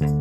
[0.00, 0.14] What's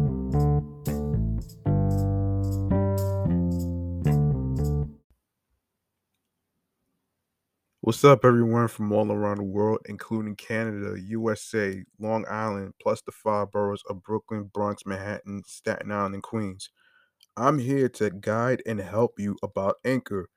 [8.03, 13.51] up, everyone from all around the world, including Canada, USA, Long Island, plus the five
[13.51, 16.69] boroughs of Brooklyn, Bronx, Manhattan, Staten Island, and Queens.
[17.37, 20.29] I'm here to guide and help you about Anchor.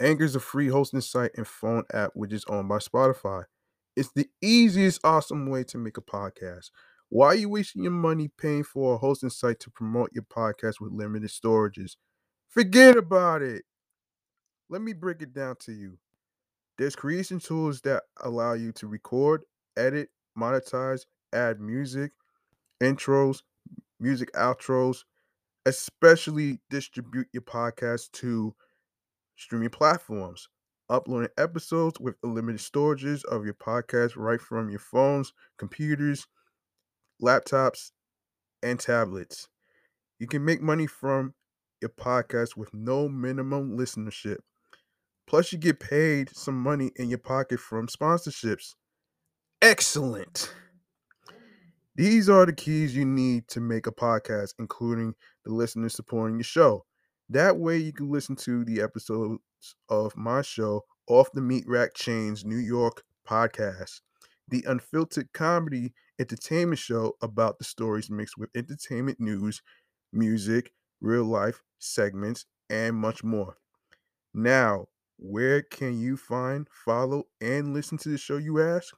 [0.00, 3.44] Anchor is a free hosting site and phone app which is owned by Spotify.
[3.94, 6.70] It's the easiest, awesome way to make a podcast.
[7.10, 10.80] Why are you wasting your money paying for a hosting site to promote your podcast
[10.80, 11.96] with limited storages?
[12.48, 13.64] Forget about it.
[14.68, 15.98] Let me break it down to you.
[16.78, 19.42] There's creation tools that allow you to record,
[19.76, 21.00] edit, monetize,
[21.32, 22.12] add music,
[22.80, 23.42] intros,
[23.98, 24.98] music outros,
[25.66, 28.54] especially distribute your podcast to
[29.36, 30.48] streaming platforms,
[30.88, 36.24] uploading episodes with unlimited storages of your podcast right from your phones, computers,
[37.22, 37.90] laptops,
[38.62, 39.48] and tablets.
[40.18, 41.34] You can make money from
[41.80, 44.38] your podcast with no minimum listenership.
[45.26, 48.74] Plus, you get paid some money in your pocket from sponsorships.
[49.62, 50.52] Excellent.
[51.94, 56.44] These are the keys you need to make a podcast, including the listeners supporting your
[56.44, 56.84] show.
[57.28, 59.40] That way, you can listen to the episodes
[59.88, 64.00] of my show, Off the Meat Rack Chainz New York podcast,
[64.48, 69.62] the unfiltered comedy entertainment show about the stories mixed with entertainment news,
[70.12, 73.56] music, real life segments, and much more.
[74.34, 78.94] Now, where can you find, follow, and listen to the show, you ask?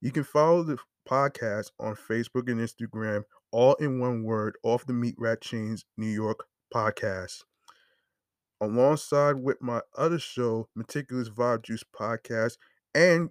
[0.00, 4.92] You can follow the podcast on Facebook and Instagram, all in one word, Off the
[4.92, 7.44] Meat Rack Chainz New York podcast.
[8.60, 12.56] Alongside with my other show, Meticulous Vibe Juice podcast,
[12.94, 13.30] and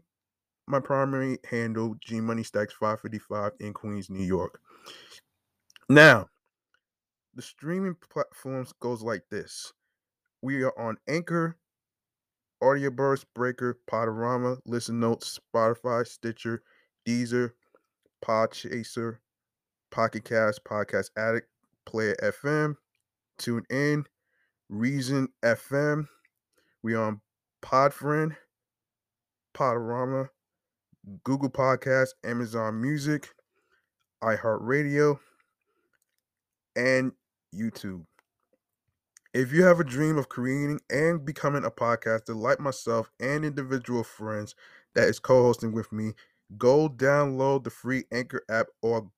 [0.70, 4.62] my primary handle, G Money Stacks 555 in Queens, New York.
[5.90, 6.28] Now,
[7.34, 9.74] the streaming platforms goes like this.
[10.44, 11.58] We are on Anchor,
[12.62, 16.62] Audio Burst, Breaker, Podorama, Listen Notes, Spotify, Stitcher,
[17.08, 17.52] Deezer,
[18.24, 19.18] Podchaser,
[19.90, 21.48] Pocket Cast, Podcast Addict,
[21.88, 22.76] Player FM,
[23.40, 24.06] Tune In,
[24.70, 26.08] Reason FM.
[26.84, 27.22] We on
[27.64, 28.36] Podfriend,
[29.56, 30.30] Podorama,
[31.24, 33.34] Google Podcast, Amazon Music,
[34.24, 35.20] iHeartRadio,
[36.76, 37.12] and
[37.56, 38.06] YouTube.
[39.34, 44.04] If you have a dream of creating and becoming a podcaster like myself and individual
[44.04, 44.56] friends
[44.96, 46.14] that is co hosting with me,
[46.58, 49.10] go download the free Anchor app or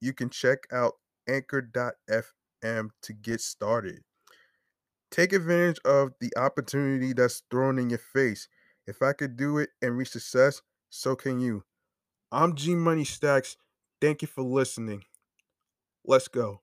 [0.00, 0.94] you can check out
[1.28, 4.02] anchor.fm to get started.
[5.10, 8.48] Take advantage of the opportunity that's thrown in your face.
[8.86, 10.60] If I could do it and reach success,
[10.92, 11.64] so can you.
[12.32, 13.56] I'm G Money Stacks.
[14.00, 15.04] Thank you for listening.
[16.04, 16.60] Let's go.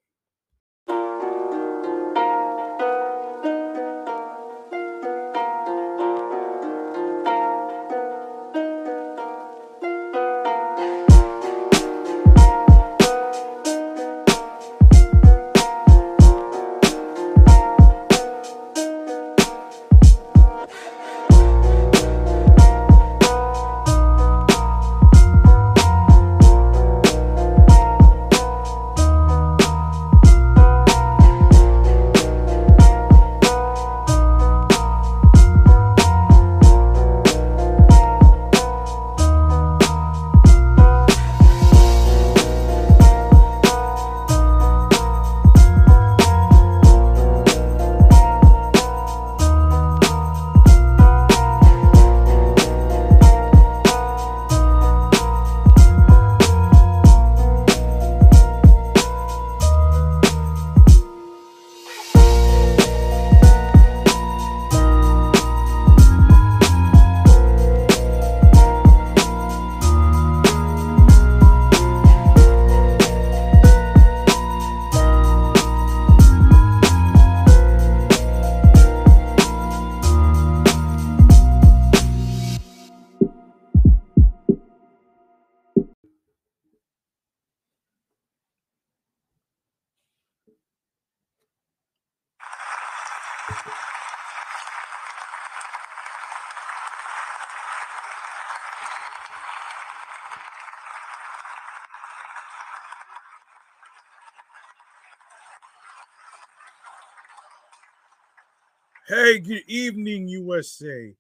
[109.29, 111.13] Hey, good evening, USA.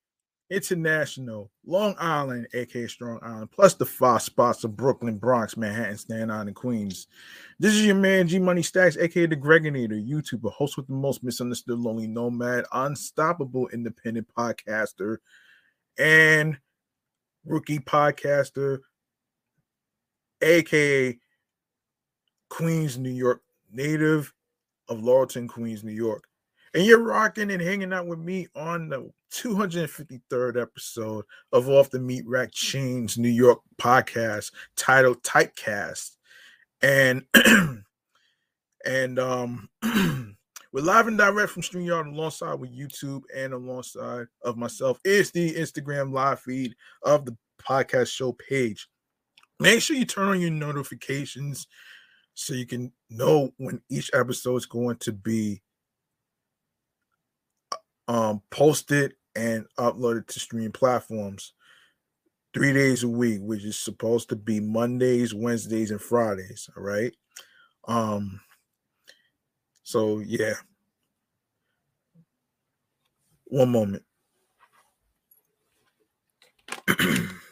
[0.49, 6.31] International, Long Island, aka Strong Island, plus the five spots of Brooklyn, Bronx, Manhattan, Staten
[6.31, 7.05] Island, and Queens.
[7.59, 11.23] This is your man G Money Stacks, aka the Gregonator, YouTuber, host with the most
[11.23, 15.17] misunderstood lonely nomad, unstoppable independent podcaster,
[15.99, 16.57] and
[17.45, 18.79] rookie podcaster,
[20.41, 21.15] aka
[22.49, 24.33] Queens, New York native
[24.87, 26.28] of Laurelton, Queens, New York.
[26.73, 31.99] And you're rocking and hanging out with me on the 253rd episode of Off the
[31.99, 36.11] Meat Rack Chainz New York podcast titled Typecast.
[36.81, 37.25] And
[38.85, 39.69] and um
[40.71, 45.53] we're live and direct from StreamYard alongside with YouTube and alongside of myself is the
[45.55, 48.87] Instagram live feed of the podcast show page.
[49.59, 51.67] Make sure you turn on your notifications
[52.35, 55.61] so you can know when each episode is going to be
[58.09, 61.53] um, posted and uploaded to stream platforms
[62.55, 66.67] three days a week, which is supposed to be Mondays, Wednesdays, and Fridays.
[66.75, 67.15] All right.
[67.87, 68.41] Um,
[69.83, 70.55] so yeah.
[73.45, 74.03] One moment.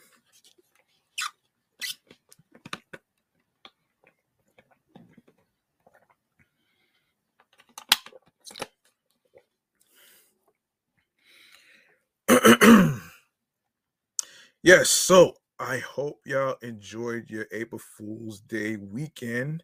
[14.64, 19.64] yes, so I hope y'all enjoyed your April Fool's Day weekend.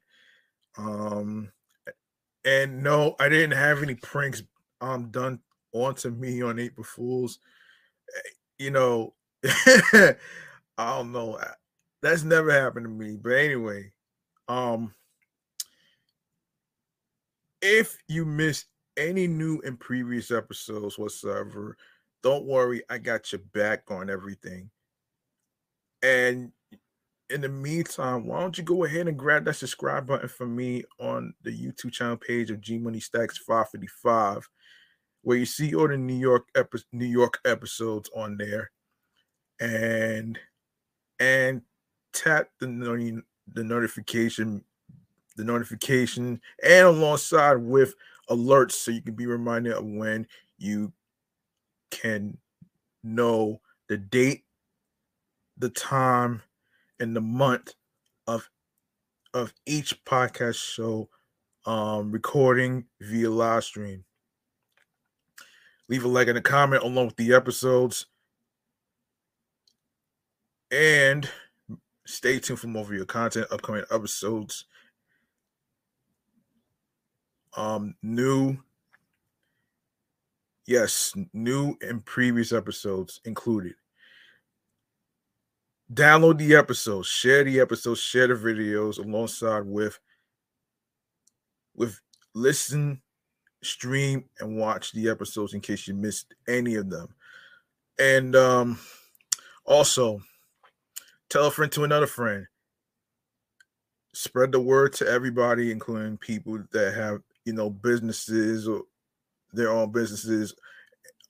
[0.77, 1.51] Um
[2.45, 4.43] and no, I didn't have any pranks
[4.81, 5.39] um done
[5.73, 7.39] onto me on April Fools.
[8.15, 8.29] Eh,
[8.59, 9.13] you know,
[9.45, 10.15] I
[10.77, 11.39] don't know.
[12.01, 13.17] That's never happened to me.
[13.21, 13.91] But anyway,
[14.47, 14.93] um
[17.61, 18.67] if you missed
[18.97, 21.77] any new and previous episodes whatsoever,
[22.21, 24.69] don't worry, I got your back on everything.
[26.03, 26.51] And
[27.29, 30.83] in the meantime, why don't you go ahead and grab that subscribe button for me
[30.99, 34.47] on the YouTube channel page of G Money Stacks 555,
[35.21, 38.69] where you see all the New York epi- New York episodes on there,
[39.59, 40.37] and
[41.19, 41.61] and
[42.11, 43.23] tap the
[43.53, 44.63] the notification
[45.35, 47.95] the notification and alongside with
[48.29, 50.27] alerts so you can be reminded of when
[50.57, 50.93] you
[51.89, 52.37] can
[53.03, 53.59] know
[53.89, 54.43] the date,
[55.57, 56.41] the time,
[56.99, 57.73] and the month
[58.27, 58.49] of
[59.33, 61.09] of each podcast show
[61.65, 64.05] um, recording via live stream.
[65.89, 68.05] Leave a like and a comment along with the episodes.
[70.71, 71.29] And
[72.05, 74.65] stay tuned for more of your content, upcoming episodes.
[77.55, 78.57] Um, new
[80.65, 83.75] Yes, new and previous episodes included.
[85.93, 89.99] Download the episodes, share the episodes, share the videos alongside with
[91.75, 91.99] with
[92.33, 93.01] listen,
[93.63, 97.13] stream, and watch the episodes in case you missed any of them.
[97.99, 98.79] And um
[99.65, 100.21] also
[101.29, 102.47] tell a friend to another friend.
[104.13, 108.83] Spread the word to everybody, including people that have, you know, businesses or
[109.51, 110.53] their own businesses,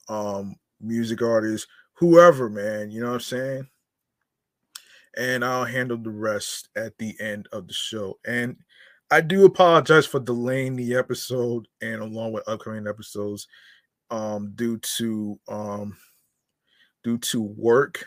[0.09, 2.91] um, music artists, whoever, man.
[2.91, 3.67] You know what I'm saying?
[5.17, 8.19] And I'll handle the rest at the end of the show.
[8.25, 8.57] And
[9.11, 13.47] I do apologize for delaying the episode and along with upcoming episodes
[14.09, 15.95] um due to um
[17.03, 18.05] due to work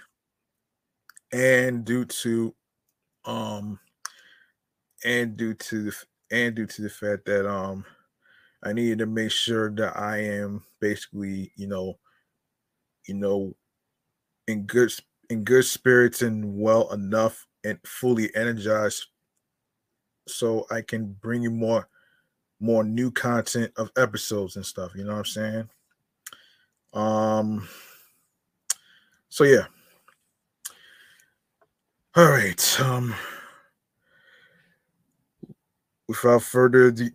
[1.33, 2.55] and due to
[3.25, 3.79] um
[5.05, 5.97] and due to the
[6.31, 7.85] and due to the fact that um
[8.63, 11.99] I needed to make sure that I am basically, you know,
[13.07, 13.55] you know,
[14.49, 14.93] in good
[15.31, 19.07] in good spirits and well enough and fully energized
[20.29, 21.89] so I can bring you more
[22.59, 25.71] more new content of episodes and stuff, you know what I'm saying?
[26.93, 27.69] Um
[29.29, 29.67] so yeah.
[32.15, 32.81] All right.
[32.81, 33.15] Um
[36.09, 37.11] without further ado,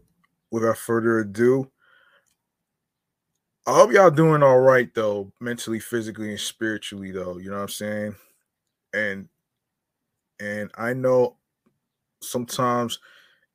[0.51, 1.71] without further ado,
[3.67, 7.37] I hope y'all doing all right though, mentally, physically, and spiritually though.
[7.37, 8.15] You know what I'm saying?
[8.93, 9.29] And
[10.39, 11.37] and I know
[12.21, 12.99] sometimes,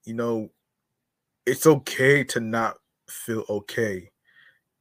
[0.05, 0.51] you know,
[1.47, 2.77] it's okay to not
[3.09, 4.11] feel okay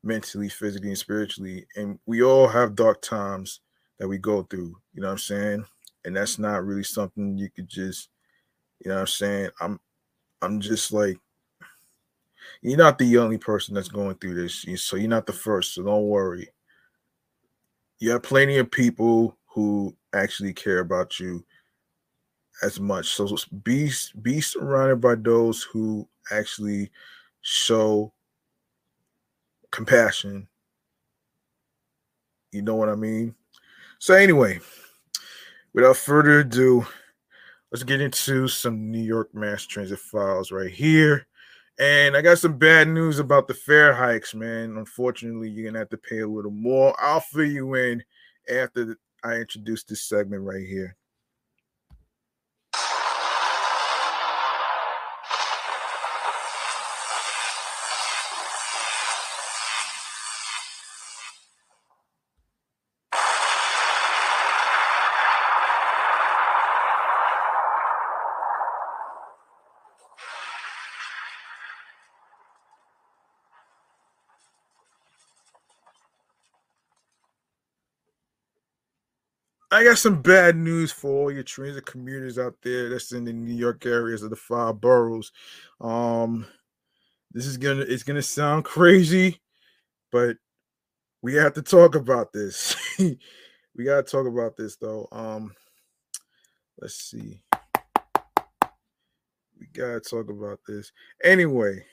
[0.03, 1.67] mentally, physically, and spiritually.
[1.75, 3.61] And we all have dark times
[3.99, 5.65] that we go through, you know what I'm saying?
[6.05, 8.09] And that's not really something you could just,
[8.83, 9.49] you know what I'm saying?
[9.61, 9.79] I'm
[10.41, 11.17] I'm just like
[12.61, 14.65] you're not the only person that's going through this.
[14.81, 15.73] So you're not the first.
[15.73, 16.49] So don't worry.
[17.99, 21.43] you have plenty of people who actually care about you
[22.61, 23.07] as much.
[23.07, 26.91] So be be surrounded by those who actually
[27.41, 28.13] show
[29.71, 30.47] compassion.
[32.51, 33.35] You know what I mean?
[33.99, 34.59] So anyway,
[35.73, 36.85] without further ado,
[37.71, 41.27] let's get into some New York mass transit files right here.
[41.77, 44.77] And I got some bad news about the fare hikes, man.
[44.77, 46.95] Unfortunately, you're gonna have to pay a little more.
[46.99, 48.03] I'll fill you in
[48.49, 50.95] after I introduce this segment right here.
[79.75, 83.33] I got some bad news for all your transit commuters out there that's in the
[83.33, 85.33] New York areas of the five boroughs.
[85.81, 86.47] Um,
[87.33, 89.41] this is gonna it's gonna sound crazy,
[90.13, 90.37] but
[91.21, 92.77] we have to talk about this.
[92.99, 95.09] we gotta talk about this though.
[95.11, 95.53] Um,
[96.79, 97.41] let's see.
[99.59, 100.89] We gotta talk about this.
[101.21, 101.85] Anyway,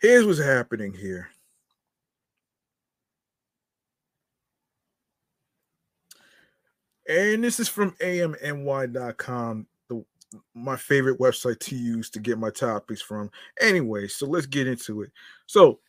[0.00, 1.28] here's what's happening here.
[7.12, 10.04] And this is from amny.com, the
[10.54, 13.30] my favorite website to use to get my topics from.
[13.60, 15.10] Anyway, so let's get into it.
[15.46, 15.80] So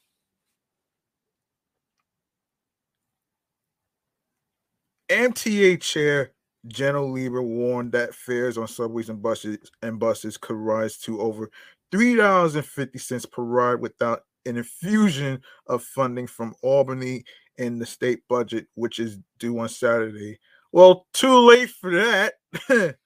[5.09, 6.31] MTA chair
[6.67, 11.49] Janno Lieber warned that fares on subways and buses and buses could rise to over
[11.89, 17.23] three dollars and fifty cents per ride without an infusion of funding from Albany
[17.57, 20.37] in the state budget, which is due on Saturday.
[20.73, 22.33] Well, too late for that.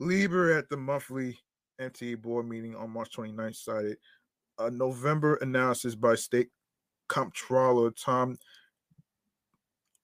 [0.00, 1.38] Lieber at the monthly
[1.80, 3.96] MTA board meeting on March 29th cited
[4.58, 6.48] a November analysis by state
[7.08, 8.36] comptroller Tom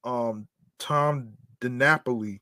[0.05, 0.47] um,
[0.79, 2.39] Tom DiNapoli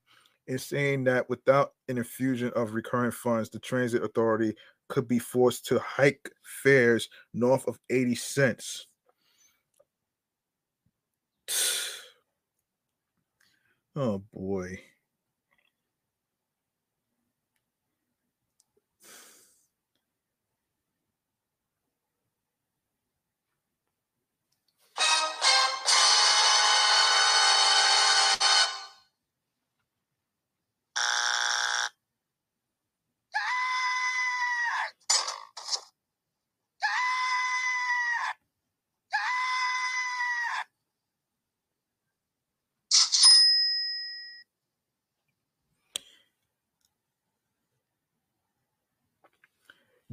[0.49, 4.55] in saying that without an infusion of recurring funds, the transit authority
[4.89, 8.87] could be forced to hike fares north of 80 cents.
[13.95, 14.81] Oh boy.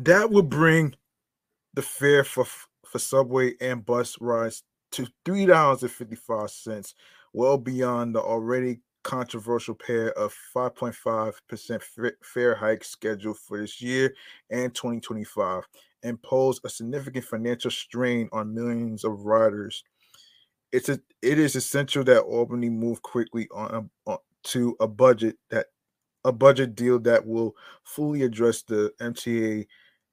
[0.08, 0.96] That would bring
[1.74, 2.46] the fare for
[2.86, 6.96] for subway and bus rides to three dollars and fifty five cents,
[7.34, 14.14] well beyond the already controversial pair of 5.5% fare hike scheduled for this year
[14.50, 15.64] and 2025
[16.04, 19.82] and pose a significant financial strain on millions of riders.
[20.72, 25.36] It's a it is essential that Albany move quickly on, on uh, to a budget
[25.50, 25.68] that
[26.24, 29.66] a budget deal that will fully address the MTA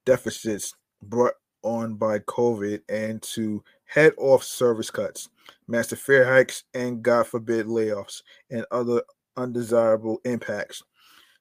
[0.05, 5.29] deficits brought on by COVID and to head off service cuts,
[5.67, 9.03] massive fare hikes, and God forbid layoffs and other
[9.37, 10.83] undesirable impacts,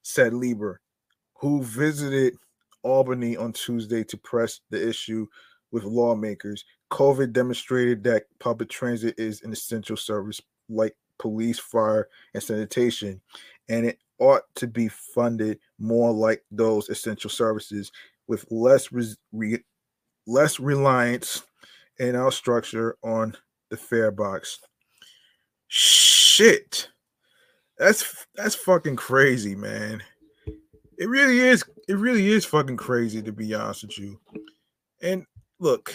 [0.02, 0.80] said Lieber,
[1.34, 2.34] who visited
[2.82, 5.26] Albany on Tuesday to press the issue
[5.70, 6.64] with lawmakers.
[6.90, 13.20] COVID demonstrated that public transit is an essential service like police, fire, and sanitation,
[13.68, 17.90] and it ought to be funded more like those essential services
[18.28, 18.88] with less
[19.32, 19.58] re,
[20.26, 21.44] less reliance
[21.98, 23.36] in our structure on
[23.70, 24.58] the fare box.
[25.68, 26.88] Shit.
[27.78, 30.02] That's that's fucking crazy, man.
[30.98, 31.64] It really is.
[31.88, 34.20] It really is fucking crazy to be honest with you.
[35.02, 35.26] And
[35.58, 35.94] look,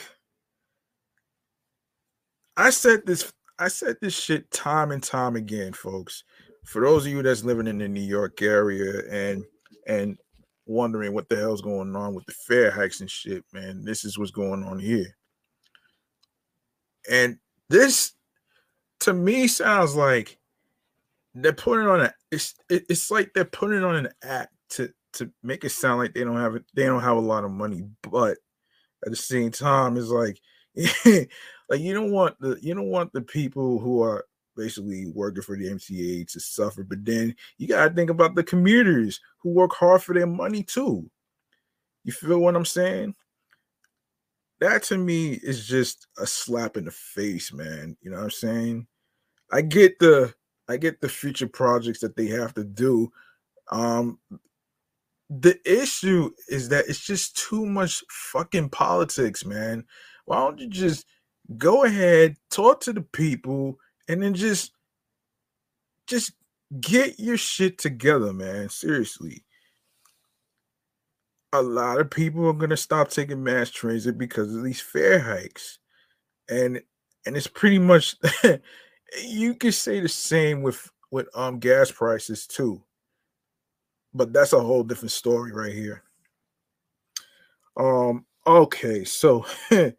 [2.58, 3.32] I said this.
[3.58, 6.24] I said this shit time and time again, folks.
[6.66, 9.44] For those of you that's living in the New York area and
[9.88, 10.18] and
[10.70, 13.84] wondering what the hell's going on with the fare hikes and shit, man.
[13.84, 15.18] This is what's going on here.
[17.10, 18.14] And this
[19.02, 20.38] to me sounds like
[21.34, 25.64] they're putting on a it's it's like they're putting on an act to to make
[25.64, 28.38] it sound like they don't have it they don't have a lot of money, but
[29.06, 30.40] at the same time it's like
[31.70, 34.26] like you don't want the you don't want the people who are
[34.60, 36.84] basically working for the MTA to suffer.
[36.84, 41.10] But then you gotta think about the commuters who work hard for their money too.
[42.04, 43.16] You feel what I'm saying?
[44.60, 47.96] That to me is just a slap in the face, man.
[48.02, 48.88] You know what I'm saying?
[49.52, 50.34] I get the
[50.68, 53.12] I get the future projects that they have to do.
[53.72, 54.20] Um
[55.30, 59.86] the issue is that it's just too much fucking politics, man.
[60.26, 61.06] Why don't you just
[61.58, 63.78] go ahead, talk to the people,
[64.10, 64.74] and then just
[66.08, 66.34] just
[66.82, 68.68] get your shit together, man.
[68.68, 69.46] Seriously.
[71.54, 75.78] A lot of people are gonna stop taking mass transit because of these fare hikes.
[76.50, 76.82] And
[77.26, 78.16] and it's pretty much
[79.24, 82.84] you could say the same with with um gas prices too.
[84.14, 86.04] But that's a whole different story right here.
[87.78, 89.46] Um okay, so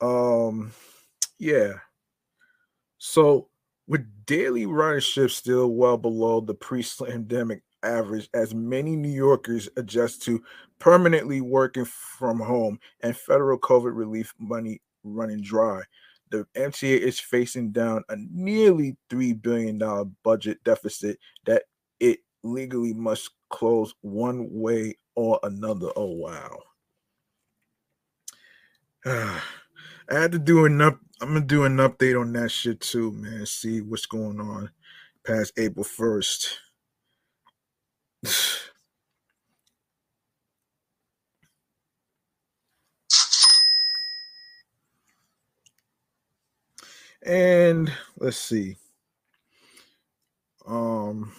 [0.00, 0.72] um
[1.38, 1.74] yeah.
[3.08, 3.48] So
[3.86, 10.42] with daily ridership still well below the pre-pandemic average as many New Yorkers adjust to
[10.80, 15.82] permanently working from home and federal COVID relief money running dry.
[16.30, 19.78] The MTA is facing down a nearly $3 billion
[20.24, 21.62] budget deficit that
[22.00, 25.90] it legally must close one way or another.
[25.94, 26.10] Oh,
[29.04, 29.38] wow.
[30.08, 30.98] I had to do an up.
[31.20, 33.44] I'm gonna do an update on that shit too, man.
[33.46, 34.70] See what's going on
[35.26, 36.60] past April first.
[47.22, 48.76] and let's see.
[50.66, 51.32] Um,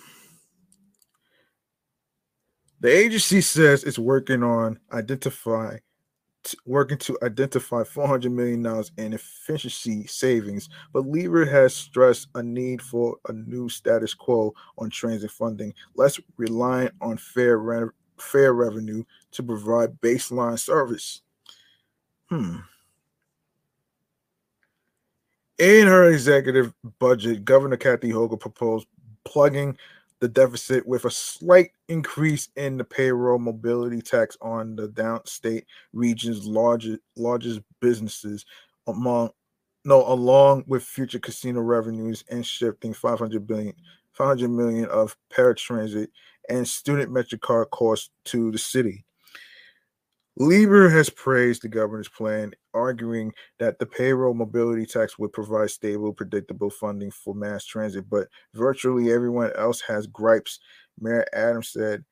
[2.80, 5.78] the agency says it's working on identify
[6.66, 8.66] working to identify $400 million
[8.98, 14.90] in efficiency savings, but Lieber has stressed a need for a new status quo on
[14.90, 21.22] transit funding, less reliant on fair, re- fair revenue to provide baseline service.
[22.30, 22.58] Hmm.
[25.58, 28.88] In her executive budget, Governor Kathy Hochul proposed
[29.24, 29.78] plugging
[30.20, 36.46] the deficit with a slight increase in the payroll mobility tax on the downstate region's
[36.46, 38.46] largest largest businesses
[38.88, 39.30] among
[39.86, 43.74] no along with future casino revenues and shifting 500 billion
[44.14, 46.08] 500 million of paratransit
[46.50, 49.06] and student MetroCard costs to the city
[50.40, 56.14] Lieber has praised the governor's plan, arguing that the payroll mobility tax would provide stable,
[56.14, 60.60] predictable funding for mass transit, but virtually everyone else has gripes.
[61.00, 62.06] Mayor Adams said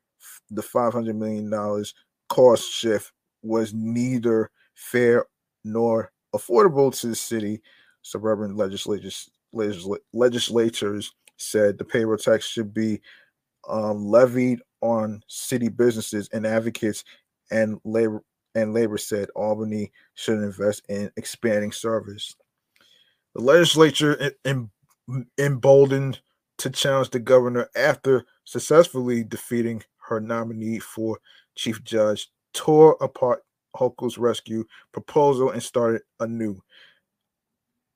[0.49, 1.85] the $500 million
[2.29, 3.11] cost shift
[3.43, 5.25] was neither fair
[5.63, 7.61] nor affordable to the city.
[8.01, 9.29] Suburban legislators,
[10.13, 13.01] legislators said the payroll tax should be
[13.69, 17.03] um, levied on city businesses and advocates
[17.51, 18.23] and labor
[18.55, 22.35] and labor said Albany should invest in expanding service.
[23.35, 24.31] The legislature
[25.37, 26.21] emboldened
[26.57, 31.19] to challenge the governor after successfully defeating her nominee for
[31.55, 33.43] chief judge, tore apart
[33.75, 36.61] Hochul's rescue proposal and started anew.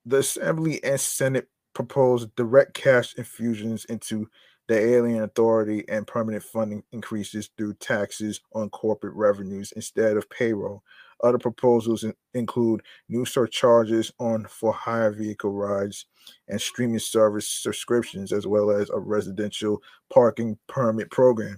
[0.05, 4.29] The Assembly and Senate proposed direct cash infusions into
[4.69, 10.83] the Alien Authority and permanent funding increases through taxes on corporate revenues instead of payroll.
[11.23, 16.05] Other proposals in, include new surcharges on for hire vehicle rides
[16.47, 19.81] and streaming service subscriptions, as well as a residential
[20.13, 21.57] parking permit program.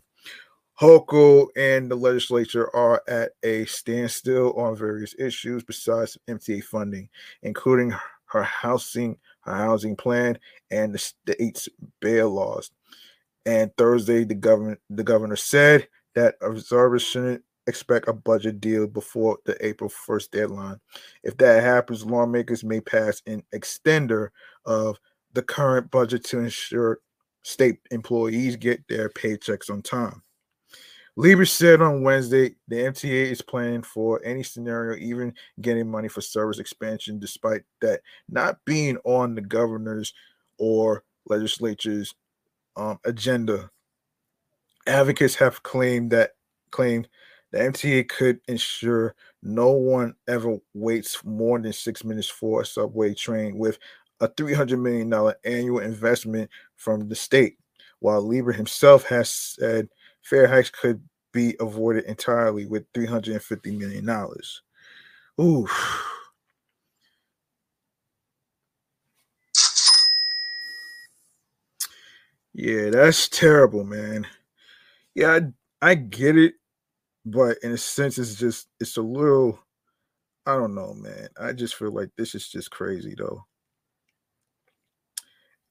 [0.80, 7.10] Hochul and the legislature are at a standstill on various issues besides MTA funding,
[7.43, 7.93] including
[8.28, 10.39] her housing, her housing plan,
[10.71, 11.67] and the state's
[12.00, 12.71] bail laws.
[13.46, 19.38] And Thursday, the government the governor said that observers shouldn't expect a budget deal before
[19.46, 20.80] the April 1st deadline.
[21.24, 24.30] If that happens, lawmakers may pass an extender
[24.66, 25.00] of
[25.34, 27.00] the current budget to ensure
[27.44, 30.22] state employees get their paychecks on time.
[31.18, 36.22] Lieber said on Wednesday the MTA is planning for any scenario, even getting money for
[36.22, 40.14] service expansion, despite that not being on the governor's
[40.58, 42.16] or legislature's
[42.76, 43.70] um, agenda.
[44.88, 46.32] Advocates have claimed that
[46.72, 47.08] claimed
[47.52, 53.14] the MTA could ensure no one ever waits more than six minutes for a subway
[53.14, 53.78] train with
[54.22, 57.58] a $300 million annual investment from the state,
[58.00, 59.90] while Lieber himself has said
[60.22, 61.02] fare hikes could
[61.34, 64.10] be avoided entirely with $350 million.
[65.40, 65.68] Ooh.
[72.54, 74.28] Yeah, that's terrible, man.
[75.16, 75.40] Yeah,
[75.82, 76.56] I, I get it,
[77.26, 79.60] but in a sense, it's just it's a little.
[80.46, 81.30] I don't know, man.
[81.40, 83.46] I just feel like this is just crazy, though.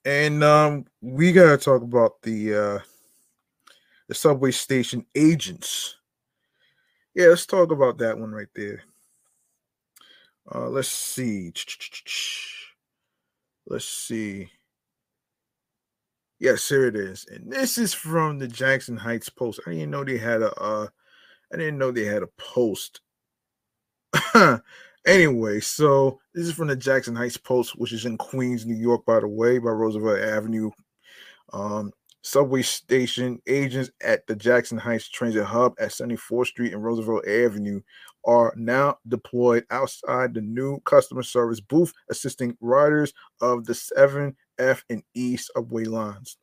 [0.05, 2.79] And um, we gotta talk about the uh,
[4.09, 5.97] the subway station agents.
[7.15, 8.83] Yeah, let's talk about that one right there.
[10.53, 11.53] Uh, let's see.
[13.67, 14.51] Let's see.
[16.41, 17.27] Yes, here it is.
[17.31, 19.61] And this is from the Jackson Heights Post.
[19.67, 20.87] I didn't know they had a uh
[21.53, 23.01] I didn't know they had a post.
[25.07, 29.05] anyway, so this is from the Jackson Heights Post, which is in Queens, New York,
[29.05, 30.71] by the way, by Roosevelt Avenue.
[31.53, 37.27] Um, subway station agents at the Jackson Heights Transit Hub at 74th Street and Roosevelt
[37.27, 37.81] Avenue
[38.27, 44.85] are now deployed outside the new customer service booth, assisting riders of the 7, F,
[44.91, 46.37] and E subway lines.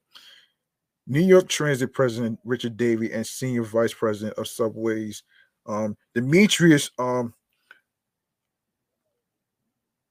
[1.08, 5.24] New York Transit President Richard Davey and Senior Vice President of Subways
[5.66, 7.34] um, Demetrius um,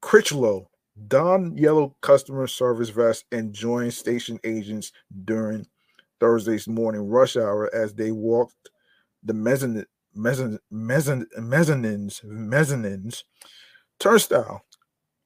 [0.00, 0.68] Critchlow
[1.08, 4.92] don yellow customer service vest and join station agents
[5.24, 5.66] during
[6.20, 8.70] Thursday's morning rush hour as they walked
[9.22, 13.24] the mezzanine, mezzanine, mezzanine, mezzanines, mezzanines,
[13.98, 14.62] turnstile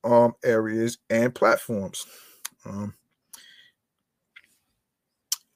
[0.02, 2.04] um, areas and platforms.
[2.66, 2.94] Um,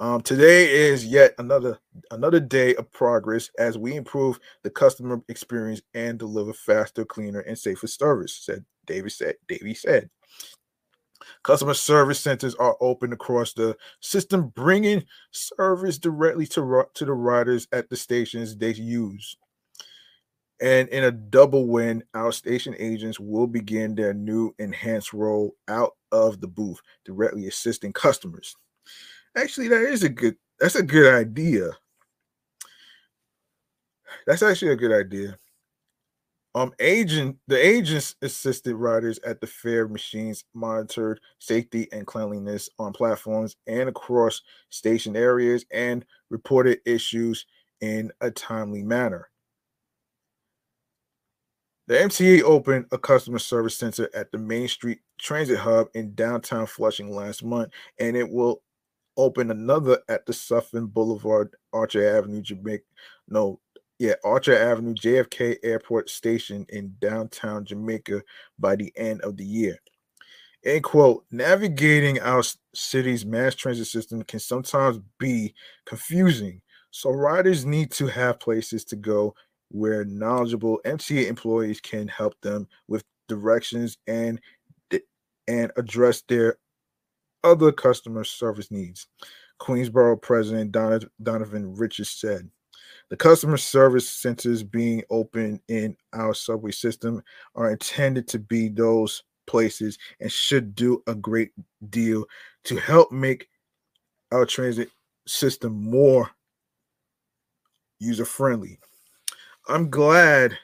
[0.00, 1.78] um, today is yet another
[2.10, 7.58] another day of progress as we improve the customer experience and deliver faster, cleaner, and
[7.58, 8.36] safer service.
[8.36, 9.36] Said David said.
[9.48, 10.10] Davey said.
[11.42, 17.68] Customer service centers are open across the system, bringing service directly to, to the riders
[17.72, 19.36] at the stations they use.
[20.64, 25.92] And in a double win, our station agents will begin their new enhanced role out
[26.10, 28.56] of the booth, directly assisting customers.
[29.36, 31.68] Actually, that is a good that's a good idea.
[34.26, 35.36] That's actually a good idea.
[36.54, 42.94] Um, agent the agents assisted riders at the fare machines monitored safety and cleanliness on
[42.94, 47.44] platforms and across station areas and reported issues
[47.82, 49.28] in a timely manner.
[51.86, 56.66] The MTA opened a customer service center at the Main Street Transit Hub in downtown
[56.66, 58.62] Flushing last month, and it will
[59.18, 62.84] open another at the Sutphin Boulevard, Archer Avenue, Jamaica.
[63.28, 63.60] No,
[63.98, 68.22] yeah, Archer Avenue, JFK Airport Station in downtown Jamaica
[68.58, 69.78] by the end of the year.
[70.64, 71.26] End quote.
[71.30, 72.42] Navigating our
[72.74, 78.96] city's mass transit system can sometimes be confusing, so riders need to have places to
[78.96, 79.34] go
[79.74, 84.40] where knowledgeable MTA employees can help them with directions and
[85.48, 86.56] and address their
[87.42, 89.08] other customer service needs.
[89.60, 90.72] Queensboro President
[91.22, 92.48] Donovan Richards said.
[93.10, 97.22] The customer service centers being open in our subway system
[97.56, 101.50] are intended to be those places and should do a great
[101.90, 102.24] deal
[102.64, 103.48] to help make
[104.32, 104.88] our transit
[105.26, 106.30] system more
[107.98, 108.78] user friendly.
[109.66, 110.58] I'm glad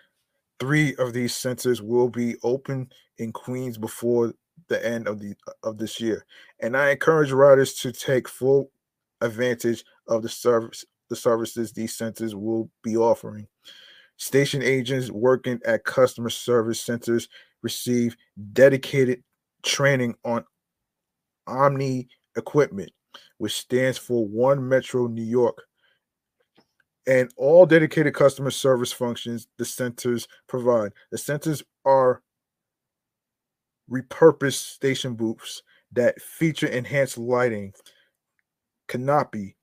[0.58, 4.34] three of these centers will be open in Queens before
[4.68, 6.26] the end of the of this year,
[6.60, 8.70] and I encourage riders to take full
[9.20, 13.46] advantage of the service the services these centers will be offering.
[14.16, 17.28] Station agents working at customer service centers
[17.62, 18.16] receive
[18.52, 19.22] dedicated
[19.62, 20.44] training on
[21.48, 22.90] OMNY equipment,
[23.38, 25.64] which stands for One Metro New York.
[27.06, 30.92] And all dedicated customer service functions the centers provide.
[31.10, 32.22] The centers are
[33.90, 37.72] repurposed station booths that feature enhanced lighting,
[38.88, 39.56] canopy,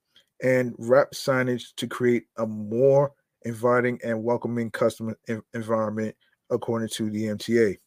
[0.43, 5.17] and wrap signage to create a more inviting and welcoming customer
[5.53, 6.15] environment,
[6.49, 7.77] according to the MTA.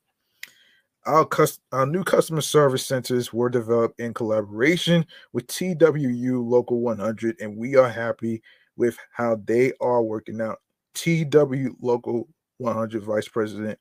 [1.07, 1.27] Our,
[1.73, 7.77] our new customer service centers were developed in collaboration with TWU Local 100, and we
[7.77, 8.43] are happy
[8.81, 10.59] with how they are working out.
[10.95, 13.79] TW Local 100 Vice President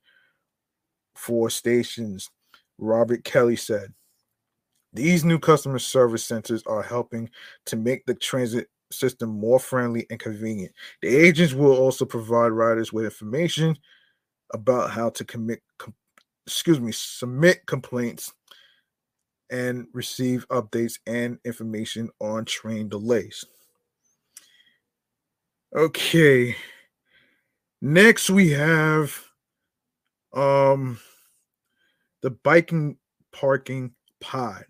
[1.15, 2.29] for Stations,
[2.77, 3.93] Robert Kelly said.
[4.91, 7.29] These new customer service centers are helping
[7.67, 10.73] to make the transit system more friendly and convenient.
[11.01, 13.77] The agents will also provide riders with information
[14.53, 15.93] about how to commit com-
[16.45, 18.33] excuse me, submit complaints
[19.49, 23.45] and receive updates and information on train delays.
[25.75, 26.55] Okay.
[27.81, 29.15] Next we have
[30.33, 30.99] um
[32.21, 32.97] the biking
[33.31, 34.65] parking pod.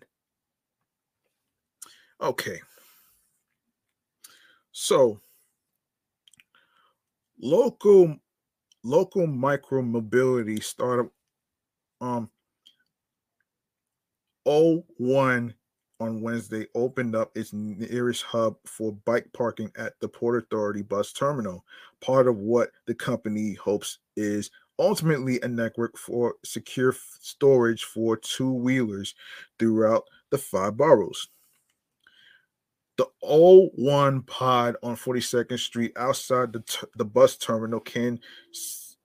[2.20, 2.60] Okay.
[4.72, 5.20] So,
[7.40, 8.16] local
[8.84, 11.10] local micro mobility startup
[12.02, 12.30] um
[14.46, 15.54] Oonee
[16.00, 21.12] on Wednesday opened up its nearest hub for bike parking at the Port Authority bus
[21.12, 21.64] terminal.
[22.00, 28.50] Part of what the company hopes is ultimately a network for secure storage for two
[28.50, 29.14] wheelers
[29.58, 31.28] throughout the five boroughs.
[32.96, 38.20] The Oonee pod on 42nd Street outside the, the bus terminal can
[38.52, 38.96] se-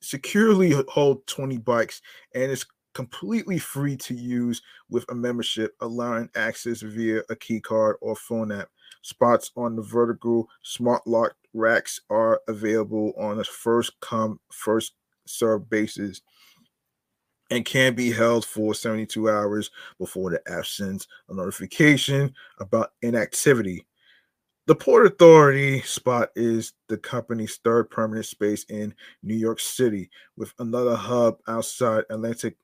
[0.00, 2.00] securely hold 20 bikes
[2.34, 7.96] and is completely free to use with a membership, allowing access via a key card
[8.00, 8.70] or phone app.
[9.02, 14.94] Spots on the vertical smart lock racks are available on a first come, first
[15.26, 16.22] serve basis
[17.50, 23.84] and can be held for 72 hours before the absence of notification about inactivity.
[24.64, 30.54] The Port Authority spot is the company's third permanent space in New York City, with
[30.58, 32.56] another hub outside Atlantic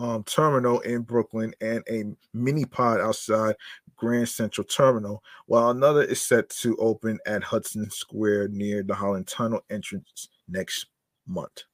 [0.00, 3.54] um, Terminal in Brooklyn and a mini pod outside
[3.96, 9.26] Grand Central Terminal, while another is set to open at Hudson Square near the Holland
[9.26, 10.86] Tunnel entrance next
[11.26, 11.64] month.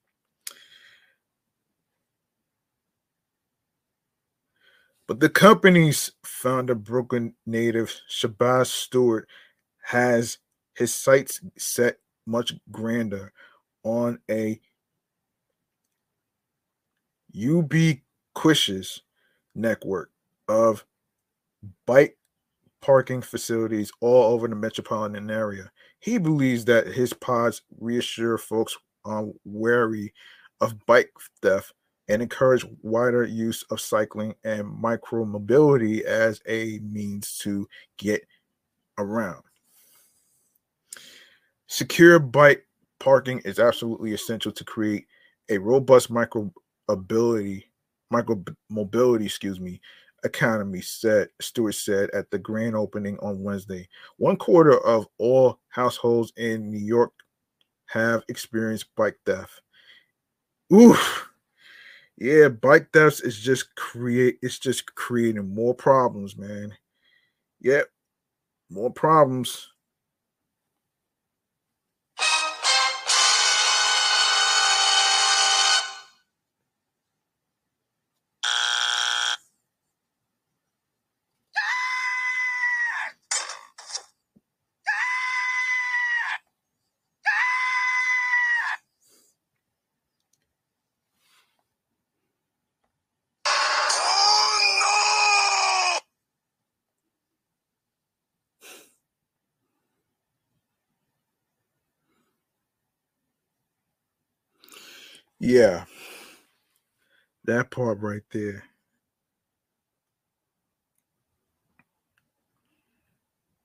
[5.06, 9.28] But the company's founder, Brooklyn native Shabazz Stewart,
[9.84, 10.38] has
[10.74, 13.32] his sights set much grander
[13.84, 14.60] on a
[18.36, 19.00] ubiquitous
[19.54, 20.10] network
[20.48, 20.84] of
[21.86, 22.16] bike
[22.80, 25.70] parking facilities all over the metropolitan area.
[25.98, 30.12] He believes that his pods reassure folks um, wary
[30.60, 31.10] of bike
[31.42, 31.72] theft
[32.08, 38.24] and encourage wider use of cycling and micro mobility as a means to get
[38.98, 39.42] around.
[41.66, 42.64] Secure bike
[43.00, 45.06] parking is absolutely essential to create
[45.50, 46.52] a robust micro
[46.88, 47.65] ability,
[48.10, 49.80] micro mobility, excuse me,
[50.24, 53.88] economy said Stewart said at the grand opening on Wednesday.
[54.18, 57.12] One quarter of all households in New York
[57.86, 59.62] have experienced bike theft.
[60.72, 61.28] Oof.
[62.18, 66.72] Yeah, bike thefts is just create it's just creating more problems, man.
[67.60, 67.88] Yep.
[68.70, 69.68] More problems.
[105.46, 105.84] Yeah.
[107.44, 108.64] That part right there.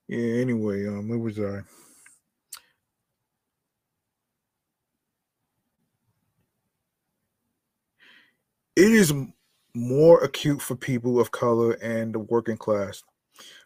[0.08, 1.62] Yeah, anyway, um, where was I?
[8.76, 9.12] It is
[9.74, 13.02] more acute for people of color and the working class.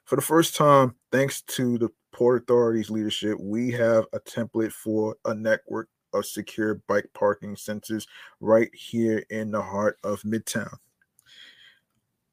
[0.06, 5.18] For the first time, thanks to the Port Authority's leadership, we have a template for
[5.26, 8.08] a network of secure bike parking centers
[8.40, 10.76] right here in the heart of Midtown.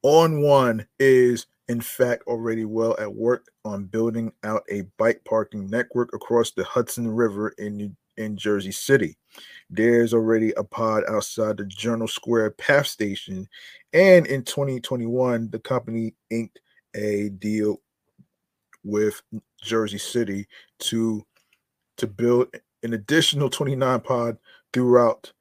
[0.04, 6.12] Oonee is, in fact, already well at work on building out a bike parking network
[6.12, 9.16] across the Hudson River in New, in Jersey City.
[9.70, 13.48] There's already a pod outside the Journal Square PATH station,
[13.92, 16.60] and in 2021, the company inked
[16.94, 17.80] a deal
[18.84, 19.22] with
[19.62, 20.46] Jersey City
[20.80, 21.24] to
[21.98, 22.48] to build
[22.82, 24.38] an additional 29 pod
[24.72, 25.32] throughout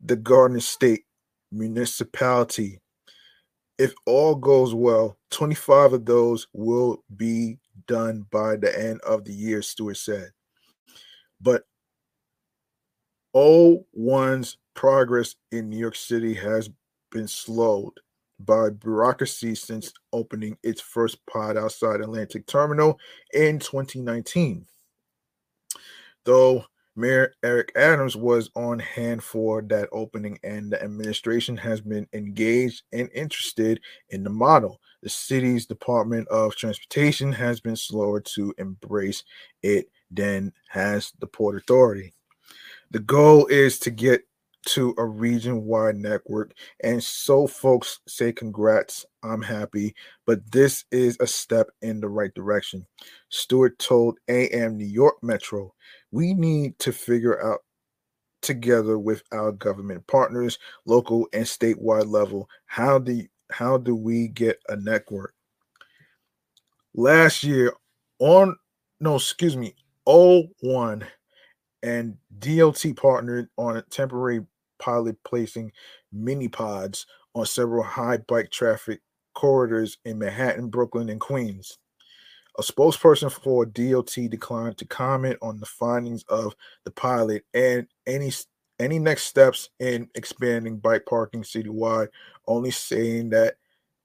[0.00, 1.04] the Garden State
[1.52, 2.80] municipality.
[3.78, 9.32] If all goes well, 25 of those will be done by the end of the
[9.32, 10.30] year, Stewart said.
[11.40, 11.62] But
[13.36, 16.70] Oonee's progress in New York City has
[17.10, 17.92] been slowed
[18.40, 22.98] by bureaucracy since opening its first pod outside Atlantic Terminal
[23.34, 24.64] in 2019.
[26.24, 26.64] Though
[26.98, 32.82] Mayor Eric Adams was on hand for that opening, and the administration has been engaged
[32.92, 33.80] and interested
[34.10, 34.80] in the model.
[35.02, 39.22] The city's Department of Transportation has been slower to embrace
[39.62, 42.12] it than has the Port Authority.
[42.90, 44.22] The goal is to get
[44.66, 46.52] to a region wide network.
[46.82, 49.06] And so, folks say, congrats.
[49.22, 49.94] I'm happy,
[50.26, 52.86] but this is a step in the right direction.
[53.30, 55.74] Stewart told AM New York Metro,
[56.10, 57.60] we need to figure out
[58.42, 64.60] together with our government partners, local and statewide level, how do how do we get
[64.68, 65.34] a network?
[66.94, 67.72] Last year
[68.18, 68.56] on
[69.00, 69.74] no, excuse me,
[70.06, 71.06] Oonee
[71.82, 74.44] and DOT partnered on a temporary
[74.78, 75.72] pilot placing
[76.12, 79.00] mini pods on several high bike traffic
[79.34, 81.78] corridors in Manhattan, Brooklyn, and Queens.
[82.58, 88.32] A spokesperson for DOT declined to comment on the findings of the pilot and any
[88.80, 92.08] any next steps in expanding bike parking citywide,
[92.46, 93.56] only saying that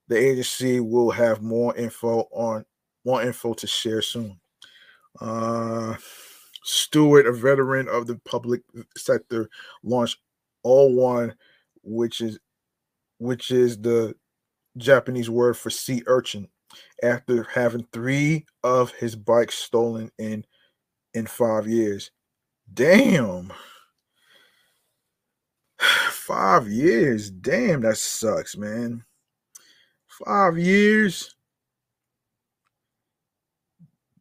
[0.08, 2.64] the agency will have more info on
[3.06, 4.40] more info to share soon.
[5.20, 5.96] Uh,
[6.64, 8.62] Stewart, a veteran of the public
[8.96, 9.50] sector,
[9.84, 10.20] launched
[10.64, 11.36] All One,
[11.84, 12.40] which is
[13.18, 14.16] which is the
[14.78, 16.48] Japanese word for sea urchin,
[17.02, 20.46] after having three of his bikes stolen in
[21.14, 22.12] in five years.
[22.74, 23.52] Damn.
[25.80, 27.30] Five years.
[27.30, 29.04] Damn, that sucks, man.
[30.08, 31.36] Five years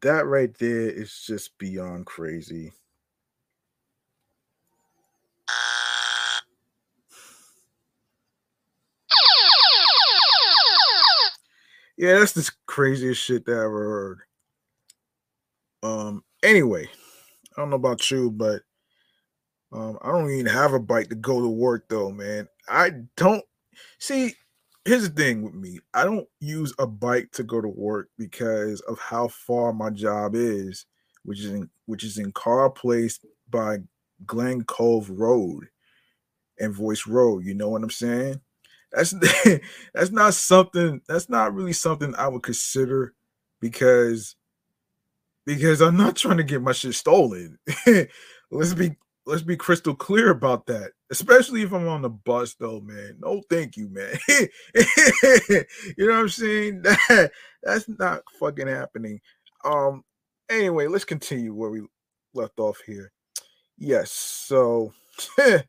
[0.03, 2.73] that right there is just beyond crazy.
[12.03, 14.19] Yeah, that's the craziest shit that I ever
[15.81, 15.89] heard.
[15.89, 16.89] Um, anyway,
[17.55, 18.61] I don't know about you, but
[19.71, 22.49] um, I don't even have a bike to go to work though, man.
[22.67, 23.45] I don't
[23.99, 24.33] see
[24.83, 28.81] here's the thing with me i don't use a bike to go to work because
[28.81, 30.85] of how far my job is
[31.23, 33.17] which is in which is in Carle Place
[33.49, 33.77] by
[34.25, 35.69] glen cove road
[36.59, 38.41] and voice road you know what i'm saying
[38.93, 39.13] that's
[39.93, 43.13] that's not something that's not really something i would consider
[43.59, 44.35] because
[45.45, 47.57] because i'm not trying to get my shit stolen
[48.51, 50.91] let's be let's be crystal clear about that.
[51.11, 53.17] Especially if I'm on the bus, though, man.
[53.19, 54.17] No, thank you, man.
[54.27, 56.81] you know what I'm saying?
[56.83, 59.19] That that's not fucking happening.
[59.63, 60.03] Um.
[60.49, 61.81] Anyway, let's continue where we
[62.33, 63.11] left off here.
[63.77, 64.11] Yes.
[64.11, 64.91] So
[65.39, 65.63] I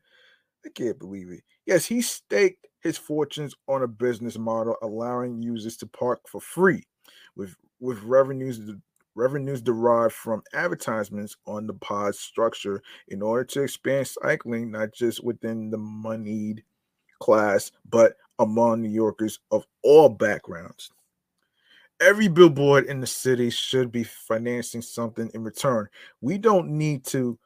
[0.73, 1.41] can't believe it.
[1.65, 6.83] Yes, he staked his fortunes on a business model allowing users to park for free,
[7.35, 8.61] with with revenues
[9.15, 15.23] revenues derived from advertisements on the pod structure in order to expand cycling not just
[15.23, 16.63] within the moneyed
[17.19, 20.91] class but among New Yorkers of all backgrounds.
[21.99, 25.87] Every billboard in the city should be financing something in return.
[26.21, 27.39] We don't need to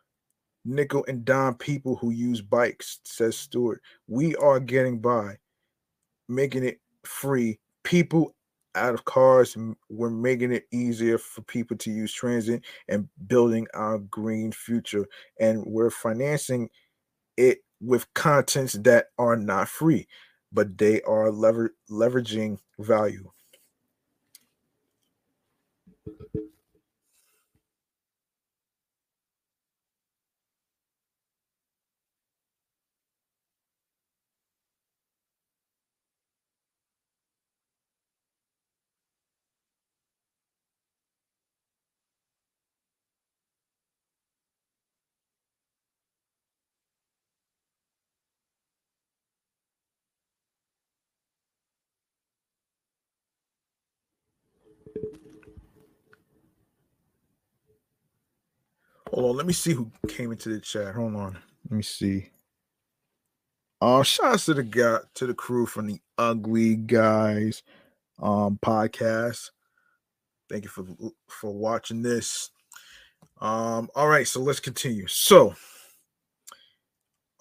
[0.69, 3.81] nickel and dime people who use bikes, says Stewart.
[4.07, 5.37] We are getting by,
[6.27, 7.59] making it free.
[7.83, 8.35] People
[8.75, 9.57] out of cars
[9.89, 15.05] we're making it easier for people to use transit and building our green future
[15.39, 16.69] and we're financing
[17.35, 20.07] it with contents that are not free
[20.53, 23.29] but they are lever- leveraging value
[59.19, 60.95] Hold on, let me see who came into the chat.
[60.95, 61.37] Hold on,
[61.69, 62.29] let me see.
[63.81, 67.61] Um, shouts to the guy to the crew from the Ugly Guys
[68.21, 69.49] um podcast.
[70.49, 70.85] Thank you for
[71.27, 72.51] for watching this.
[73.41, 75.07] Um, all right, so let's continue.
[75.07, 75.53] So,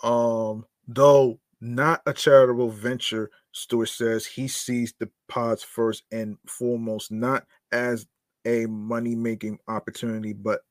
[0.02, 7.12] um, though not a charitable venture, Stewart says he sees the pods first and foremost
[7.12, 8.04] not as
[8.44, 10.62] a money making opportunity, but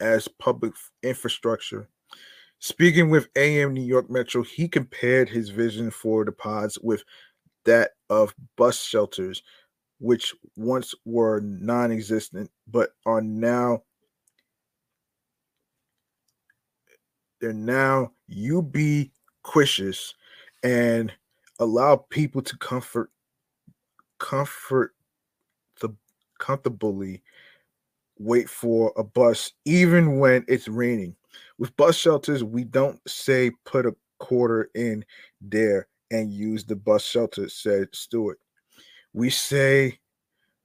[0.00, 0.72] as public
[1.02, 1.88] infrastructure.
[2.58, 7.02] Speaking with AM New York Metro, he compared his vision for the pods with
[7.64, 9.42] that of bus shelters,
[9.98, 13.82] which once were non existent but are now.
[17.40, 20.14] They're now ubiquitous
[20.62, 21.10] and
[21.58, 23.10] allow people to comfort
[24.18, 24.94] comfort
[25.80, 25.90] the
[26.38, 27.22] comfortably
[28.20, 31.16] wait for a bus even when it's raining.
[31.58, 35.04] With bus shelters, we don't say put a quarter in
[35.40, 38.38] there and use the bus shelter, said Stewart.
[39.12, 39.98] We say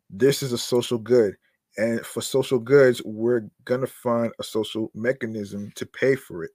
[0.10, 1.36] this is a social good.
[1.78, 6.52] And for social goods, we're going to find a social mechanism to pay for it.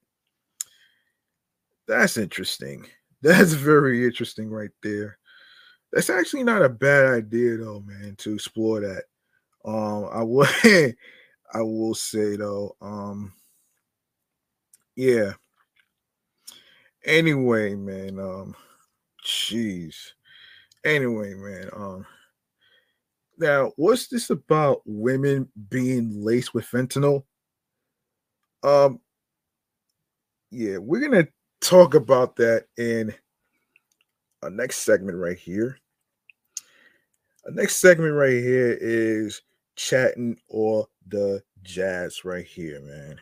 [1.89, 2.87] That's interesting.
[3.23, 5.19] That's very interesting right there.
[5.93, 9.05] That's actually not a bad idea though, man, to explore that.
[9.65, 10.47] Um I will
[11.53, 13.33] I will say though, um
[14.97, 15.33] yeah.
[17.05, 18.55] Anyway, man, um
[19.25, 20.13] jeez.
[20.85, 22.07] Anyway, man, um
[23.41, 27.25] now, what's this about women being laced with fentanyl?
[28.63, 29.01] Um,
[30.51, 31.27] yeah, we're gonna
[31.63, 33.15] talk about that in
[34.43, 35.79] our next segment right here.
[37.47, 39.41] Our next segment right here is
[39.81, 43.21] chatting or the jazz right here, man.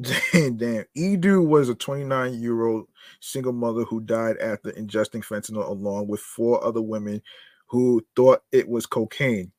[0.01, 0.85] damn, damn.
[0.97, 2.87] Edu was a 29 year old
[3.21, 7.21] single mother who died after ingesting fentanyl along with four other women
[7.67, 9.51] who thought it was cocaine.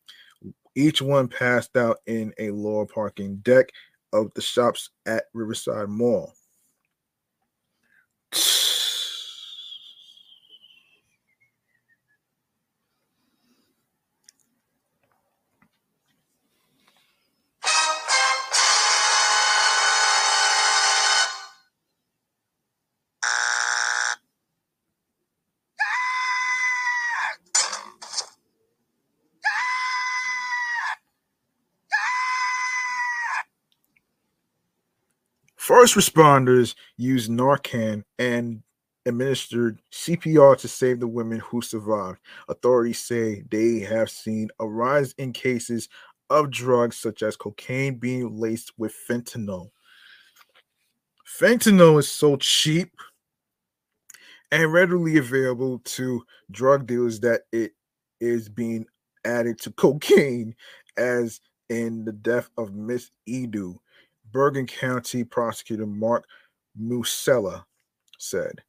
[0.75, 3.71] Each one passed out in a lower parking deck
[4.13, 6.36] of the shops at Riverside Mall.
[35.87, 38.61] First responders used Narcan and
[39.05, 42.19] administered CPR to save the women who survived.
[42.49, 45.89] Authorities say they have seen a rise in cases
[46.29, 49.71] of drugs such as cocaine being laced with fentanyl.
[51.25, 52.91] Fentanyl is so cheap
[54.51, 56.21] and readily available to
[56.51, 57.75] drug dealers that it
[58.21, 58.87] is being
[59.25, 60.53] added to cocaine,
[60.97, 63.77] as in the death of Miss Edu,
[64.37, 66.27] Bergen County prosecutor Mark
[66.79, 67.65] Musella
[68.19, 68.61] said.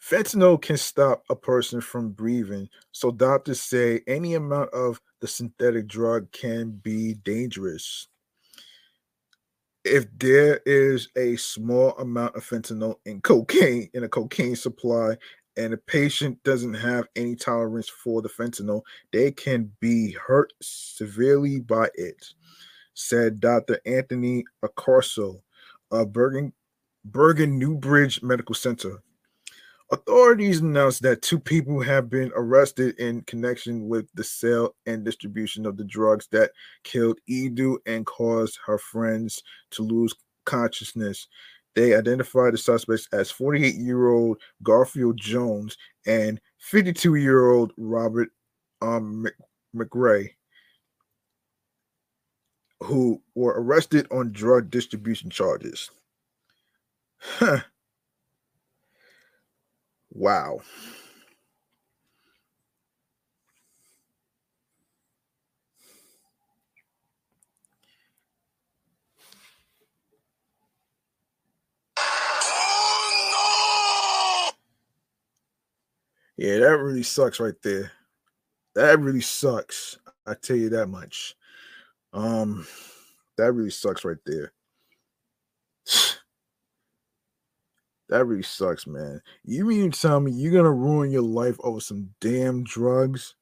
[0.00, 5.88] Fentanyl can stop a person from breathing, so doctors say any amount of the synthetic
[5.88, 8.06] drug can be dangerous.
[9.84, 15.16] If there is a small amount of fentanyl in cocaine in a cocaine supply
[15.56, 21.58] and a patient doesn't have any tolerance for the fentanyl, they can be hurt severely
[21.58, 22.24] by it
[23.00, 23.80] said Dr.
[23.86, 25.40] Anthony Accarso
[25.90, 26.52] of Bergen,
[27.04, 29.02] Bergen Newbridge Medical Center.
[29.92, 35.66] Authorities announced that two people have been arrested in connection with the sale and distribution
[35.66, 36.52] of the drugs that
[36.84, 39.42] killed Edu and caused her friends
[39.72, 41.26] to lose consciousness.
[41.74, 45.76] They identified the suspects as 48 year old Garfield Jones
[46.06, 48.28] and 52 year old Robert
[48.82, 49.26] um,
[49.74, 50.30] McRae
[52.82, 55.90] who were arrested on drug distribution charges.
[60.12, 60.60] Wow.
[76.36, 77.92] Yeah, that really sucks right there.
[78.74, 79.98] That really sucks.
[80.26, 81.36] I tell you that much.
[82.12, 82.66] Um,
[83.36, 84.52] that really sucks right there.
[88.08, 89.20] that really sucks, man.
[89.44, 93.34] You mean to tell me you're gonna ruin your life over some damn drugs?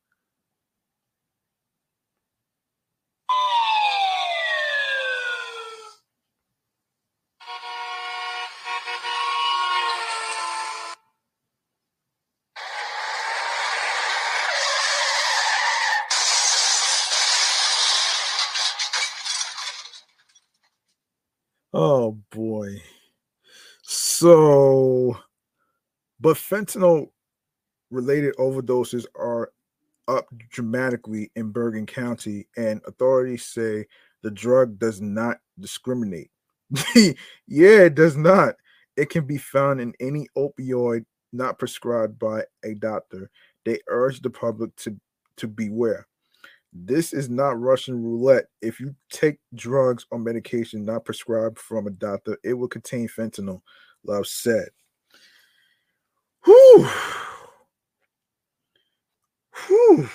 [21.72, 22.82] Oh boy.
[24.18, 25.16] So,
[26.18, 27.10] but fentanyl
[27.92, 29.52] related overdoses are
[30.08, 33.86] up dramatically in Bergen County, and authorities say
[34.24, 36.32] the drug does not discriminate.
[36.96, 38.56] yeah, it does not.
[38.96, 43.30] It can be found in any opioid not prescribed by a doctor.
[43.64, 44.96] They urge the public to,
[45.36, 46.08] to beware.
[46.72, 48.46] This is not Russian roulette.
[48.62, 53.60] If you take drugs or medication not prescribed from a doctor, it will contain fentanyl,
[54.05, 54.68] Love said.
[56.44, 56.88] Whew.
[59.66, 60.09] Whew.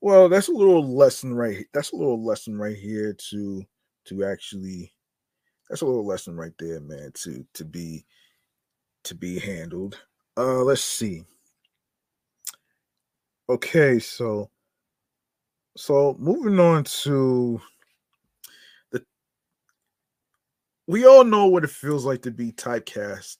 [0.00, 1.66] Well, that's a little lesson right.
[1.72, 3.64] That's a little lesson right here to
[4.06, 4.92] to actually
[5.70, 8.04] that's a little lesson right there, man, to to be
[9.04, 10.00] to be handled.
[10.36, 11.24] Uh let's see.
[13.48, 14.50] Okay, so
[15.76, 17.60] so moving on to
[18.92, 19.04] the
[20.86, 23.36] we all know what it feels like to be typecast,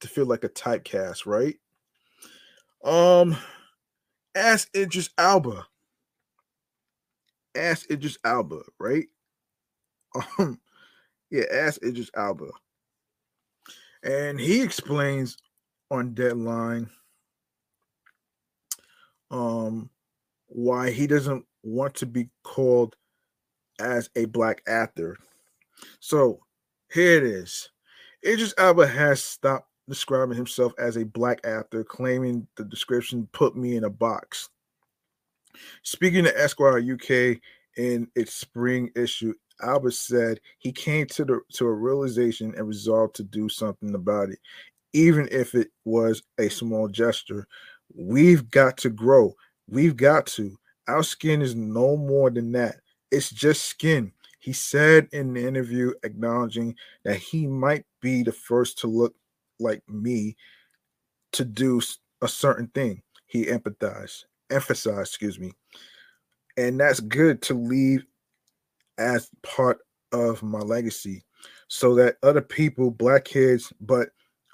[0.00, 1.56] to feel like a typecast, right?
[2.84, 3.36] Um
[4.34, 5.66] ask Idris Elba.
[7.54, 9.06] Ask Idris Elba, right?
[10.38, 10.58] Um,
[11.30, 12.48] yeah, ask Idris Elba.
[14.02, 15.36] And he explains
[15.90, 16.88] on Deadline
[19.30, 19.90] um
[20.46, 22.96] why he doesn't want to be called
[23.80, 25.16] as a black actor.
[26.00, 26.40] So
[26.92, 27.70] here it is.
[28.24, 33.76] Idris Elba has stopped describing himself as a black actor, claiming the description put me
[33.76, 34.48] in a box.
[35.82, 37.38] Speaking to Esquire UK
[37.76, 39.32] in its spring issue,
[39.62, 44.30] Elba said he came to the to a realization and resolved to do something about
[44.30, 44.38] it,
[44.92, 47.46] even if it was a small gesture.
[47.94, 49.34] We've got to grow.
[49.68, 50.56] We've got to.
[50.88, 52.76] Our skin is no more than that.
[53.10, 54.12] It's just skin.
[54.46, 59.12] He said in the interview, acknowledging that he might be the first to look
[59.58, 60.36] like me
[61.32, 61.82] to do
[62.22, 63.02] a certain thing.
[63.26, 65.50] He empathized, emphasized, excuse me.
[66.56, 68.06] And that's good to leave
[68.98, 69.78] as part
[70.12, 71.24] of my legacy
[71.66, 74.10] so that other people, black kids, but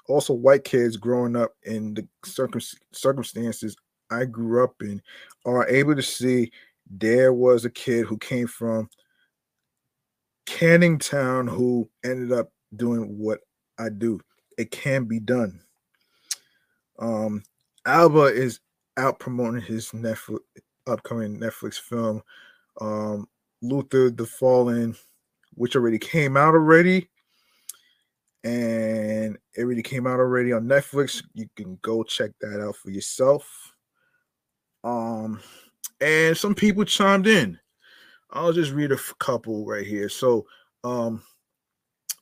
[0.07, 2.61] also white kids growing up in the circum-
[2.93, 3.75] circumstances
[4.09, 5.03] I grew up in,
[5.45, 6.51] are able to see
[6.89, 8.89] there was a kid who came from
[10.63, 13.41] Canning Town who ended up doing what
[13.77, 14.21] I do.
[14.57, 15.59] It can be done.
[16.97, 17.43] Um,
[17.85, 18.61] Elba is
[18.95, 20.39] out promoting his Netflix
[20.87, 22.21] upcoming Netflix film,
[22.79, 23.27] um,
[23.61, 24.95] Luther the Fallen,
[25.55, 27.09] which already came out already.
[28.45, 31.21] And it already came out already on Netflix.
[31.33, 33.73] You can go check that out for yourself.
[34.85, 35.41] Um,
[35.99, 37.59] and some people chimed in.
[38.33, 40.09] I'll just read a couple right here.
[40.09, 40.45] So,
[40.83, 41.21] um,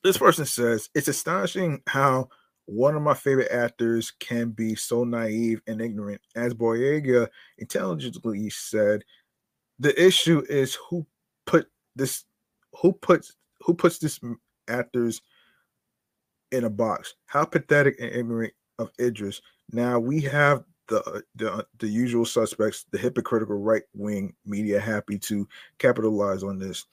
[0.04, 2.28] this person says it's astonishing how
[2.66, 6.20] one of my favorite actors can be so naive and ignorant.
[6.36, 9.04] As Boyega intelligently said,
[9.78, 11.06] the issue is who
[11.46, 12.24] put this,
[12.80, 14.20] who puts who puts this
[14.68, 15.22] actors
[16.50, 17.14] in a box.
[17.26, 19.40] How pathetic and ignorant of Idris.
[19.72, 24.80] Now we have the uh, the uh, the usual suspects, the hypocritical right wing media,
[24.80, 26.86] happy to capitalize on this.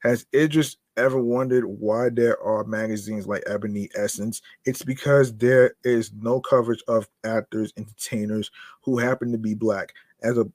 [0.00, 4.42] Has Idris ever wondered why there are magazines like Ebony Essence?
[4.64, 8.50] It's because there is no coverage of actors, entertainers
[8.82, 9.92] who happen to be black.
[10.22, 10.46] As a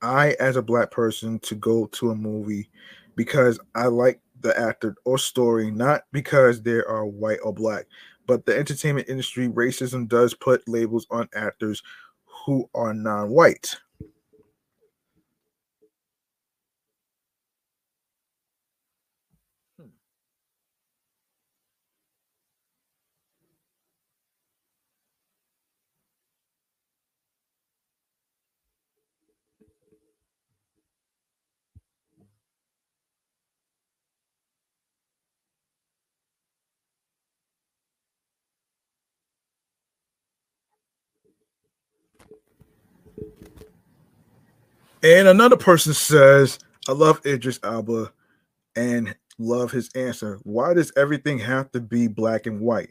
[0.00, 2.70] I, as a black person, to go to a movie
[3.16, 7.86] because I like the actor or story, not because they are white or black.
[8.28, 11.82] But the entertainment industry, racism does put labels on actors
[12.46, 13.76] who are non-white.
[45.02, 48.12] And another person says, I love Idris Elba
[48.74, 50.40] and love his answer.
[50.42, 52.90] Why does everything have to be black and white?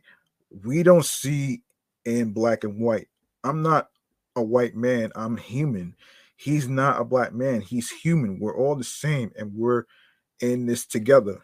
[0.64, 1.64] We don't see
[2.06, 3.08] in black and white.
[3.44, 3.90] I'm not
[4.38, 5.96] a white man, I'm human.
[6.38, 8.40] He's not a black man, he's human.
[8.40, 9.84] We're all the same and we're
[10.40, 11.44] in this together.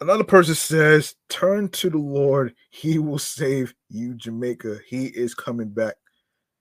[0.00, 4.78] Another person says, Turn to the Lord, he will save you, Jamaica.
[4.86, 5.94] He is coming back.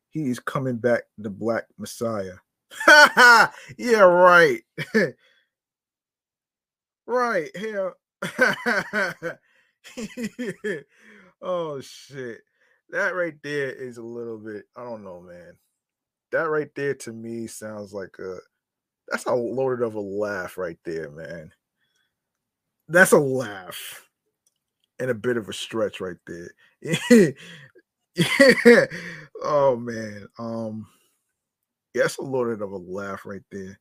[0.10, 2.36] He is coming back, the black Messiah.
[3.78, 4.62] yeah, right.
[7.08, 7.50] right.
[7.56, 7.94] Here.
[11.42, 12.42] oh shit.
[12.90, 15.58] That right there is a little bit, I don't know, man.
[16.32, 18.38] That right there to me sounds like a
[19.10, 21.52] that's a loaded of a laugh right there, man.
[22.88, 24.08] That's a laugh
[25.00, 26.52] and a bit of a stretch right there.
[28.16, 28.86] yeah.
[29.44, 30.28] Oh man.
[30.38, 30.88] Um
[31.94, 33.80] yeah, that's a loaded of a laugh right there.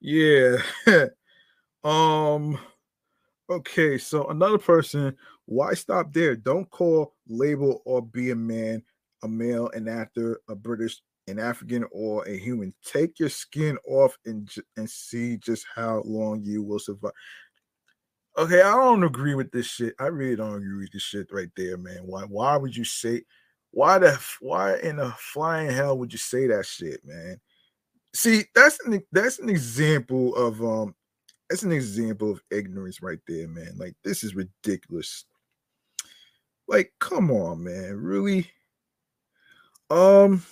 [0.00, 0.58] Yeah.
[1.84, 2.58] um
[3.50, 6.36] okay, so another person, why stop there?
[6.36, 8.82] Don't call label or be a man,
[9.22, 12.74] a male, an actor, a British, an African, or a human.
[12.84, 17.12] Take your skin off and and see just how long you will survive.
[18.36, 19.94] Okay, I don't agree with this shit.
[20.00, 22.00] I really don't agree with this shit right there, man.
[22.04, 23.22] Why why would you say
[23.70, 27.40] why the why in the flying hell would you say that shit, man?
[28.14, 30.94] See, that's an that's an example of um
[31.48, 33.74] that's an example of ignorance right there, man.
[33.76, 35.24] Like this is ridiculous.
[36.66, 37.96] Like, come on, man.
[37.96, 38.50] Really?
[39.90, 40.42] Um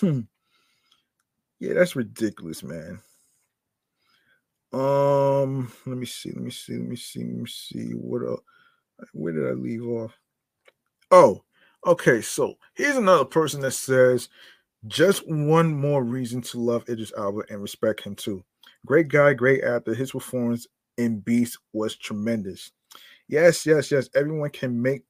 [0.00, 0.20] hmm.
[1.60, 3.00] yeah, that's ridiculous, man.
[4.72, 7.90] Um, let me see, let me see, let me see, let me see.
[7.92, 8.40] What?
[9.12, 10.18] Where did I leave off?
[11.10, 11.44] Oh,
[11.86, 12.20] okay.
[12.20, 14.28] So here's another person that says,
[14.86, 18.44] just one more reason to love Idris Elba and respect him too.
[18.84, 19.94] Great guy, great actor.
[19.94, 20.66] His performance
[20.98, 22.70] in Beast was tremendous.
[23.28, 24.08] Yes, yes, yes.
[24.14, 25.02] Everyone can make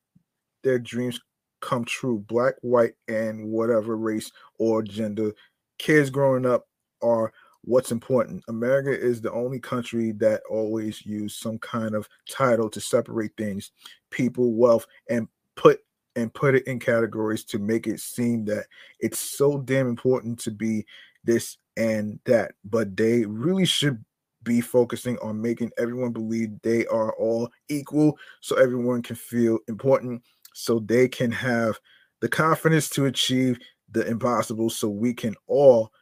[0.63, 1.21] their dreams
[1.65, 2.25] come true.
[2.29, 5.33] Black, white, and whatever race or gender.
[5.79, 6.69] Kids growing up
[7.03, 8.45] are what's important.
[8.49, 13.73] America is the only country that always use some kind of title to separate things,
[14.11, 15.81] people, wealth, and put
[16.17, 18.67] and put it in categories to make it seem that
[19.01, 20.87] it's so damn important to be
[21.25, 22.53] this and that.
[22.65, 24.05] But they really should
[24.45, 30.23] be focusing on making everyone believe they are all equal so everyone can feel important
[30.55, 31.79] so they can have
[32.21, 33.59] the confidence to achieve
[33.91, 35.93] the impossible so we can all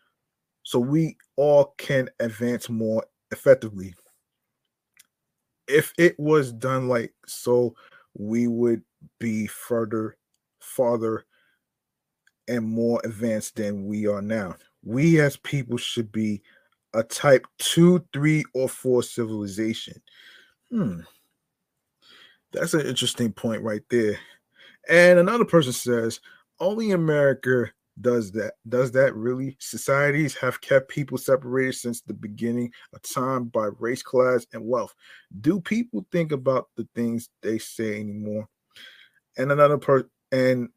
[0.63, 3.95] so we all can advance more effectively.
[5.67, 7.75] If it was done like so,
[8.15, 8.83] we would
[9.19, 10.17] be further,
[10.61, 11.25] farther,
[12.47, 14.55] and more advanced than we are now.
[14.85, 16.43] We as people should be
[16.95, 20.01] a type two, three, or four civilization.
[20.71, 21.01] Hmm.
[22.53, 24.19] That's an interesting point right there.
[24.89, 26.21] And another person says,
[26.61, 27.71] only America
[28.01, 28.55] does that.
[28.69, 29.57] Does that really?
[29.61, 34.95] Societies have kept people separated since the beginning of time by race class and wealth.
[35.41, 38.49] Do people think about the things they say anymore?
[39.37, 40.69] And another person and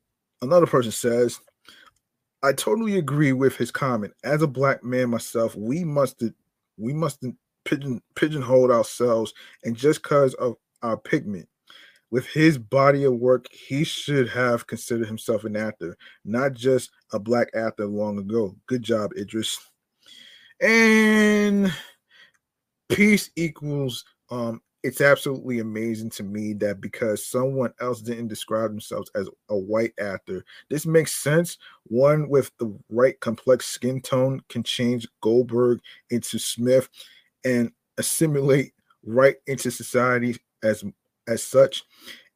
[0.41, 1.39] another person says
[2.43, 4.14] i totally agree with his comment.
[4.24, 6.22] As a black man myself we must
[6.78, 7.24] we must
[7.64, 9.34] pigeon pigeonhole ourselves
[9.64, 11.47] and just because of our pigment
[12.16, 17.20] with his body of work, he should have considered himself an actor, not just a
[17.20, 18.55] black actor long ago.
[18.68, 19.59] Good job, Idris.
[20.61, 21.74] And
[22.88, 29.11] peace equals um it's absolutely amazing to me that because someone else didn't describe themselves
[29.13, 31.57] as a white actor, this makes sense.
[31.84, 36.88] One with the right complex skin tone can change Goldberg into Smith
[37.43, 38.72] and assimilate
[39.03, 40.86] right into society as
[41.28, 41.84] as such.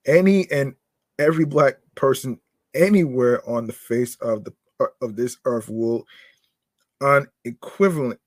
[0.06, 0.76] Any and
[1.18, 2.40] every black person
[2.74, 6.06] anywhere on the face of the uh, of this earth will
[7.02, 8.20] unequivalent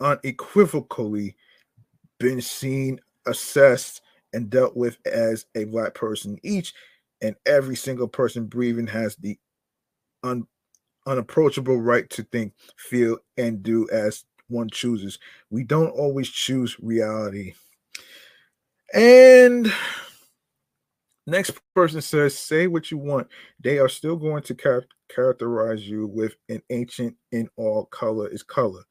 [0.00, 1.34] unequivocally
[2.18, 4.02] been seen, assessed,
[4.32, 6.38] and dealt with as a black person.
[6.42, 6.74] Each
[7.20, 9.38] and every single person breathing has the
[10.22, 10.46] un,
[11.06, 15.18] unapproachable right to think, feel, and do as one chooses.
[15.50, 17.54] We don't always choose reality.
[18.94, 19.72] And
[21.26, 23.28] next person says, say what you want.
[23.60, 28.42] They are still going to char- characterize you with an ancient in all color is
[28.42, 28.82] color.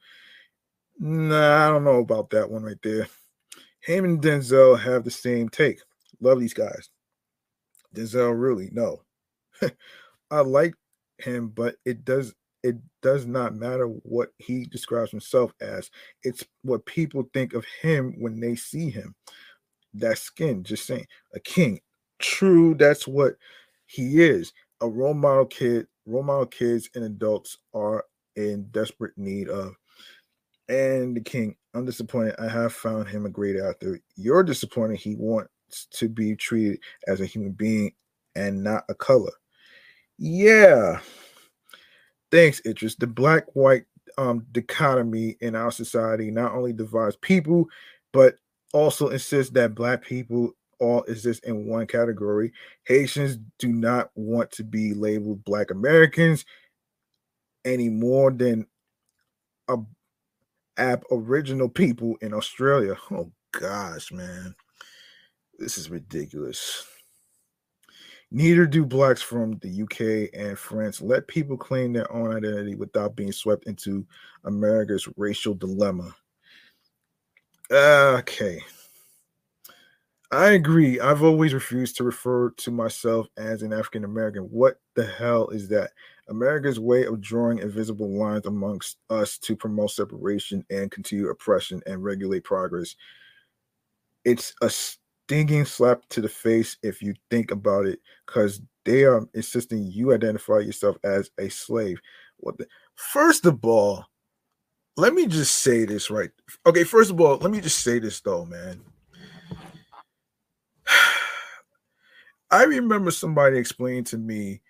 [0.99, 3.07] Nah, I don't know about that one right there.
[3.81, 5.79] Him and Denzel have the same take.
[6.19, 6.89] Love these guys.
[7.95, 9.01] Denzel really no.
[10.31, 10.73] I like
[11.19, 12.33] him, but it does
[12.63, 15.89] it does not matter what he describes himself as.
[16.23, 19.15] It's what people think of him when they see him.
[19.93, 21.79] That skin, just saying, a king.
[22.19, 23.35] True, that's what
[23.85, 24.53] he is.
[24.81, 28.03] A role model kid, role model kids and adults are
[28.35, 29.75] in desperate need of.
[30.69, 32.35] And the king, I'm disappointed.
[32.39, 33.99] I have found him a great actor.
[34.15, 34.97] You're disappointed.
[34.97, 37.93] He wants to be treated as a human being
[38.35, 39.31] and not a color.
[40.17, 40.99] Yeah.
[42.31, 42.95] Thanks, Idris.
[42.95, 43.85] The black white
[44.17, 47.65] um, dichotomy in our society not only divides people,
[48.11, 48.35] but
[48.73, 52.51] also insists that black people all exist in one category.
[52.85, 56.45] Haitians do not want to be labeled black Americans
[57.65, 58.65] any more than
[59.67, 59.77] a
[60.77, 62.95] Aboriginal people in Australia.
[63.11, 64.55] Oh gosh, man.
[65.57, 66.85] This is ridiculous.
[68.29, 71.01] Neither do blacks from the UK and France.
[71.01, 74.05] Let people claim their own identity without being swept into
[74.43, 76.13] America's racial dilemma.
[77.71, 78.61] Okay.
[80.31, 80.99] I agree.
[80.99, 84.43] I've always refused to refer to myself as an African American.
[84.43, 85.91] What the hell is that?
[86.27, 92.03] America's way of drawing invisible lines amongst us to promote separation and continue oppression and
[92.03, 92.95] regulate progress.
[94.25, 99.25] It's a stinging slap to the face if you think about it, because they are
[99.33, 101.99] insisting you identify yourself as a slave.
[102.37, 104.05] What the first of all,
[104.97, 106.31] let me just say this right.
[106.65, 108.81] Okay, first of all, let me just say this though, man.
[112.51, 114.61] I remember somebody explaining to me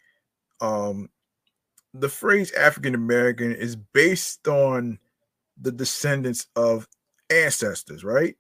[0.60, 1.10] um,
[1.94, 5.00] the phrase African American is based on
[5.60, 6.88] the descendants of
[7.30, 8.36] ancestors, right?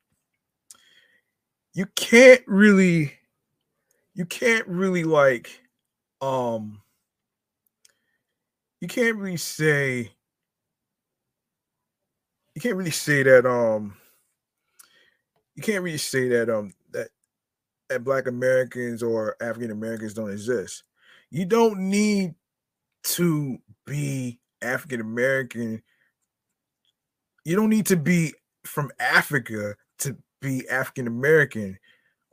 [1.74, 3.14] You can't really
[4.14, 5.62] you can't really like
[6.22, 6.82] um
[8.82, 10.12] you can't really say
[12.58, 13.96] you can't really say that um
[15.54, 17.10] you can't really say that um that
[17.88, 20.82] that black Americans or African Americans don't exist.
[21.30, 22.34] You don't need
[23.04, 25.84] to be African American.
[27.46, 28.34] You don't need to be
[28.66, 31.78] from Africa to be African American.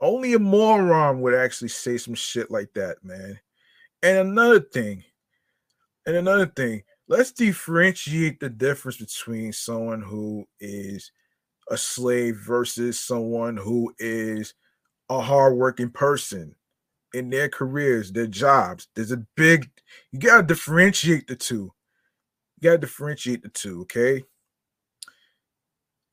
[0.01, 3.39] Only a moron would actually say some shit like that, man.
[4.03, 5.05] And another thing,
[6.07, 11.13] and another thing, let's differentiate the difference between someone who is
[11.71, 14.55] a slave versus someone who is
[15.11, 16.55] a hardworking person
[17.13, 18.89] in their careers, their jobs.
[18.95, 19.71] There's a big,
[20.13, 21.73] you got to differentiate the two.
[22.59, 24.23] You got to differentiate the two, okay?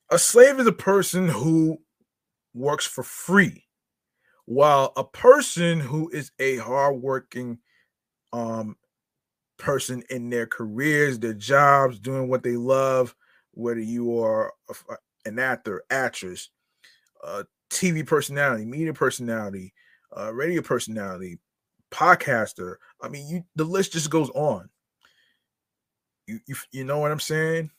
[0.10, 1.80] A slave is a person who
[2.54, 3.66] works for free,
[4.46, 7.60] while a person who is a hardworking
[8.34, 8.76] um,
[9.62, 13.16] person in their careers, their jobs, doing what they love,
[13.54, 14.54] whether you are
[15.26, 16.50] an actor, actress,
[17.70, 19.74] TV personality, media personality,
[20.34, 21.40] radio personality,
[21.92, 22.76] podcaster.
[23.02, 24.70] I mean, you the list just goes on.
[26.28, 27.70] You, you you know what I'm saying?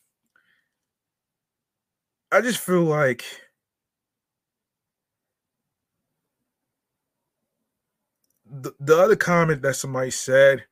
[2.30, 3.24] I just feel like
[8.47, 10.64] the, the other comment that somebody said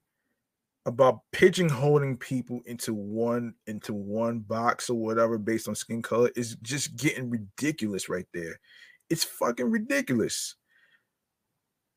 [0.87, 6.57] about pigeonholing people into one into one box or whatever based on skin color is
[6.63, 8.59] just getting ridiculous right there.
[9.11, 10.57] It's fucking ridiculous.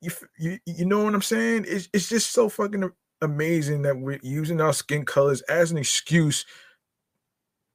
[0.00, 1.64] You you, you know what I'm saying?
[1.66, 2.90] It's, it's just so fucking
[3.22, 6.44] amazing that we're using our skin colors as an excuse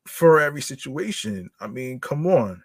[0.07, 1.49] for every situation.
[1.59, 2.63] I mean, come on.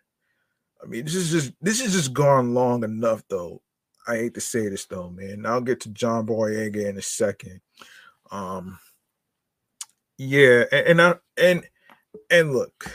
[0.83, 3.63] I mean, this is just this is just gone long enough though.
[4.07, 5.47] I hate to say this though, man.
[5.47, 7.61] I'll get to John Boyega in a second.
[8.35, 8.79] Um,
[10.19, 11.65] yeah, and, and I and
[12.31, 12.91] and look,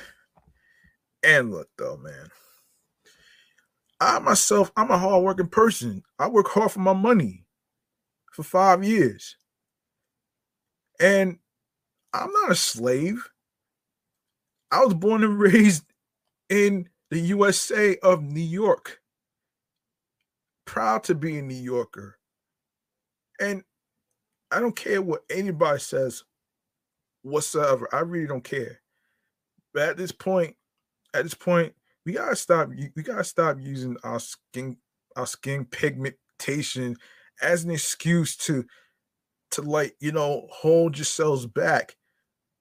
[1.24, 2.30] and look though, man.
[4.00, 6.04] I myself, I'm a hardworking person.
[6.20, 7.46] I work hard for my money
[8.34, 9.36] for five years.
[11.00, 11.40] And
[12.14, 13.30] I'm not a slave.
[14.72, 15.86] I was born and raised
[16.50, 19.00] in the USA of New York.
[20.66, 22.18] Proud to be a New Yorker.
[23.40, 23.64] And
[24.52, 26.24] I don't care what anybody says
[27.22, 27.88] whatsoever.
[27.94, 28.82] I really don't care.
[29.74, 30.56] But at this point,
[31.14, 31.74] at this point,
[32.06, 32.70] we gotta stop.
[32.70, 34.78] We gotta stop using our skin,
[35.16, 36.96] our skin pigmentation
[37.42, 38.66] as an excuse to,
[39.52, 41.96] to like you know hold yourselves back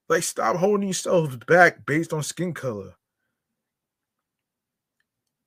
[0.09, 2.95] Like, stop holding yourselves back based on skin color.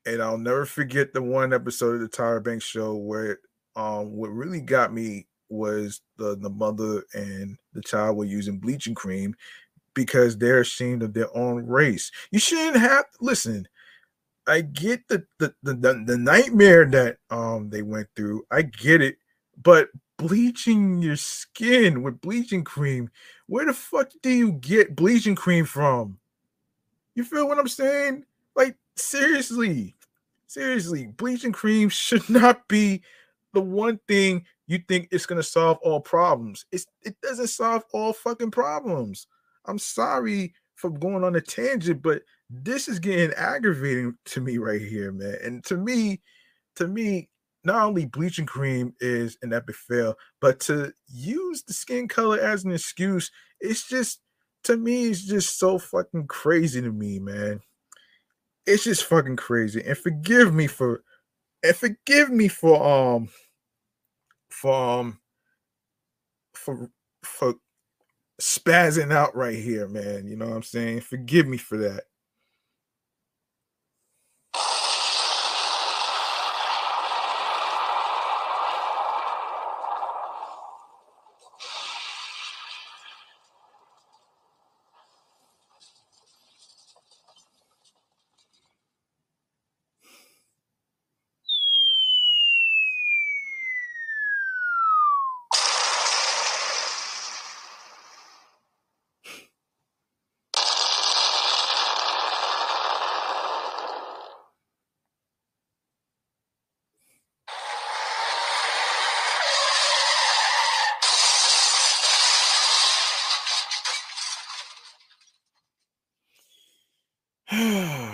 [0.06, 3.40] And I'll never forget the one episode of the Tyra Banks show where
[3.76, 8.96] um what really got me was the the mother and the child were using bleaching
[8.96, 9.36] cream
[9.94, 12.12] because they're ashamed of their own race.
[12.32, 13.68] You shouldn't have listen.
[14.48, 18.46] I get the the the, the, nightmare that um they went through.
[18.50, 19.18] I get it,
[19.62, 23.10] but bleaching your skin with bleaching cream,
[23.48, 26.18] where the fuck do you get bleaching cream from?
[27.16, 28.26] You feel what I'm saying?
[28.56, 29.96] Like seriously,
[30.48, 33.04] seriously, bleaching cream should not be
[33.54, 36.66] the one thing you think it's gonna solve all problems.
[36.72, 39.28] It's it doesn't solve all fucking problems.
[39.66, 44.82] I'm sorry for going on a tangent, but this is getting aggravating to me right
[44.82, 45.38] here, man.
[45.44, 46.22] And to me,
[46.76, 47.30] to me,
[47.64, 52.66] not only bleaching cream is an epic fail, but to use the skin color as
[52.66, 54.22] an excuse, it's just
[54.64, 57.60] to me, it's just so fucking crazy to me, man.
[58.66, 59.84] It's just fucking crazy.
[59.84, 61.04] And forgive me for
[61.64, 63.30] and forgive me for um
[64.52, 65.14] for
[66.56, 66.90] for
[67.24, 67.56] for
[68.42, 70.28] spazzing out right here, man.
[70.28, 71.02] You know what I'm saying?
[71.02, 72.04] Forgive me for that.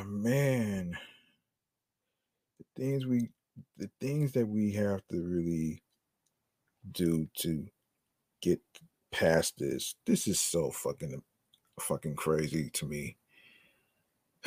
[0.07, 0.97] man
[2.59, 3.29] the things we
[3.77, 5.81] the things that we have to really
[6.91, 7.67] do to
[8.41, 8.61] get
[9.11, 9.57] past
[10.07, 11.21] this is so fucking
[11.79, 13.15] fucking crazy to me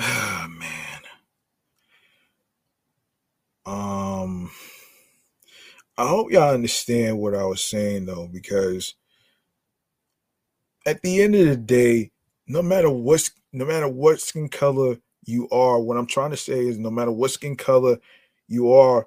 [0.00, 1.00] oh, man
[3.66, 4.50] um
[5.96, 8.94] i hope y'all understand what i was saying though because
[10.86, 12.10] at the end of the day
[12.48, 16.66] no matter what's no matter what skin color you are, what I'm trying to say
[16.66, 17.98] is no matter what skin color
[18.48, 19.06] you are,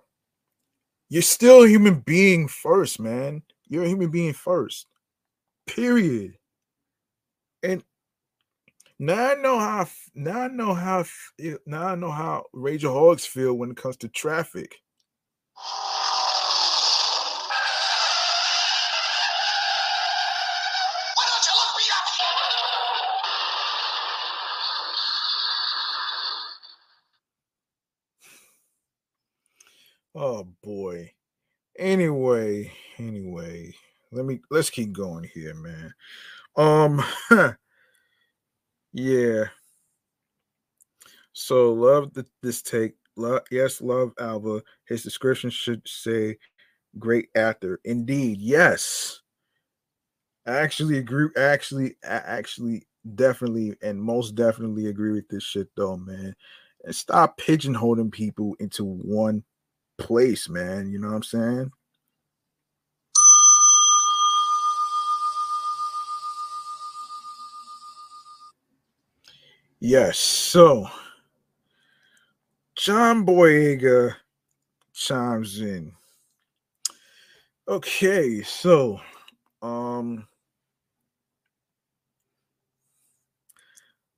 [1.10, 3.44] you're still a human being first, man.
[3.68, 4.88] You're a human being first.
[5.68, 6.38] Period.
[7.64, 7.82] And
[9.00, 11.06] now I know how now I know how
[11.66, 14.76] now I know how Rageaholics feel when it comes to traffic.
[30.16, 31.12] Oh boy.
[31.80, 33.74] Anyway, anyway,
[34.12, 35.94] let me let's keep going here, man.
[36.56, 37.04] Um
[38.94, 39.46] yeah.
[41.34, 42.94] So love the, this take.
[43.16, 44.62] Love, yes, love Elba.
[44.86, 46.38] His description should say
[47.00, 47.80] great actor.
[47.84, 49.22] Indeed, yes.
[50.46, 51.30] I actually agree.
[51.38, 52.86] Actually, I actually
[53.16, 56.36] definitely and most definitely agree with this shit though, man.
[56.84, 59.44] And stop pigeonholing people into one
[59.98, 60.92] place, man.
[60.92, 61.72] You know what I'm saying?
[69.86, 70.18] Yes.
[70.18, 70.88] So
[72.74, 74.16] John Boyega
[74.94, 75.92] chimes in.
[77.68, 79.02] Okay, so
[79.62, 80.26] um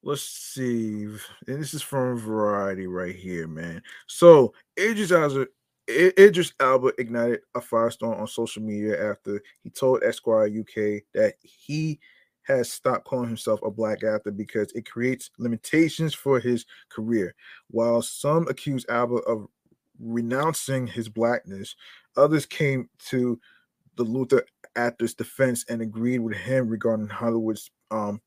[0.04, 1.06] let's see.
[1.06, 3.82] And this is from Variety right here, man.
[4.06, 5.48] So Idris Elba,
[5.90, 12.00] Idris Elba ignited a firestorm on social media after he told Esquire UK that he
[12.46, 17.34] has stopped calling himself a black actor because it creates limitations for his career.
[17.70, 19.48] While some accuse Elba of
[20.00, 21.76] renouncing his blackness,
[22.18, 23.40] others came to
[23.96, 28.22] the Luther actor's defense and agreed with him regarding Hollywood's um,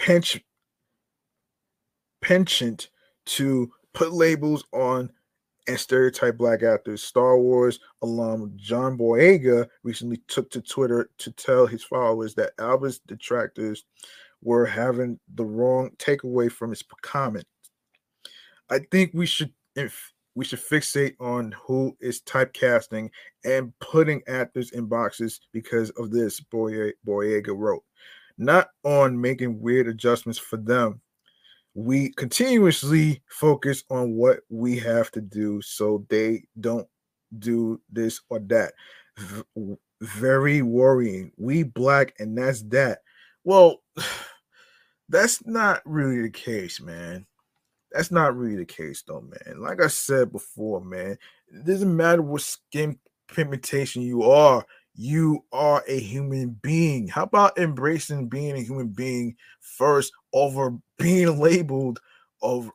[0.00, 0.42] pench-
[2.20, 2.90] penchant
[3.26, 5.10] to put labels on
[5.68, 7.02] and stereotype black actors.
[7.02, 12.98] Star Wars alum John Boyega recently took to Twitter to tell his followers that Elba's
[13.00, 13.84] detractors
[14.42, 17.46] were having the wrong takeaway from his comment.
[18.70, 23.10] I think we should if we should fixate on who is typecasting
[23.44, 27.82] and putting actors in boxes because of this Boyega wrote.
[28.38, 31.00] not on making weird adjustments for them.
[31.78, 36.88] We continuously focus on what we have to do so they don't
[37.38, 38.74] do this or that.
[39.16, 41.30] V- very worrying.
[41.36, 42.98] We black, and that's that.
[43.44, 43.80] Well,
[45.08, 47.24] that's not really the case, man.
[47.92, 49.60] That's not really the case, though, man.
[49.60, 51.16] Like I said before, man,
[51.48, 52.98] it doesn't matter what skin
[53.28, 54.66] pigmentation you are,
[55.00, 57.06] you are a human being.
[57.06, 62.00] How about embracing being a human being first over being labeled
[62.42, 62.68] of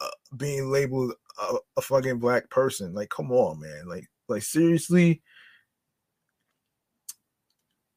[0.00, 2.92] uh, being labeled a, a fucking black person?
[2.92, 3.88] Like, come on, man.
[3.88, 5.22] Like, like seriously,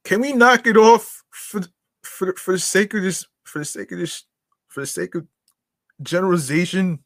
[0.05, 1.61] can we knock it off for
[2.01, 3.27] for for the sake of this?
[3.43, 4.23] For the sake of this?
[4.69, 5.27] For the sake of
[6.01, 7.03] generalization?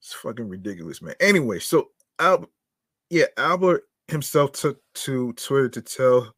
[0.00, 1.14] It's fucking ridiculous, man.
[1.18, 2.46] Anyway, so Elba,
[3.08, 3.78] yeah, Elba
[4.08, 6.34] himself took to Twitter to tell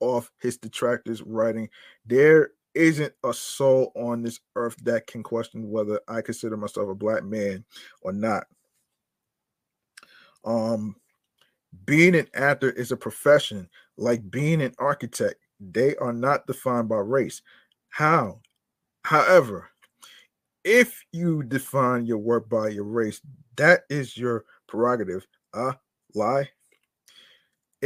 [0.00, 1.68] off his detractors, writing,
[2.04, 6.94] "There isn't a soul on this earth that can question whether I consider myself a
[6.94, 7.64] black man
[8.02, 8.46] or not.
[10.44, 10.94] Um,
[11.86, 15.36] being an actor is a profession like being an architect.
[15.58, 17.42] They are not defined by race.
[17.88, 18.40] How?
[19.04, 19.70] However,
[20.64, 23.20] if you define your work by your race,
[23.56, 25.26] that is your prerogative.
[25.54, 25.72] Uh,
[26.14, 26.50] lie.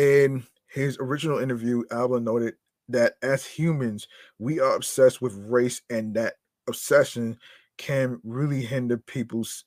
[0.00, 2.54] In his original interview, Elba noted
[2.88, 6.36] that as humans, we are obsessed with race, and that
[6.66, 7.36] obsession
[7.76, 9.66] can really hinder people's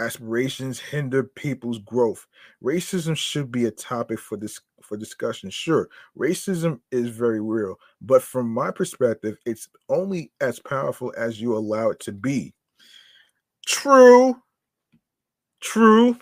[0.00, 2.26] aspirations hinder people's growth.
[2.64, 5.50] Racism should be a topic for this for discussion.
[5.50, 11.56] Sure, racism is very real, but from my perspective, it's only as powerful as you
[11.56, 12.52] allow it to be.
[13.64, 14.34] True.
[15.60, 16.18] True.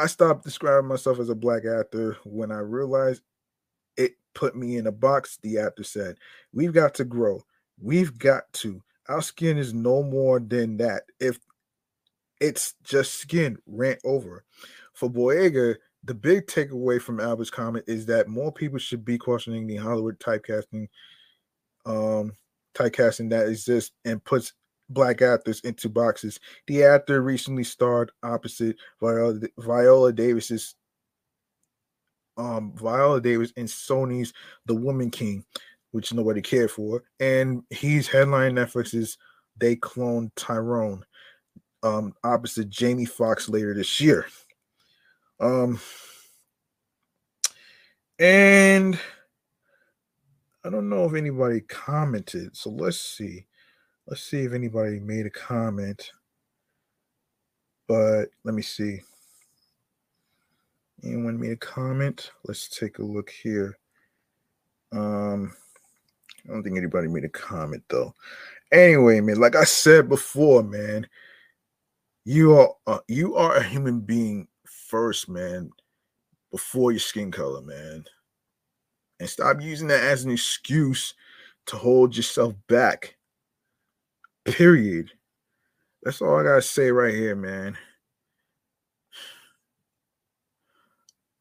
[0.00, 3.22] I stopped describing myself as a black actor when I realized
[3.98, 5.38] it put me in a box.
[5.42, 6.16] The actor said,
[6.54, 7.44] We've got to grow.
[7.78, 8.82] We've got to.
[9.08, 11.02] Our skin is no more than that.
[11.18, 11.38] If
[12.40, 14.44] it's just skin rant over.
[14.94, 19.66] For Boyega, the big takeaway from Elba's comment is that more people should be questioning
[19.66, 20.88] the Hollywood typecasting,
[21.84, 22.32] um,
[22.74, 24.54] typecasting that exists and puts
[24.90, 26.38] black actors into boxes.
[26.66, 30.74] The actor recently starred opposite Viola, Viola Davis's
[32.36, 34.32] um, Viola Davis in Sony's
[34.66, 35.44] The Woman King,
[35.92, 39.18] which nobody cared for, and he's headlining Netflix's
[39.58, 41.04] They Clone Tyrone
[41.82, 44.26] um, opposite Jamie Foxx later this year.
[45.38, 45.80] Um,
[48.18, 48.98] and
[50.64, 53.46] I don't know if anybody commented, so let's see.
[54.10, 56.10] Let's see if anybody made a comment.
[57.86, 59.02] But let me see.
[61.04, 62.32] Anyone made a comment?
[62.44, 63.78] Let's take a look here.
[64.90, 65.52] Um,
[66.44, 68.12] I don't think anybody made a comment though.
[68.72, 71.06] Anyway, man, like I said before, man,
[72.24, 75.70] you are uh, you are a human being first, man,
[76.50, 78.04] before your skin color, man.
[79.20, 81.14] And stop using that as an excuse
[81.66, 83.16] to hold yourself back.
[84.46, 85.10] Period.
[86.02, 87.76] That's all I gotta say right here, man.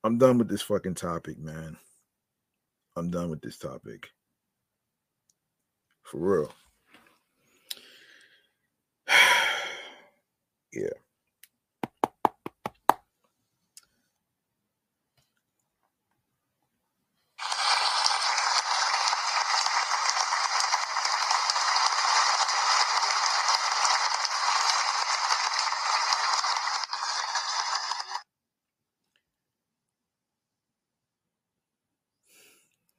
[0.04, 1.78] I'm done with this fucking topic, man.
[2.95, 4.10] I'm done with this topic.
[6.04, 6.54] For real.
[10.74, 10.89] Yeah.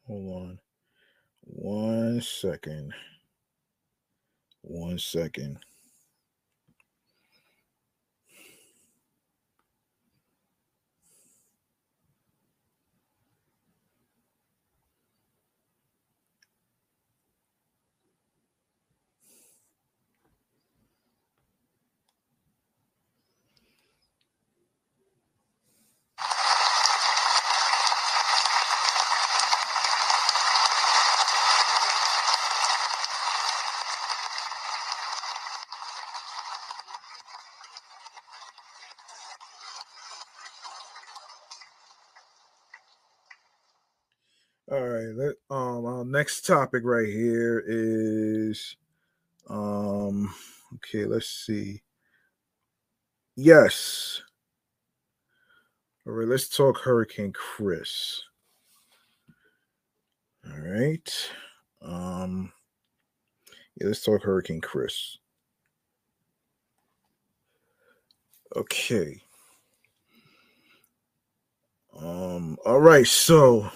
[0.07, 0.59] Hold on.
[1.43, 2.21] One
[2.51, 2.93] second.
[4.63, 5.59] One second.
[44.71, 48.77] All right, let um our next topic right here is
[49.49, 50.33] um
[50.77, 51.83] okay, let's see.
[53.35, 54.23] Yes.
[56.07, 58.23] All right, let's talk Hurricane Chris.
[60.47, 61.31] All right.
[61.83, 62.53] Um
[63.81, 65.19] yeah, let's talk Hurricane Chris.
[68.55, 69.21] Okay.
[72.01, 73.69] Um, all right, so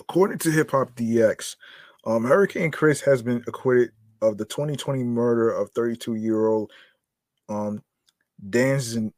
[0.00, 1.56] according to Hip Hop DX,
[2.04, 3.90] um, Hurricane Chris has been acquitted
[4.22, 6.70] of the 2020 murder of 32 year old
[7.48, 7.82] um
[8.48, 9.12] Danzin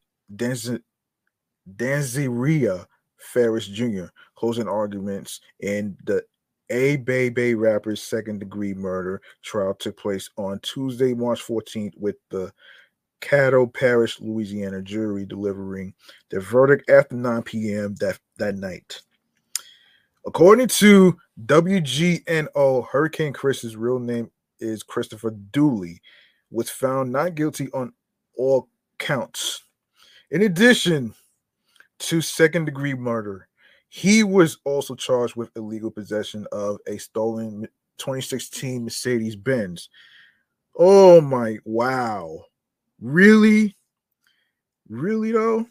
[1.77, 4.07] Danzeria Ferris Jr.
[4.37, 6.23] closing arguments in the
[6.71, 12.17] A Bay Bay rapper's second degree murder trial took place on Tuesday, March 14th, with
[12.31, 12.53] the
[13.21, 15.93] Caddo Parish, Louisiana jury delivering
[16.31, 17.97] their verdict after 9 p.m.
[17.97, 19.03] that, that night.
[20.27, 21.17] According to
[21.47, 26.01] WGNO, Hurricane Chris's real name is Christopher Dooley,
[26.51, 27.93] was found not guilty on
[28.37, 29.65] all counts.
[30.31, 31.15] In addition
[32.01, 33.49] to second degree murder,
[33.89, 37.63] he was also charged with illegal possession of a stolen
[37.99, 39.89] 2016 Mercedes Benz.
[40.77, 42.45] Oh my wow.
[43.01, 43.77] Really?
[44.89, 45.67] Really though?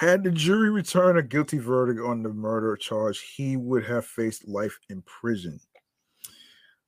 [0.00, 4.48] Had the jury returned a guilty verdict on the murder charge, he would have faced
[4.48, 5.60] life in prison.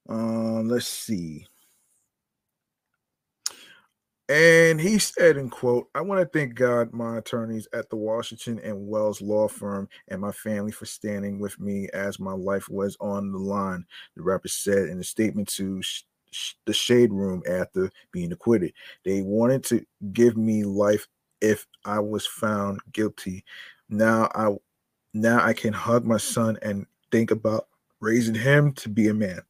[0.08, 1.46] Um, let's see.
[4.30, 8.58] And he said, in quote, I want to thank God, my attorneys at the Washington
[8.64, 12.96] and Wells law firm, and my family for standing with me as my life was
[12.98, 13.84] on the line,
[14.16, 15.82] the rapper said in a statement to
[16.64, 18.72] the shade room after being acquitted.
[19.04, 19.84] They wanted to
[20.14, 21.06] give me life
[21.42, 23.44] if I was found guilty.
[23.90, 24.56] Now I
[25.12, 27.68] now I can hug my son and think about
[28.00, 29.42] raising him to be a man.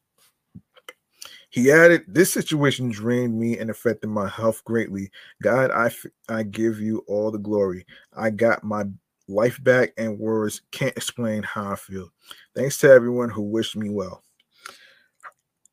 [1.50, 5.10] He added, This situation drained me and affected my health greatly.
[5.42, 5.90] God, I,
[6.28, 7.86] I give you all the glory.
[8.16, 8.84] I got my
[9.28, 12.10] life back, and words can't explain how I feel.
[12.56, 14.22] Thanks to everyone who wished me well.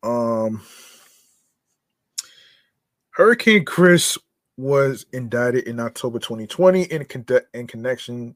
[0.03, 0.61] Um,
[3.11, 4.17] Hurricane Chris
[4.59, 8.35] was indicted in October 2020 in, con- in connection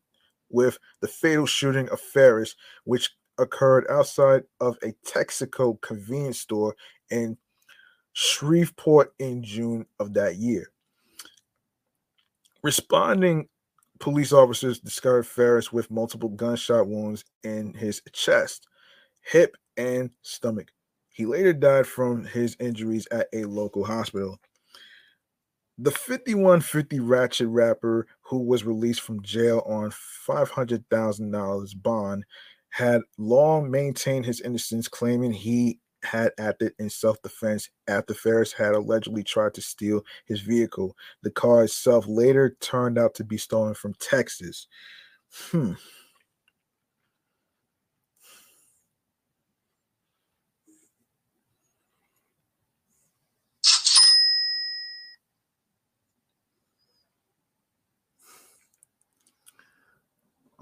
[0.49, 2.55] with the fatal shooting of Ferris,
[2.85, 6.73] which occurred outside of a Texaco convenience store
[7.11, 7.37] in
[8.13, 10.71] Shreveport in June of that year.
[12.63, 13.49] Responding
[13.99, 18.65] police officers discovered Ferris with multiple gunshot wounds in his chest,
[19.19, 20.69] hip, and stomach.
[21.09, 24.39] He later died from his injuries at a local hospital.
[25.77, 32.25] The 5150 Ratchet rapper, who was released from jail on $500,000 bond,
[32.69, 38.73] had long maintained his innocence, claiming he had acted in self defense after Ferris had
[38.73, 40.95] allegedly tried to steal his vehicle.
[41.23, 44.67] The car itself later turned out to be stolen from Texas.
[45.31, 45.73] Hmm.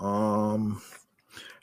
[0.01, 0.81] Um,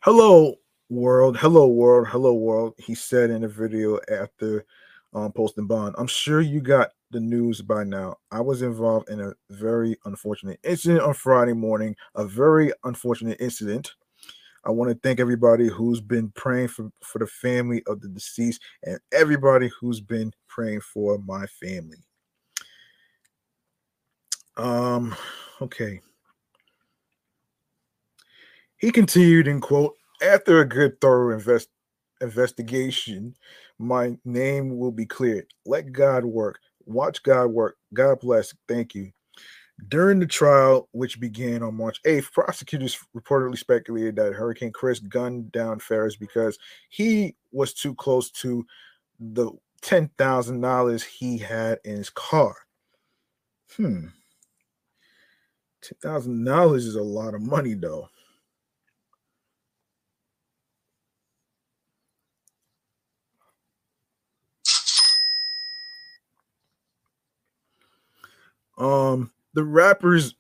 [0.03, 0.55] hello
[0.89, 2.75] world, hello world, hello world.
[2.79, 4.65] He said in a video after
[5.13, 5.97] um, posting bond.
[5.99, 8.15] I'm sure you got the news by now.
[8.31, 11.97] I was involved in a very unfortunate incident on Friday morning.
[12.15, 13.95] A very unfortunate incident.
[14.65, 18.63] I want to thank everybody who's been praying for, for the family of the deceased
[18.85, 22.05] and everybody who's been praying for my family.
[24.57, 25.17] Um,
[25.61, 26.03] okay.
[28.79, 31.69] He continued in quote, after a good thorough invest,
[32.21, 33.35] investigation,
[33.79, 35.47] my name will be cleared.
[35.67, 36.61] Let God work.
[36.87, 37.77] Watch God work.
[37.93, 38.55] God bless.
[38.67, 39.13] Thank you.
[39.89, 45.53] During the trial, which began on March 8th, prosecutors reportedly speculated that Hurricane Chris gunned
[45.53, 48.67] down Ferris because he was too close to
[49.21, 49.53] the
[49.83, 52.57] $10,000 he had in his car.
[53.77, 54.07] Hmm.
[55.85, 58.09] $10,000 is a lot of money, though.
[68.79, 70.35] Um, the rapper's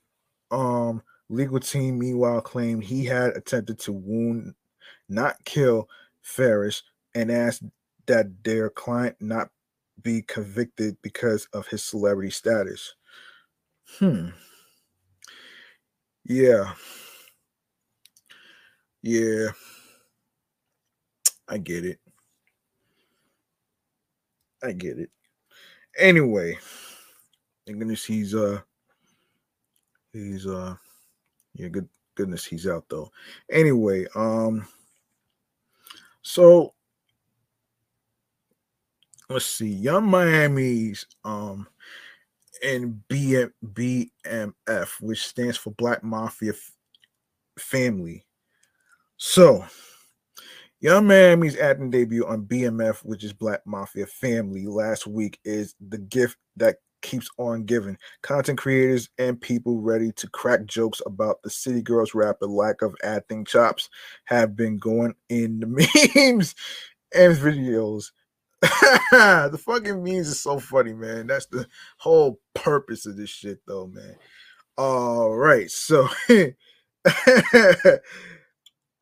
[0.50, 4.54] um legal team meanwhile claimed he had attempted to wound,
[5.08, 5.88] not kill
[6.22, 6.82] Ferris,
[7.14, 7.62] and asked
[8.06, 9.50] that their client not
[10.02, 12.94] be convicted because of his celebrity status.
[13.98, 14.28] Hmm.
[16.24, 16.74] Yeah.
[19.02, 19.50] Yeah.
[21.48, 21.98] I get it.
[24.62, 25.10] I get it.
[25.98, 26.58] Anyway,
[27.76, 28.60] goodness he's uh
[30.12, 30.74] he's uh
[31.54, 33.10] yeah good goodness he's out though.
[33.50, 34.66] Anyway, um
[36.22, 36.74] so
[39.28, 41.66] let's see, Yung Miami's um
[42.62, 46.72] and BM, BMF, which stands for Black Mafia F-
[47.56, 48.26] Family.
[49.16, 49.64] So
[50.80, 55.98] Yung Miami's acting debut on BMF, which is Black Mafia Family, last week is the
[55.98, 57.98] gift that keeps on giving.
[58.22, 62.94] Content creators and people ready to crack jokes about the City Girls rapper lack of
[63.02, 63.88] acting chops
[64.24, 65.66] have been going in the
[66.16, 66.54] memes
[67.14, 68.10] and videos.
[68.62, 71.26] the fucking memes is so funny, man.
[71.26, 71.66] That's the
[71.98, 74.16] whole purpose of this shit, though, man.
[74.76, 76.08] All right, so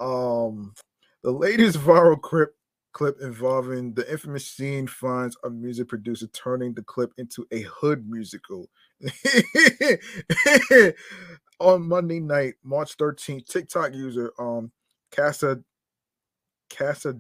[0.01, 0.75] um
[1.23, 2.56] the latest viral clip
[2.97, 8.09] clip involving the infamous scene finds a music producer turning the clip into a hood
[8.09, 8.71] musical.
[11.61, 14.73] On Monday night, March 13th, TikTok user um
[15.15, 15.61] Casa
[16.71, 17.19] Casa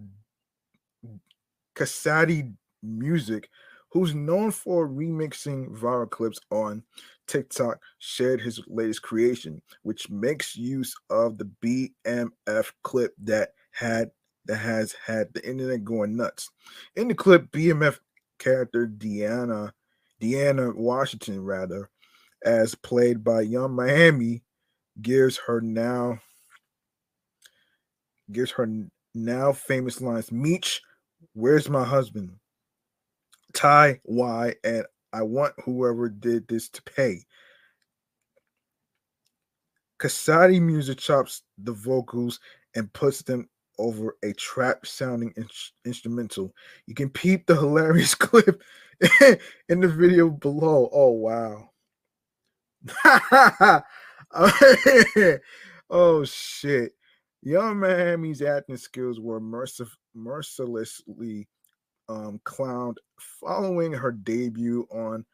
[1.75, 3.51] Casati Music,
[3.91, 6.83] who's known for remixing viral clips on
[7.27, 14.11] TikTok, shared his latest creation, which makes use of the BMF clip that had
[14.47, 16.51] that has had the internet going nuts.
[16.95, 17.99] In the clip, BMF
[18.39, 19.73] character Deanna,
[20.21, 21.91] Deanna Washington, rather,
[22.45, 24.43] as played by Yung Miami,
[25.03, 26.19] gives her now
[28.33, 28.69] gives her
[29.15, 30.83] now famous lines: "Meech,
[31.35, 32.39] where's my husband?
[33.53, 34.57] Ty, why?
[34.65, 37.25] And I want whoever did this to pay."
[39.99, 42.39] Casati music chops the vocals
[42.75, 43.49] and puts them
[43.79, 45.49] over a trap sounding in-
[45.85, 46.55] instrumental.
[46.87, 48.63] You can peep the hilarious clip
[49.69, 50.89] in the video below.
[50.93, 51.71] Oh, wow.
[55.91, 56.93] oh, shit.
[57.43, 61.49] Yung Miami's acting skills were mercif- mercilessly
[62.09, 65.25] um, clowned following her debut on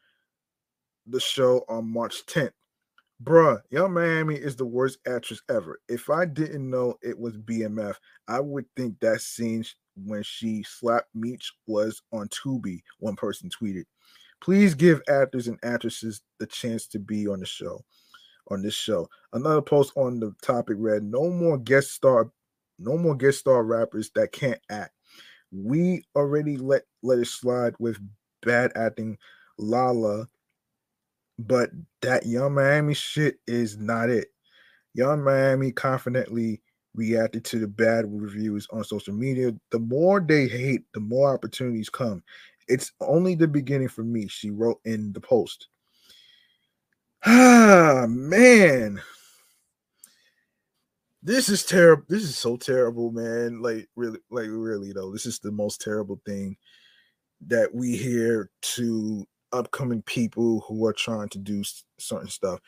[1.07, 2.51] the show on March 10th.
[3.21, 5.79] Bruh, Yung Miami is the worst actress ever.
[5.87, 7.95] If I didn't know it was BMF,
[8.27, 9.63] I would think that scene
[9.95, 13.83] when she slapped Meech was on Tubi, one person tweeted.
[14.41, 17.79] Please give actors and actresses the chance to be on the show.
[18.51, 19.07] On this show.
[19.31, 22.29] Another post on the topic read, no more guest star,
[22.77, 24.91] no more guest star rappers that can't act.
[25.51, 27.99] We already let let it slide with
[28.41, 29.17] bad acting.
[29.57, 30.27] Lala
[31.39, 31.69] but
[32.01, 34.27] that Yung Miami shit is not it.
[34.93, 36.61] Yung Miami confidently
[36.95, 39.51] reacted to the bad reviews on social media.
[39.71, 42.23] The more they hate, the more opportunities come.
[42.67, 45.67] It's only the beginning for me, she wrote in the post.
[47.25, 49.01] Ah, man.
[51.21, 52.03] This is terrible.
[52.09, 53.61] This is so terrible, man.
[53.61, 55.11] Like, really, like, really, though.
[55.11, 56.57] This is the most terrible thing
[57.47, 61.63] that we hear to upcoming people who are trying to do
[61.99, 62.59] certain stuff.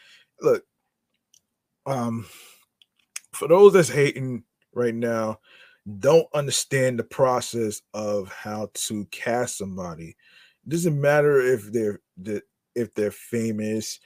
[0.42, 0.64] Look,
[1.86, 2.26] um,
[3.34, 4.44] for those that's hating
[4.74, 5.40] right now,
[6.00, 10.16] don't understand the process of how to cast somebody.
[10.66, 12.00] It doesn't matter if they're
[12.76, 14.00] if they're famous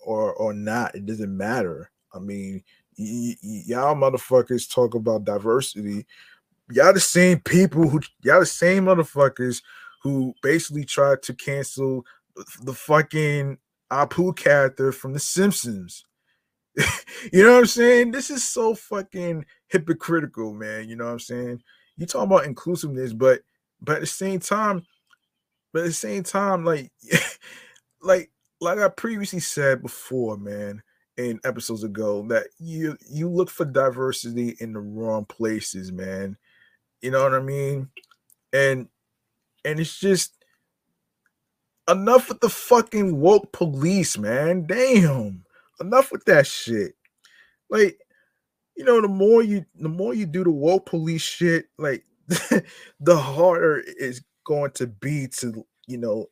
[0.00, 0.94] or or not.
[0.94, 1.90] It doesn't matter.
[2.14, 2.62] I mean,
[2.98, 6.06] y- y- y'all motherfuckers talk about diversity.
[6.70, 9.62] Y'all the same people who y'all the same motherfuckers
[10.02, 12.04] who basically tried to cancel
[12.62, 13.58] the fucking
[13.90, 16.04] Apu character from The Simpsons.
[17.32, 18.10] you know what I'm saying?
[18.10, 20.88] This is so fucking hypocritical, man.
[20.88, 21.62] You know what I'm saying?
[21.96, 23.40] You talk about inclusiveness, but
[23.80, 24.84] but at the same time,
[25.72, 26.92] but at the same time, like
[28.02, 28.30] like
[28.60, 30.82] like I previously said before, man,
[31.16, 36.36] in episodes ago, that you you look for diversity in the wrong places, man.
[37.00, 37.88] You know what I mean?
[38.52, 38.88] And
[39.64, 40.35] and it's just
[41.88, 44.66] enough with the fucking woke police, man.
[44.66, 45.44] Damn.
[45.80, 46.94] Enough with that shit.
[47.70, 47.98] Like,
[48.76, 53.16] you know, the more you the more you do the woke police shit, like the
[53.16, 56.26] harder it's going to be to, you know,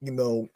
[0.00, 0.48] you know,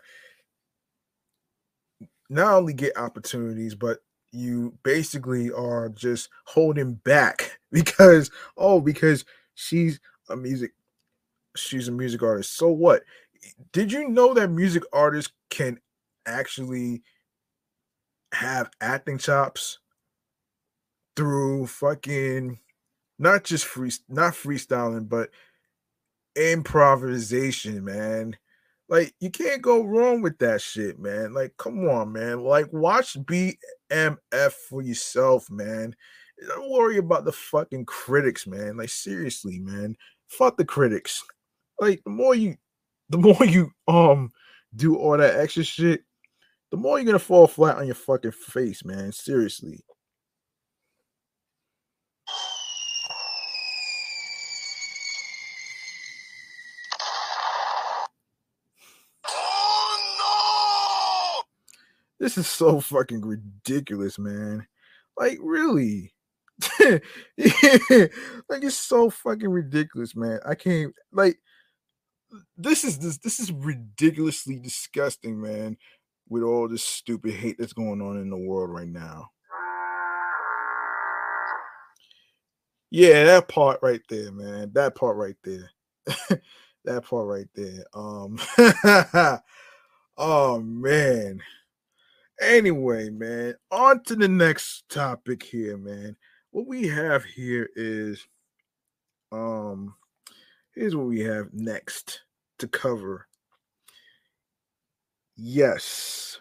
[2.29, 3.99] not only get opportunities, but
[4.33, 9.25] you basically are just holding back because oh because
[9.55, 10.73] she's a music
[11.57, 13.03] she's a music artist so what
[13.73, 15.79] did you know that music artists can
[16.27, 17.03] actually
[18.33, 19.79] have acting chops
[21.17, 22.59] through fucking
[23.19, 25.31] not just free not freestyling but
[26.37, 28.37] improvisation man
[28.91, 31.33] like you can't go wrong with that shit, man.
[31.33, 32.43] Like, come on, man.
[32.43, 35.95] Like, watch BMF for yourself, man.
[36.49, 38.77] Don't worry about the fucking critics, man.
[38.77, 39.97] Like, seriously, man.
[40.27, 41.23] Fuck the critics.
[41.79, 42.57] Like, the more you,
[43.11, 44.31] the more you um
[44.75, 46.05] do all that extra shit,
[46.71, 49.13] the more you're gonna fall flat on your fucking face, man.
[49.13, 49.85] Seriously.
[59.27, 61.43] Oh,
[62.21, 62.25] no!
[62.25, 64.67] This is so fucking ridiculous, man.
[65.17, 66.15] Like, really?
[66.81, 67.03] like,
[68.63, 70.39] it's so fucking ridiculous, man.
[70.47, 71.39] I can't like
[72.57, 75.77] this is this this is ridiculously disgusting, man,
[76.29, 79.31] with all this stupid hate that's going on in the world right now.
[82.91, 84.73] Yeah, that part right there, man.
[84.75, 85.71] That part right there.
[86.85, 87.85] that part right there.
[87.95, 88.39] Um
[90.19, 91.41] oh man.
[92.41, 96.17] Anyway, man, on to the next topic here, man.
[96.53, 98.27] What we have here is
[99.31, 99.95] um
[100.75, 102.23] here's what we have next
[102.59, 103.27] to cover.
[105.37, 106.39] Yes.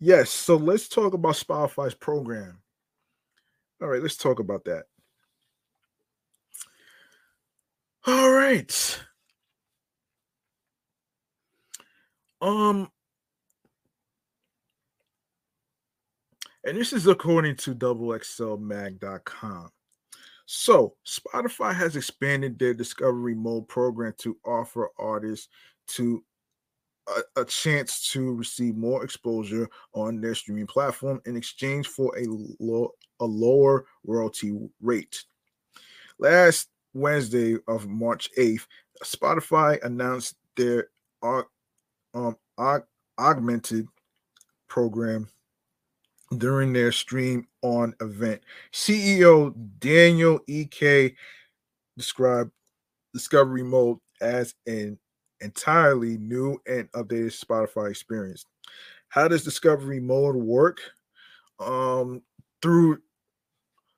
[0.00, 2.58] Yes, so let's talk about Spotify's program.
[3.80, 4.84] All right, let's talk about that.
[8.06, 9.00] All right.
[12.40, 12.90] Um,
[16.64, 19.70] and this is according to doublexlmag.com.
[20.54, 25.48] So, Spotify has expanded their discovery mode program to offer artists
[25.94, 26.22] to
[27.08, 32.26] a, a, chance to receive more exposure on their streaming platform in exchange for a,
[32.60, 35.24] low, a lower royalty rate.
[36.18, 38.66] Last Wednesday of March 8th,
[39.02, 40.88] Spotify announced their
[41.22, 41.46] um,
[42.58, 42.84] aug-
[43.18, 43.88] augmented
[44.68, 45.28] program
[46.38, 48.42] during their stream on event.
[48.72, 51.14] CEO Daniel Ek
[51.96, 52.50] described
[53.12, 54.98] Discovery Mode as an
[55.40, 58.46] entirely new and updated Spotify experience.
[59.08, 60.78] How does Discovery Mode work?
[61.58, 62.22] Um,
[62.60, 62.98] through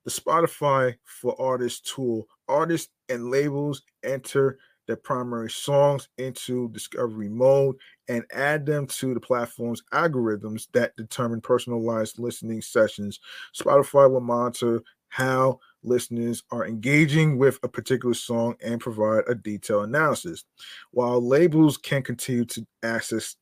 [0.04, 7.76] the Spotify for Artists tool, artists and labels enter their primary songs into discovery mode
[8.08, 13.20] and add them to the platform's algorithms that determine personalized listening sessions.
[13.58, 19.88] Spotify will monitor how listeners are engaging with a particular song and provide a detailed
[19.88, 20.44] analysis.
[20.90, 23.36] While labels can continue to access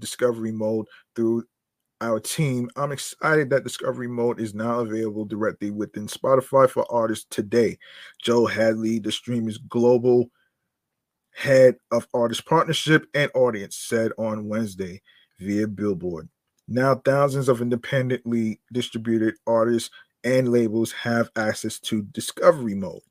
[0.00, 1.44] discovery mode through
[2.00, 7.26] our team, I'm excited that Discovery Mode is now available directly within Spotify for artists
[7.28, 7.76] today.
[8.22, 10.30] Joe Hadley, the streamer's global
[11.38, 15.00] head of artist partnership and audience, said on Wednesday
[15.38, 16.28] via Billboard.
[16.66, 19.90] Now, thousands of independently distributed artists
[20.24, 23.02] and labels have access to Discovery Mode.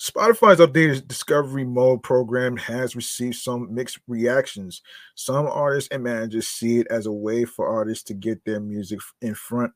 [0.00, 4.80] Spotify's updated Discovery Mode program has received some mixed reactions.
[5.14, 9.00] Some artists and managers see it as a way for artists to get their music
[9.20, 9.72] in front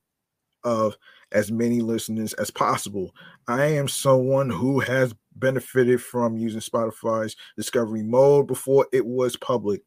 [0.64, 0.96] of
[1.32, 3.14] as many listeners as possible.
[3.46, 9.82] I am someone who has benefited from using Spotify's discovery mode before it was public.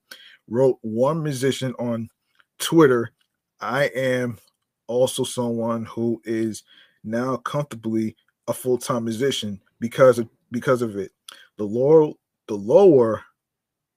[0.47, 2.09] Wrote one musician on
[2.59, 3.11] Twitter.
[3.59, 4.37] I am
[4.87, 6.63] also someone who is
[7.03, 8.15] now comfortably
[8.47, 11.11] a full-time musician because of because of it.
[11.57, 12.11] The lower
[12.47, 13.23] the lower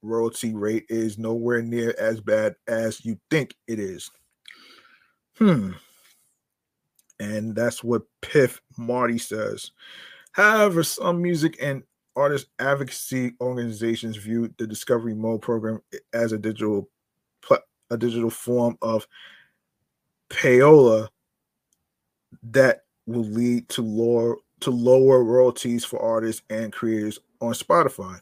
[0.02, 4.10] royalty rate is nowhere near as bad as you think it is.
[5.38, 5.72] Hmm.
[7.20, 9.70] And that's what Piff Marty says.
[10.34, 11.84] However, some music and
[12.16, 15.80] artist advocacy organizations view the Discovery Mode program
[16.12, 16.88] as a digital
[17.90, 19.06] a digital form of
[20.30, 21.08] payola
[22.42, 28.18] that will lead to lower to lower royalties for artists and creators on Spotify.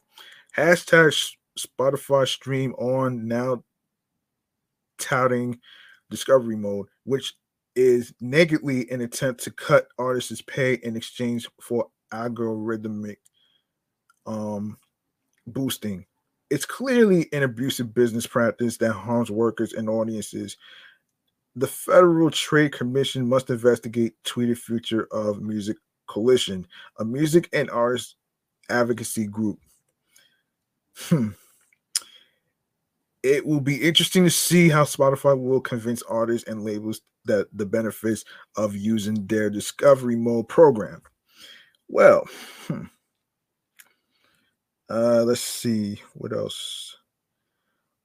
[0.57, 3.63] Hashtag Spotify stream on now
[4.99, 5.59] touting
[6.11, 7.35] discovery mode, which
[7.75, 13.17] is negatively an attempt to cut artists' pay in exchange for algorithmic
[14.27, 14.77] um,
[15.47, 16.05] boosting.
[16.51, 20.59] it's clearly an abusive business practice that harms workers and audiences.
[21.57, 25.77] The Federal Trade Commission must investigate Tweeted Future of Music
[26.09, 26.67] Coalition,
[26.99, 28.17] a music and artist
[28.69, 29.59] advocacy group.
[30.97, 31.31] Hmm.
[33.23, 37.65] It will be interesting to see how Spotify will convince artists and labels that the
[37.65, 38.25] benefits
[38.57, 41.01] of using their discovery mode program.
[41.93, 42.27] Well,
[42.69, 42.85] hmm.
[44.89, 46.97] Uh, let's see what else.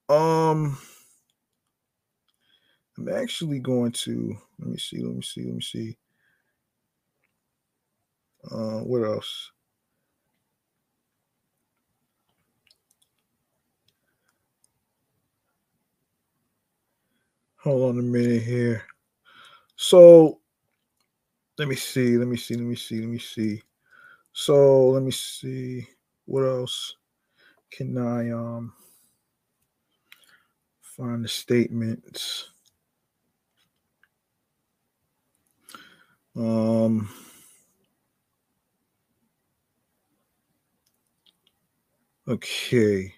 [0.10, 0.78] Um,
[2.98, 5.98] I'm actually going to let me see, let me see, let me see.
[8.52, 9.52] Uh, what else?
[17.64, 18.84] Hold on a minute here.
[19.78, 20.42] So
[21.58, 23.62] let me see, let me see, let me see, let me see.
[24.40, 25.88] So let me see
[26.26, 26.96] what else
[27.72, 28.72] can I um
[30.80, 32.52] find the statements.
[36.36, 37.10] Um
[42.28, 43.12] okay.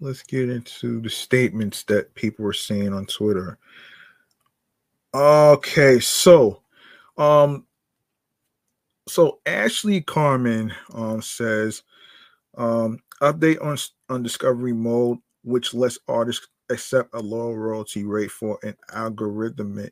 [0.00, 3.56] Let's get into the statements that people were saying on Twitter.
[5.14, 6.62] Okay, so
[7.16, 7.66] um
[9.10, 11.82] so Ashley Carman um, says
[12.56, 13.76] um, update on
[14.08, 19.90] on discovery mode, which lets artists accept a lower royalty rate for an algorithmic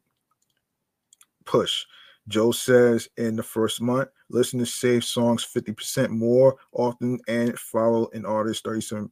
[1.44, 1.84] push.
[2.28, 8.26] Joe says in the first month, listeners save songs 50% more often and follow an
[8.26, 9.10] artist 37%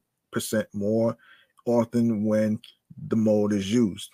[0.74, 1.16] more
[1.65, 2.61] often when
[3.09, 4.11] the mode is used.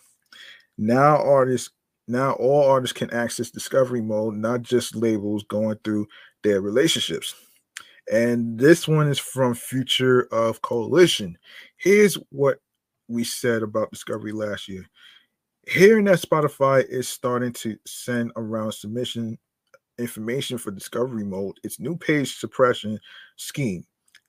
[0.79, 1.71] Now artists
[2.09, 6.07] now all artists can access discovery mode, not just labels going through
[6.43, 7.35] their relationships.
[8.11, 11.39] And this one is from Future of Coalition.
[11.77, 12.59] Here's what
[13.09, 14.85] we said about Discovery last year.
[15.69, 19.39] Hearing that Spotify is starting to send around submission
[19.99, 22.99] information for discovery mode, its new page suppression
[23.37, 23.85] scheme.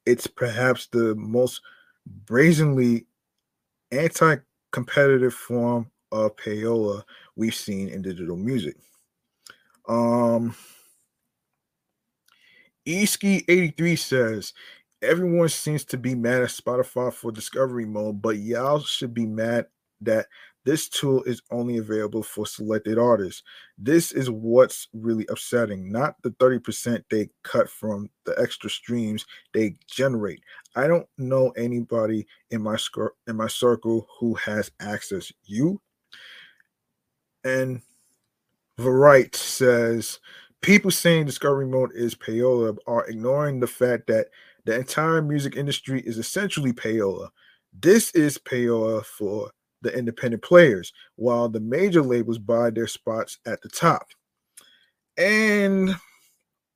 [0.05, 1.61] It's perhaps the most
[2.25, 3.07] brazenly
[3.91, 4.37] anti
[4.71, 7.03] competitive form of payola
[7.35, 8.77] we've seen in digital music.
[9.87, 10.55] Um,
[12.87, 14.53] Eski83 says,
[15.01, 19.65] Everyone seems to be mad at Spotify for discovery mode, but y'all should be mad
[19.99, 20.27] that
[20.65, 23.43] this tool is only available for selected artists.
[23.77, 29.75] This is what's really upsetting, not the 30% they cut from the extra streams they
[29.87, 30.41] generate.
[30.75, 32.77] I don't know anybody in my
[33.27, 35.31] in my circle who has access.
[35.43, 35.81] You
[37.43, 37.81] and
[38.79, 40.19] Variety says
[40.61, 44.27] people saying discovery mode is payola are ignoring the fact that
[44.65, 47.29] the entire music industry is essentially payola.
[47.79, 49.51] This is payola for
[49.81, 54.07] the independent players, while the major labels buy their spots at the top.
[55.17, 55.89] And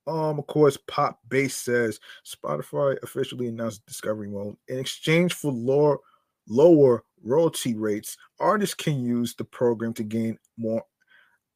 [0.05, 5.97] um, of course, Pop Base says Spotify officially announced discovery mode in exchange for lower
[6.47, 10.83] lower royalty rates, artists can use the program to gain more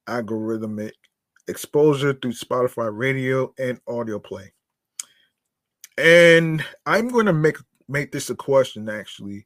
[0.08, 0.92] algorithmic
[1.48, 4.52] exposure through Spotify radio and audio play.
[5.98, 7.58] And I'm going to make
[7.88, 9.46] make this a question actually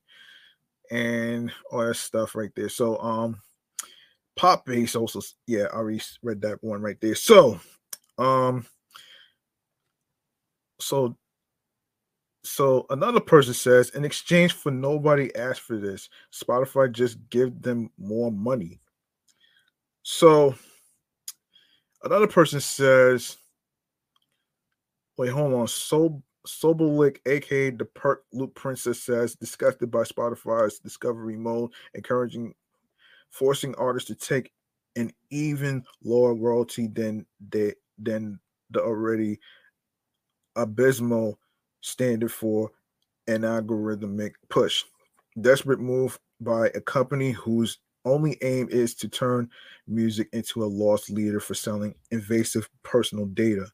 [0.92, 2.70] and all that stuff right there.
[2.70, 3.42] So um
[4.36, 7.16] Pop Base also yeah, I already read that one right there.
[7.16, 7.60] So
[8.18, 8.66] um
[10.80, 11.18] so
[12.46, 17.90] so another person says, in exchange for nobody asked for this, Spotify just give them
[17.98, 18.80] more money.
[20.04, 20.54] So
[22.04, 23.38] another person says,
[25.18, 25.68] wait, hold on.
[25.68, 32.54] So Sobolik, aka the Perk Loop Princess, says, disgusted by Spotify's discovery mode, encouraging
[33.32, 34.52] forcing artists to take
[34.96, 38.40] an even lower royalty than they than
[38.70, 39.40] the already
[40.56, 41.40] abysmal
[41.86, 42.72] standard for
[43.28, 44.84] an algorithmic push.
[45.40, 49.50] Desperate move by a company whose only aim is to turn
[49.88, 53.68] music into a loss leader for selling invasive personal data.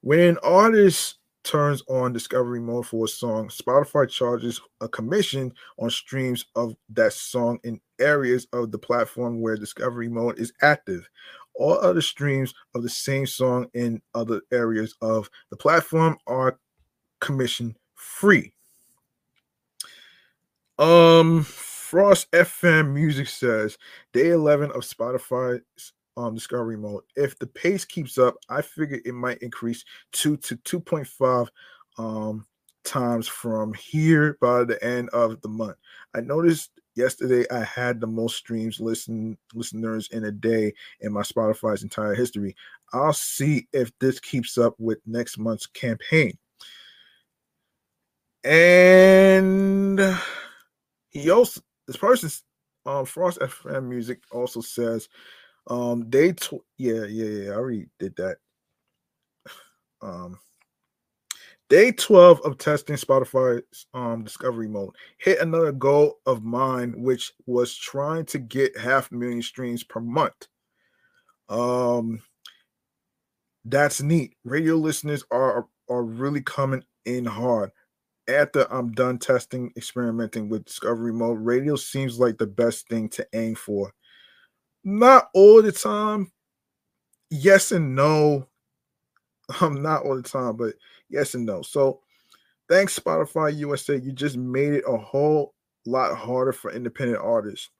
[0.00, 5.90] When an artist turns on discovery mode for a song, Spotify charges a commission on
[5.90, 11.08] streams of that song in areas of the platform where discovery mode is active.
[11.58, 16.58] All other streams of the same song in other areas of the platform are
[17.20, 18.52] commission free.
[20.78, 23.78] Um, Frost FM Music says
[24.12, 25.62] day 11 of Spotify's
[26.16, 27.02] um, discovery mode.
[27.14, 31.48] If the pace keeps up, I figure it might increase two to 2.5
[31.98, 32.46] um,
[32.84, 35.76] times from here by the end of the month.
[36.14, 41.22] I noticed yesterday I had the most streams listen listeners in a day in my
[41.22, 42.56] Spotify's entire history.
[42.92, 46.36] I'll see if this keeps up with next month's campaign.
[48.44, 50.00] And
[51.10, 52.30] he also this person
[52.86, 55.08] um Frost FM Music also says
[55.68, 58.38] um they tw- yeah yeah yeah I already did that.
[60.00, 60.38] Um
[61.68, 67.76] Day 12 of testing Spotify's um, discovery mode hit another goal of mine, which was
[67.76, 70.46] trying to get half a million streams per month.
[71.48, 72.20] Um,
[73.64, 74.36] that's neat.
[74.44, 77.70] Radio listeners are are really coming in hard.
[78.28, 83.26] After I'm done testing, experimenting with discovery mode, radio seems like the best thing to
[83.32, 83.92] aim for.
[84.84, 86.30] Not all the time.
[87.30, 88.46] Yes and no.
[89.60, 90.74] Um, not all the time, but
[91.08, 91.62] yes and no.
[91.62, 92.00] So
[92.68, 93.96] thanks, Spotify USA.
[93.96, 95.54] You just made it a whole
[95.86, 97.70] lot harder for independent artists.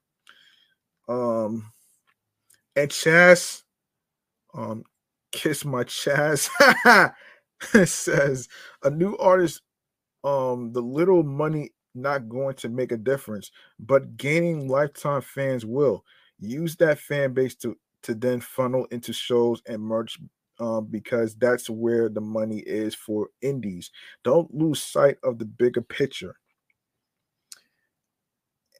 [1.07, 1.71] Um
[2.75, 3.63] and Chaz,
[4.53, 4.83] um,
[5.31, 6.49] kiss my Chaz
[7.87, 8.47] says
[8.83, 9.61] a new artist,
[10.23, 16.03] um, the little money not going to make a difference, but gaining lifetime fans will.
[16.39, 20.19] Use that fan base to to then funnel into shows and merch
[20.59, 23.91] um, because that's where the money is for indies.
[24.23, 26.35] Don't lose sight of the bigger picture.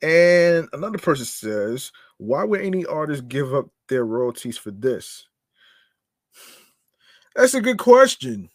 [0.02, 5.28] And another person says, why would any artist give up their royalties for this?
[7.36, 8.50] That's a good question.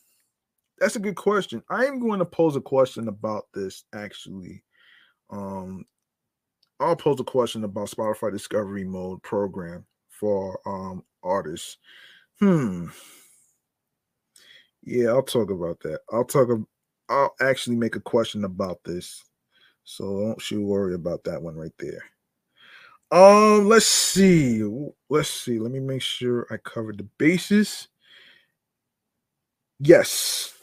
[0.79, 1.63] That's a good question.
[1.71, 4.65] I am going to pose a question about this actually.
[5.31, 5.85] Um,
[6.81, 11.79] I'll pose a question about Spotify Discovery Mode program for um artists.
[12.43, 12.87] Hmm.
[14.83, 16.01] Yeah, I'll talk about that.
[16.13, 16.49] I'll talk.
[17.09, 19.23] I'll actually make a question about this,
[19.85, 22.03] so don't you worry about that one right there.
[23.13, 24.65] Um, let's see.
[25.09, 25.61] Let's see.
[25.61, 27.89] Let me make sure I covered the bases.
[29.79, 30.55] Yes.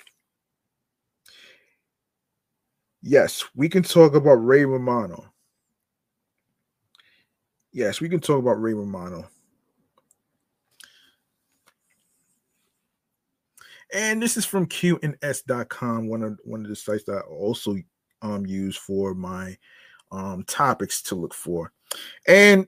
[3.01, 5.31] Yes, we can talk about Ray Romano.
[7.71, 9.29] Yes, we can talk about Ray Romano.
[13.93, 17.75] And this is from QNS.com, one of one of the sites that I also
[18.21, 19.57] um use for my
[20.11, 21.71] um topics to look for.
[22.27, 22.67] And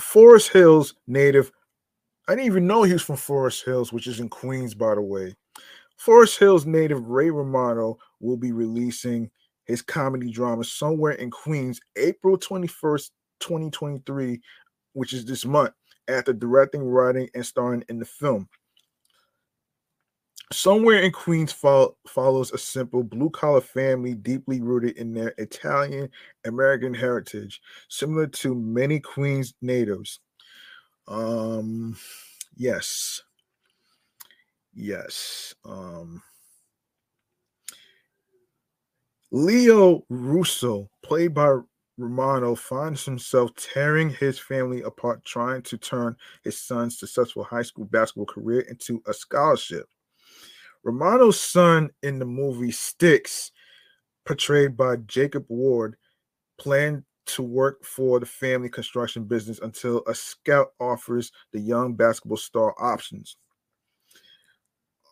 [0.00, 1.50] Forest Hills native,
[2.28, 5.02] I didn't even know he was from Forest Hills, which is in Queens, by the
[5.02, 5.34] way.
[5.96, 9.30] Forest Hills native Ray Romano will be releasing
[9.64, 13.10] his comedy drama somewhere in Queens, April 21st,
[13.40, 14.40] 2023,
[14.92, 15.72] which is this month,
[16.06, 18.48] after directing, writing, and starring in the film.
[20.50, 26.08] Somewhere in Queens fo- follows a simple blue collar family deeply rooted in their Italian
[26.46, 30.20] American heritage, similar to many Queens natives.
[31.06, 31.96] Um,
[32.56, 33.22] yes,
[34.74, 35.54] yes.
[35.66, 36.22] Um,
[39.30, 41.58] Leo Russo, played by
[41.98, 47.84] Romano, finds himself tearing his family apart, trying to turn his son's successful high school
[47.84, 49.86] basketball career into a scholarship.
[50.88, 53.52] Romano's son in the movie Sticks,
[54.24, 55.96] portrayed by Jacob Ward,
[56.58, 62.38] planned to work for the family construction business until a scout offers the young basketball
[62.38, 63.36] star options.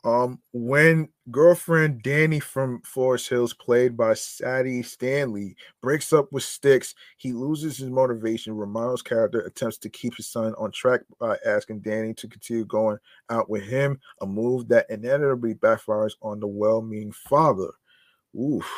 [0.06, 6.94] Um, when girlfriend Danny from Forest Hills, played by Sadie Stanley, breaks up with Sticks,
[7.16, 8.56] he loses his motivation.
[8.56, 12.98] Romano's character attempts to keep his son on track by asking Danny to continue going
[13.30, 17.72] out with him, a move that inevitably backfires on the well meaning father.
[18.40, 18.70] Oof.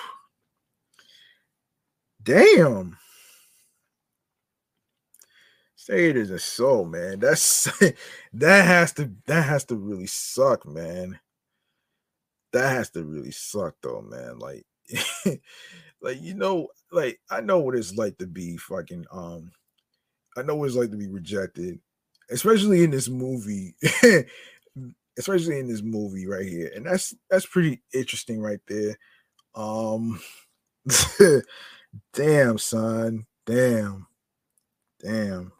[2.22, 2.96] Damn.
[5.89, 7.19] Say it is a soul, man.
[7.20, 7.65] That's
[8.35, 11.19] that has to that has to really suck, man.
[12.52, 14.39] That has to really suck though, man.
[14.39, 14.66] Like
[16.02, 19.51] like you know, like I know what it's like to be fucking um
[20.36, 21.81] I know what it's like to be rejected,
[22.31, 23.74] especially in this movie.
[25.19, 26.70] especially in this movie right here.
[26.77, 28.98] And that's that's pretty interesting right there.
[29.55, 30.20] Um
[32.12, 33.27] damn son.
[33.47, 34.06] Damn.
[35.02, 35.52] Damn.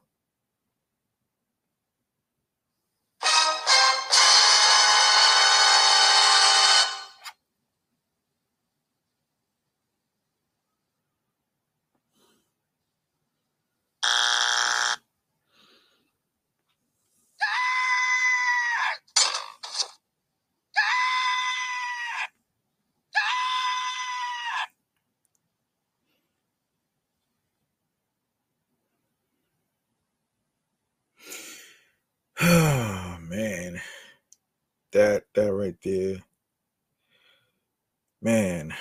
[34.93, 36.17] That that right there.
[38.23, 38.75] Man.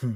[0.00, 0.14] Hmm.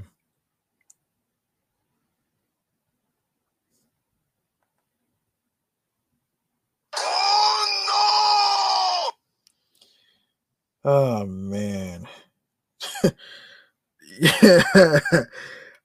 [10.85, 12.07] Oh man.
[14.21, 14.63] yeah.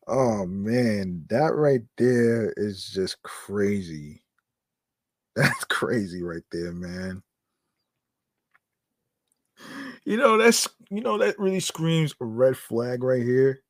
[0.08, 4.24] Oh man, that right there is just crazy.
[5.36, 7.24] That's crazy right there, man.
[10.06, 13.62] You know, that's you know, that really screams a red flag right here.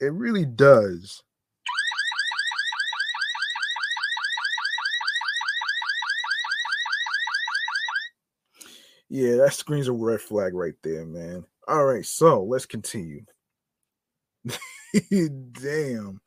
[0.00, 1.22] It really does.
[9.08, 11.44] Yeah, that screams a red flag right there, man.
[11.66, 13.24] All right, so let's continue.
[15.52, 16.20] Damn.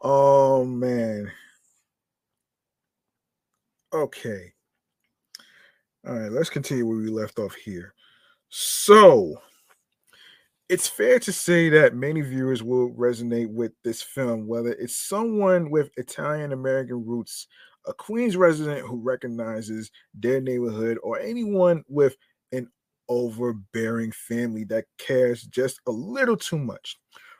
[0.00, 1.30] Oh man.
[3.92, 4.52] Okay.
[6.06, 7.94] All right, let's continue where we left off here.
[8.48, 9.36] So,
[10.68, 15.70] it's fair to say that many viewers will resonate with this film, whether it's someone
[15.70, 17.46] with Italian American roots,
[17.86, 22.16] a Queens resident who recognizes their neighborhood, or anyone with
[22.52, 22.68] an
[23.08, 26.96] overbearing family that cares just a little too much.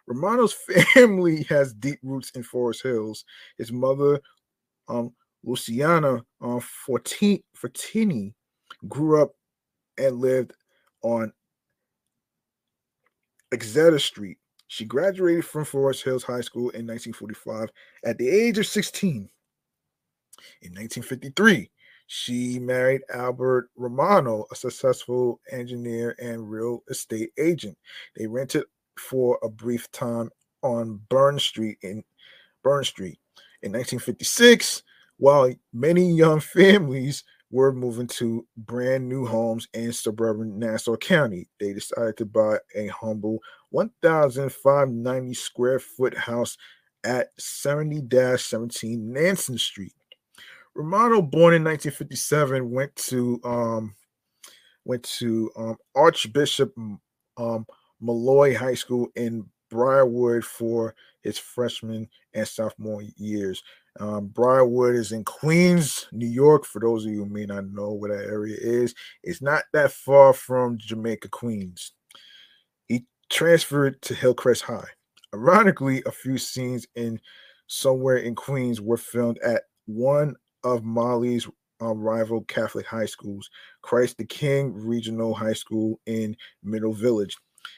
[0.06, 0.52] Romano's
[0.94, 3.24] family has deep roots in Forest Hills.
[3.58, 4.20] His mother,
[4.88, 5.12] um,
[5.44, 8.34] Luciana um, Fortini, Fortini,
[8.88, 9.32] grew up
[9.98, 10.52] and lived
[11.02, 11.32] on
[13.52, 14.38] Exeter Street.
[14.68, 17.70] She graduated from Forest Hills High School in 1945
[18.04, 19.28] at the age of 16.
[20.62, 21.70] In 1953,
[22.06, 27.76] she married Albert Romano, a successful engineer and real estate agent.
[28.16, 28.64] They rented
[28.98, 30.30] for a brief time
[30.62, 32.04] on Burn Street in
[32.62, 33.18] Burn Street.
[33.62, 34.82] In 1956,
[35.16, 41.72] while many young families were moving to brand new homes in suburban Nassau County, they
[41.72, 43.38] decided to buy a humble
[43.70, 46.56] 1,590 square foot house
[47.04, 49.94] at 70 17 Nansen Street.
[50.74, 53.94] Romano, born in 1957, went to um,
[54.84, 56.74] went to um, Archbishop
[57.36, 57.66] um,
[58.00, 63.62] Molloy High School in Briarwood for his freshman and sophomore years.
[64.00, 66.64] Um, Briarwood is in Queens, New York.
[66.64, 69.92] For those of you who may not know where that area is, it's not that
[69.92, 71.92] far from Jamaica, Queens.
[72.88, 74.88] He transferred to Hillcrest High.
[75.34, 77.20] Ironically, a few scenes in
[77.66, 81.48] somewhere in Queens were filmed at one of Molloy's
[81.80, 83.50] um, rival Catholic high schools,
[83.82, 87.36] Christ the King Regional High School in Middle Village.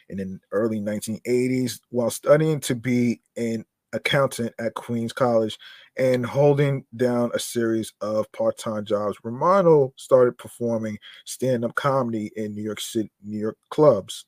[0.09, 5.59] In the early 1980s, while studying to be an accountant at Queens College
[5.97, 12.63] and holding down a series of part-time jobs, Romano started performing stand-up comedy in New
[12.63, 14.27] York City, New York clubs,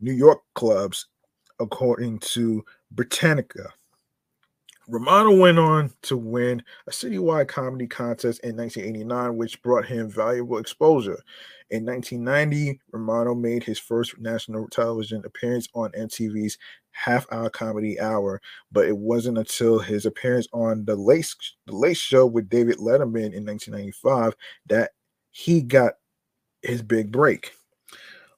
[0.00, 1.06] New York clubs,
[1.60, 3.72] according to Britannica.
[4.90, 10.58] Romano went on to win a citywide comedy contest in 1989, which brought him valuable
[10.58, 11.22] exposure.
[11.70, 16.58] In 1990, Romano made his first national television appearance on MTV's
[16.90, 18.42] Half Hour Comedy Hour,
[18.72, 21.32] but it wasn't until his appearance on the Late,
[21.66, 24.34] the Late Show with David Letterman in 1995
[24.66, 24.90] that
[25.30, 25.94] he got
[26.62, 27.52] his big break.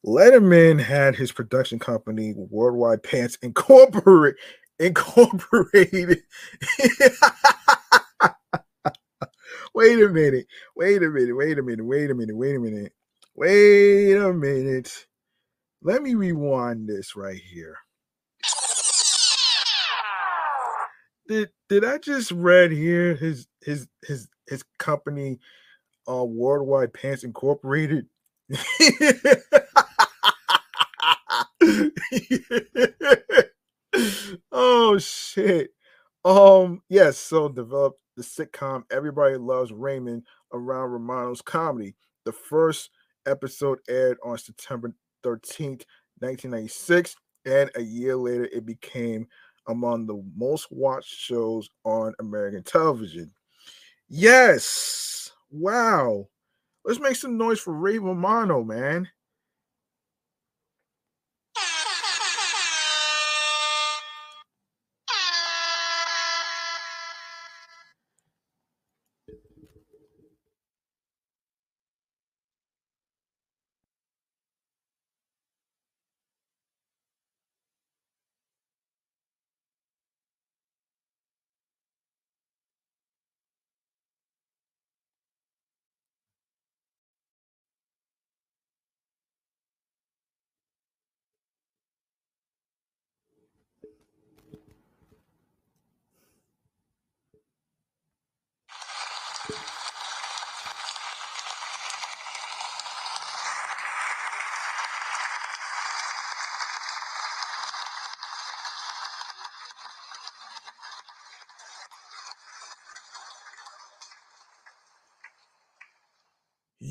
[0.05, 4.39] Letterman had his production company, Worldwide Pants Incorporated,
[4.83, 6.23] Incorporated.
[9.75, 10.47] wait a minute.
[10.75, 11.37] Wait a minute.
[11.37, 11.87] Wait a minute.
[11.87, 12.37] Wait a minute.
[12.37, 12.93] Wait a minute.
[13.37, 15.07] Wait a minute.
[15.83, 17.77] Let me rewind this right here.
[21.29, 25.39] Did did I just read here his his his his company
[26.09, 28.09] uh Worldwide Pants Incorporated?
[34.53, 35.71] oh shit.
[36.25, 41.95] Um, yes, so developed the sitcom Everybody Loves Raymond around Romano's comedy.
[42.25, 42.91] The first
[43.27, 44.93] episode aired on September
[45.25, 45.85] 13th,
[46.21, 47.17] 1996,
[47.47, 49.27] and a year later it became
[49.69, 53.33] among the most watched shows on American television.
[54.09, 55.31] Yes.
[55.51, 56.29] Wow.
[56.85, 59.09] Let's make some noise for Ray Romano, man.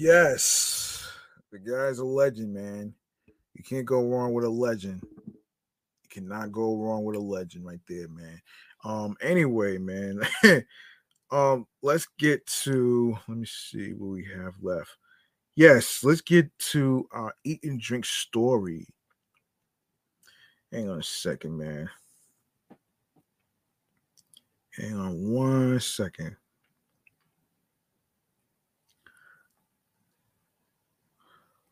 [0.04, 1.08] Yes,
[1.52, 2.96] the guy's a legend, man.
[3.54, 5.00] You can't go wrong with a legend.
[5.28, 8.42] You cannot go wrong with a legend right there, man.
[8.84, 10.22] Um, anyway, man.
[11.32, 14.90] um, let's get to let me see what we have left.
[15.56, 18.88] Yes, let's get to our eat and drink story.
[20.72, 21.88] Hang on a second, man.
[24.72, 26.38] Hang on one second.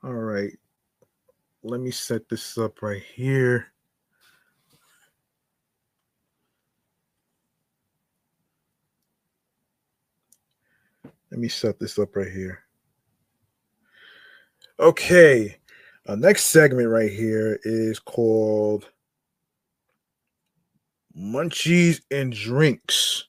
[0.04, 0.58] All right.
[1.62, 3.68] Let me set this up right here.
[11.32, 12.64] Let me set this up right here.
[14.80, 15.58] Okay.
[16.08, 18.90] Our next segment right here is called
[21.16, 23.29] Munchies and Drinks.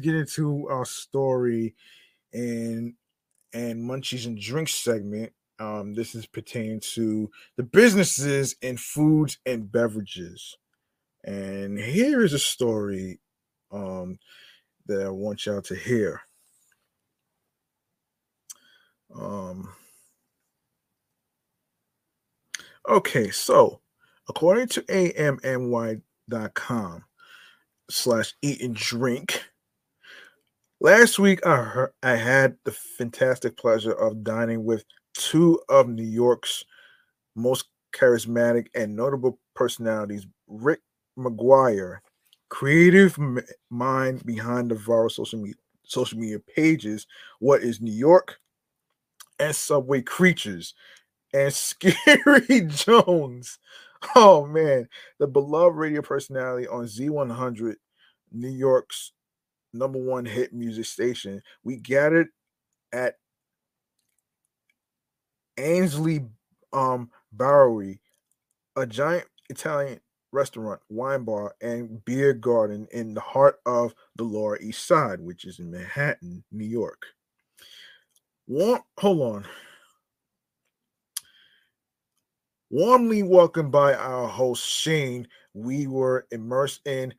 [0.00, 1.74] Get into our story
[2.32, 2.94] and
[3.52, 5.32] and munchies and drinks segment.
[5.58, 10.56] Um, this is pertaining to the businesses in foods and beverages.
[11.24, 13.20] And here is a story
[13.70, 14.18] um,
[14.86, 16.22] that I want y'all to hear.
[19.14, 19.68] Um,
[22.88, 23.80] okay, so
[24.28, 25.94] according to AMNY.com,
[27.90, 29.49] slash eat and drink.
[30.82, 34.82] Last week, I heard, I had the fantastic pleasure of dining with
[35.12, 36.64] two of New York's
[37.36, 40.80] most charismatic and notable personalities, Rick
[41.18, 41.98] McGuire,
[42.48, 43.18] creative
[43.68, 47.06] mind behind the viral social media social media pages,
[47.40, 48.38] What is New York,
[49.38, 50.72] and Subway Creatures,
[51.34, 53.58] and Skeery Jones,
[54.16, 54.88] Oh man,
[55.18, 57.74] the beloved radio personality on Z100,
[58.32, 59.12] New York's
[59.72, 61.42] number one hit music station.
[61.64, 62.28] We gathered
[62.92, 63.16] at
[65.58, 66.26] Ainsley
[66.72, 68.00] um Bowery,
[68.76, 70.00] a giant Italian
[70.32, 75.44] restaurant, wine bar, and beer garden in the heart of the Lower East Side, which
[75.44, 77.06] is in Manhattan, New York.
[78.46, 79.44] One, hold on.
[82.70, 87.12] Warmly welcomed by our host Shane, we were immersed in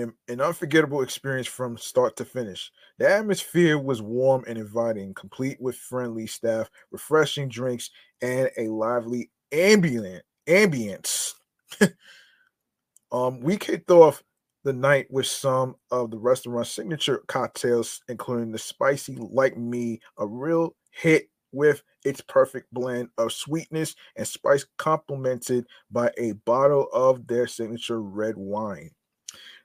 [0.00, 2.70] an, an unforgettable experience from start to finish.
[2.98, 7.90] The atmosphere was warm and inviting, complete with friendly staff, refreshing drinks,
[8.22, 11.34] and a lively ambient ambience.
[13.12, 14.22] um, we kicked off
[14.64, 20.26] the night with some of the restaurant's signature cocktails, including the spicy like me, a
[20.26, 27.26] real hit with its perfect blend of sweetness and spice, complemented by a bottle of
[27.26, 28.90] their signature red wine.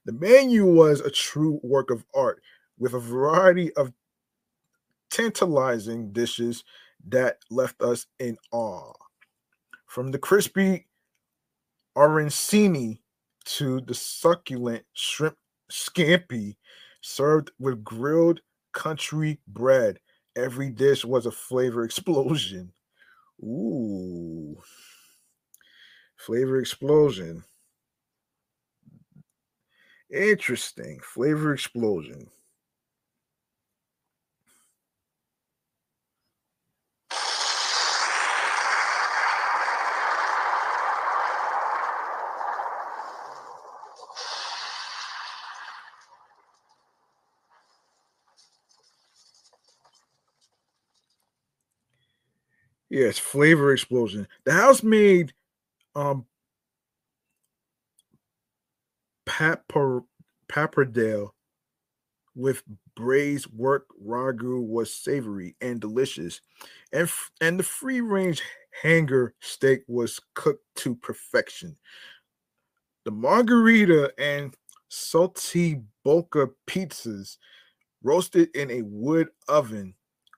[0.10, 2.41] The menu was a true work of art
[2.80, 3.94] with a variety of
[5.11, 6.64] tantalizing dishes
[7.10, 8.94] that left us in awe.
[9.86, 10.88] From the crispy
[11.95, 13.02] arancini
[13.45, 15.38] to the succulent shrimp
[15.72, 16.56] scampi
[17.02, 18.41] served with grilled
[18.72, 19.99] country bread
[20.36, 22.73] Every dish was a flavor explosion.
[23.44, 24.57] Ooh.
[26.15, 27.44] Flavor explosion.
[30.11, 30.99] Interesting.
[30.99, 32.30] Flavor explosion.
[52.90, 54.27] Yes, flavor explosion.
[54.45, 55.34] The house made
[55.95, 56.26] um
[60.47, 61.30] pappardelle
[62.35, 62.64] with
[62.95, 66.41] braised work ragu was savory and delicious,
[66.93, 67.10] and
[67.41, 68.41] and the free range
[68.81, 71.76] hanger steak was cooked to perfection.
[73.06, 74.56] The margarita and
[74.89, 77.38] salty boca pizzas
[78.03, 79.93] roasted in a wood oven,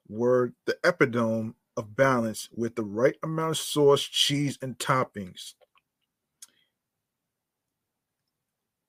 [0.07, 5.53] were the epitome of balance with the right amount of sauce, cheese, and toppings.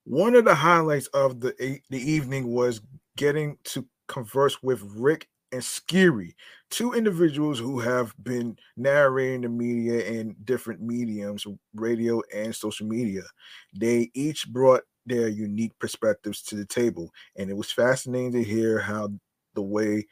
[0.04, 1.54] One of the highlights of the
[1.90, 2.80] the evening was
[3.16, 6.34] getting to converse with Rick and Skeery,
[6.70, 13.22] two individuals who have been narrating the media in different mediums, radio and social media.
[13.74, 18.80] They each brought their unique perspectives to the table, and it was fascinating to hear
[18.80, 19.10] how
[19.54, 20.06] the way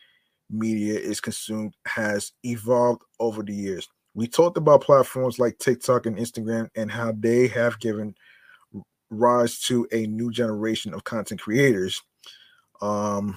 [0.50, 3.88] media is consumed has evolved over the years.
[4.14, 8.14] We talked about platforms like TikTok and Instagram and how they have given
[9.10, 12.02] rise to a new generation of content creators,
[12.80, 13.36] um,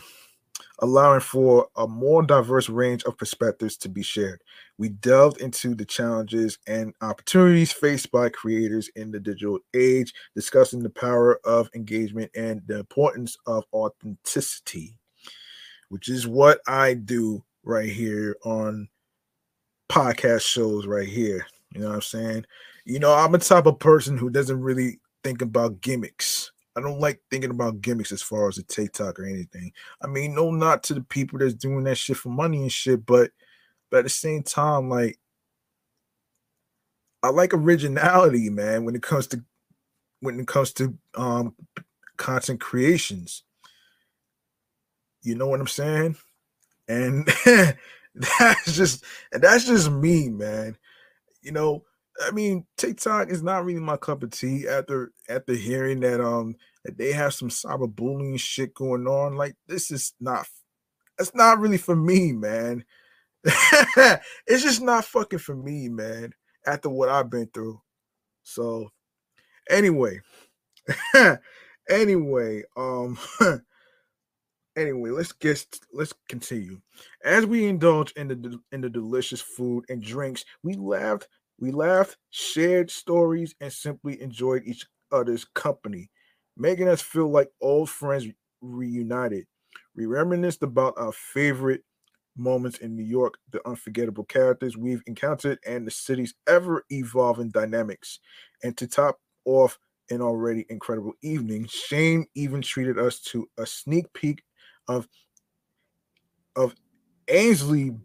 [0.79, 4.41] allowing for a more diverse range of perspectives to be shared.
[4.77, 10.81] We delved into the challenges and opportunities faced by creators in the digital age, discussing
[10.83, 14.95] the power of engagement and the importance of authenticity
[15.93, 18.87] which is what I do right here on
[19.89, 21.45] podcast shows right here.
[21.71, 22.45] You know what I'm saying?
[22.83, 26.51] You know, I'm a type of person who doesn't really think about gimmicks.
[26.75, 29.71] I don't like thinking about gimmicks as far as a TikTok or anything.
[30.01, 33.05] I mean, no, not to the people that's doing that shit for money and shit,
[33.05, 33.31] but
[33.91, 35.19] but at the same time, like
[37.21, 39.43] I like originality, man, when it comes to
[40.19, 41.55] when it comes to um
[42.17, 43.43] content creations.
[45.21, 46.17] You know what I'm saying?
[46.87, 47.27] And
[48.15, 50.77] that's just and that's just me, man.
[51.41, 51.83] You know,
[52.21, 56.55] I mean, TikTok is not really my cup of tea after after hearing that um
[56.85, 59.35] that they have some cyberbullying shit going on.
[59.35, 60.47] Like this is not
[61.17, 62.83] that's not really for me, man.
[63.43, 66.33] it's just not fucking for me, man.
[66.65, 67.81] After what I've been through.
[68.43, 68.89] So
[69.69, 70.19] anyway,
[71.89, 73.17] anyway, um
[74.75, 76.79] anyway, let's get let's continue.
[77.23, 81.27] As we indulge in the in the delicious food and drinks, we laughed,
[81.59, 86.09] we laughed, shared stories, and simply enjoyed each other's company,
[86.57, 88.27] making us feel like old friends
[88.61, 89.45] reunited.
[89.95, 91.83] We reminisced about our favorite
[92.35, 98.19] moments in New York, the unforgettable characters we've encountered, and the city's ever evolving dynamics.
[98.63, 99.77] And to top off
[100.09, 104.43] an already incredible evening, Shane even treated us to a sneak peek
[104.87, 105.07] of
[106.55, 106.75] of
[107.29, 107.95] Ainsley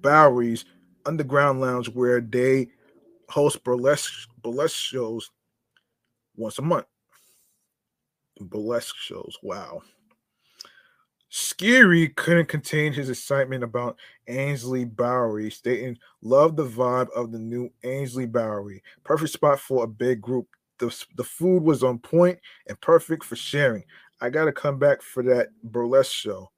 [0.00, 0.64] Bowery's
[1.04, 2.68] underground lounge where they
[3.28, 5.30] host burlesque burlesque shows
[6.36, 6.86] once a month.
[8.40, 9.36] Burlesque shows.
[9.42, 9.82] Wow.
[11.30, 13.98] Skeery couldn't contain his excitement about
[14.28, 18.82] Ainsley Bowery, stating, Love the vibe of the new Ainsley Bowery.
[19.04, 20.46] Perfect spot for a big group.
[20.78, 23.84] The, the food was on point and perfect for sharing.
[24.20, 26.50] I got to come back for that burlesque show.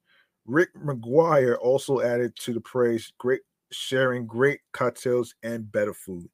[0.45, 3.41] Rick McGuire also added to the praise, great
[3.71, 6.29] sharing great cocktails and better food.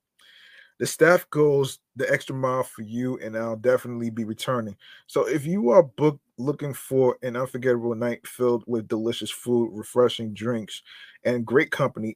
[0.79, 4.75] The staff goes the extra mile for you, and I'll definitely be returning.
[5.07, 10.33] So, if you are booked looking for an unforgettable night filled with delicious food, refreshing
[10.33, 10.83] drinks,
[11.23, 12.15] and great company,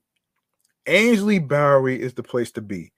[0.87, 2.91] Ainsley Bowery is the place to be.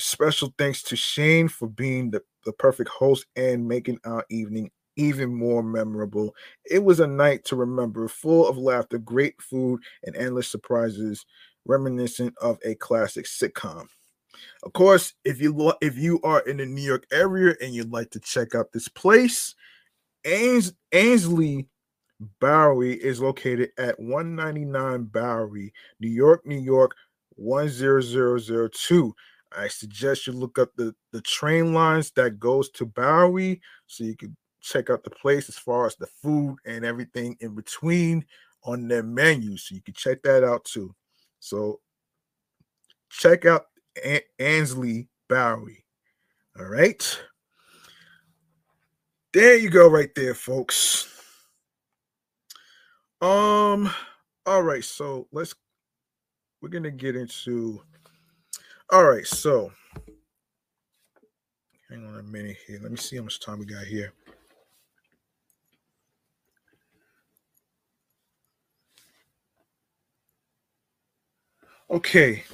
[0.00, 5.34] Special thanks to Shane for being the, the perfect host and making our evening even
[5.34, 6.34] more memorable.
[6.68, 11.24] It was a night to remember, full of laughter, great food, and endless surprises,
[11.64, 13.86] reminiscent of a classic sitcom.
[14.62, 17.92] Of course, if you lo- if you are in the New York area and you'd
[17.92, 19.54] like to check out this place,
[20.24, 21.68] Ains- Ainsley
[22.40, 26.94] Bowery is located at 199 Bowery, New York, New York
[27.36, 29.14] 10002.
[29.56, 34.16] I suggest you look up the, the train lines that goes to Bowery so you
[34.16, 38.26] can check out the place as far as the food and everything in between
[38.64, 39.56] on their menu.
[39.56, 40.94] So you can check that out too.
[41.40, 41.80] So
[43.10, 43.66] check out
[44.04, 45.84] An- Ainsley Bowery.
[46.58, 47.20] All right.
[49.32, 51.06] There you go, right there, folks.
[53.20, 53.90] Um,
[54.46, 55.54] all right, so let's
[56.60, 57.82] we're gonna get into
[58.90, 59.70] all right, so
[61.90, 62.78] hang on a minute here.
[62.82, 64.12] Let me see how much time we got here.
[71.90, 72.44] Okay.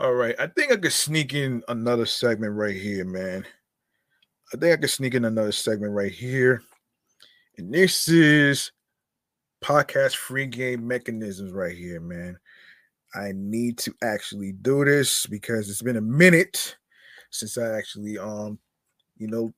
[0.00, 0.34] All right.
[0.38, 3.44] I think I could sneak in another segment right here, man.
[4.54, 6.62] I think I could sneak in another segment right here.
[7.58, 8.72] And this is
[9.62, 12.38] podcast free game mechanisms right here, man.
[13.14, 16.78] I need to actually do this because it's been a minute
[17.28, 18.58] since I actually um
[19.18, 19.52] you know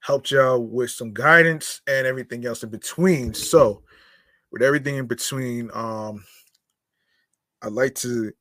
[0.00, 3.34] helped y'all with some guidance and everything else in between.
[3.34, 3.82] So,
[4.50, 6.24] with everything in between, um,
[7.62, 8.32] I'd like to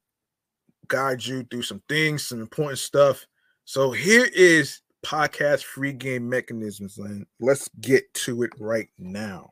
[0.88, 3.26] guide you through some things, some important stuff.
[3.66, 9.52] So here is podcast free game mechanisms, and let's get to it right now.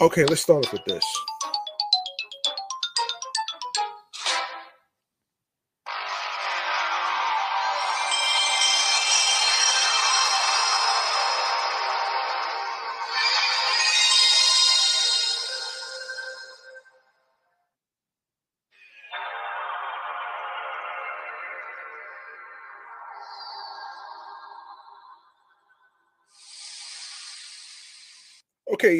[0.00, 1.04] Okay, let's start off with this.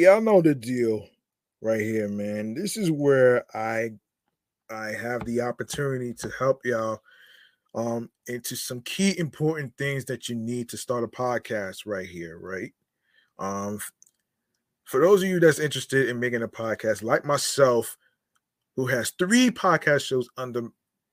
[0.03, 1.07] Y'all know the deal
[1.61, 2.53] right here, man.
[2.53, 3.91] This is where I
[4.69, 6.99] I have the opportunity to help y'all
[7.73, 12.37] um into some key important things that you need to start a podcast right here,
[12.37, 12.73] right?
[13.39, 13.79] Um
[14.83, 17.97] for those of you that's interested in making a podcast like myself
[18.75, 20.67] who has 3 podcast shows under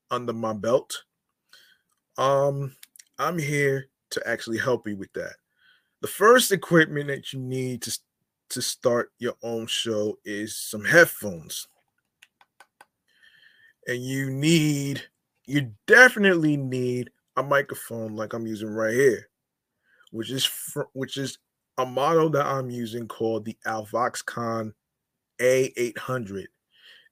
[0.09, 1.05] under my belt,
[2.17, 2.75] um
[3.17, 5.35] I'm here to actually help you with that.
[6.01, 7.97] The first equipment that you need to
[8.51, 11.67] to start your own show is some headphones.
[13.87, 15.01] And you need,
[15.45, 19.29] you definitely need a microphone like I'm using right here,
[20.11, 21.37] which is fr- which is
[21.77, 24.73] a model that I'm using called the Alvoxcon
[25.39, 26.45] A800.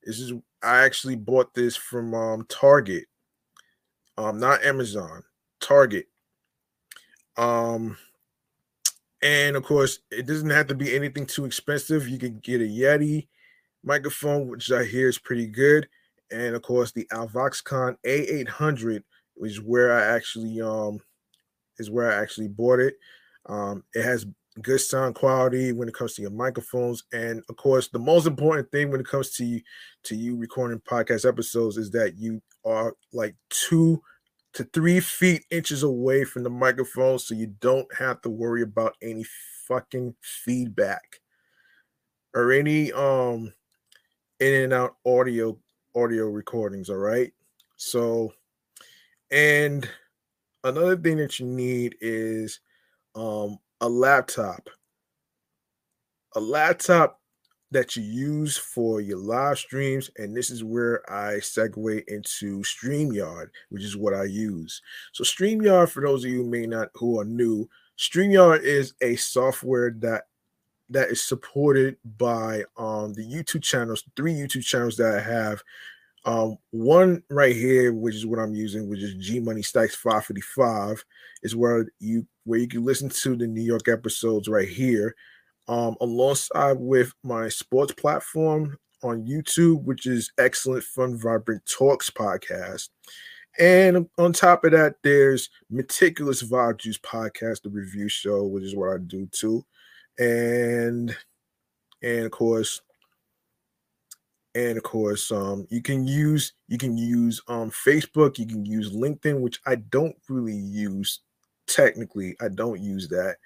[0.04, 3.06] This is I actually bought this from um, Target,
[4.18, 5.24] um, not Amazon,
[5.62, 6.08] Target.
[7.38, 7.98] Um,
[9.22, 12.08] and of course, it doesn't have to be anything too expensive.
[12.08, 13.28] You can get a Yeti
[13.84, 15.88] microphone, which I hear is pretty good.
[16.32, 19.04] And of course, the Alvoxcon A800
[19.38, 21.00] is where I actually um
[21.78, 22.96] is where I actually bought it.
[23.48, 24.26] Um, it has
[24.62, 28.72] good sound quality when it comes to your microphones, and of course, the most important
[28.72, 29.62] thing when it comes to you
[30.04, 34.02] to you recording podcast episodes is that you are like two
[34.54, 38.96] to three feet inches away from the microphone so you don't have to worry about
[39.02, 39.26] any
[39.68, 41.20] fucking feedback
[42.34, 43.54] or any um
[44.40, 45.58] in and out audio
[45.96, 47.32] audio recordings all right?
[47.76, 48.34] So
[49.32, 49.88] and
[50.64, 52.60] another thing that you need is
[53.16, 54.70] um a laptop.
[56.36, 57.19] A laptop
[57.72, 60.10] that you use for your live streams.
[60.18, 64.82] And this is where I segue into StreamYard, which is what I use.
[65.12, 69.16] So, StreamYard, for those of you who may not who are new, StreamYard is a
[69.16, 70.24] software that
[70.90, 75.62] that is supported by um the YouTube channels, three YouTube channels that I have.
[76.26, 81.04] Um, one right here, which is what I'm using, which is G Money Stacks 555,
[81.44, 85.16] is where you where you can listen to the New York episodes right here
[85.70, 92.90] um, alongside with my sports platform on YouTube, which is Excellent Fun Vibrant Talks podcast.
[93.60, 98.76] And on top of that, there's Meticulous Vibe Juice podcast, the review show, which is
[98.76, 99.64] what I do too.
[100.18, 101.16] And
[102.02, 102.82] and of course,
[104.56, 108.92] and of course, um, you can use you can use um Facebook, you can use
[108.92, 111.20] LinkedIn, which I don't really use
[111.68, 112.36] technically.
[112.42, 113.38] I don't use that.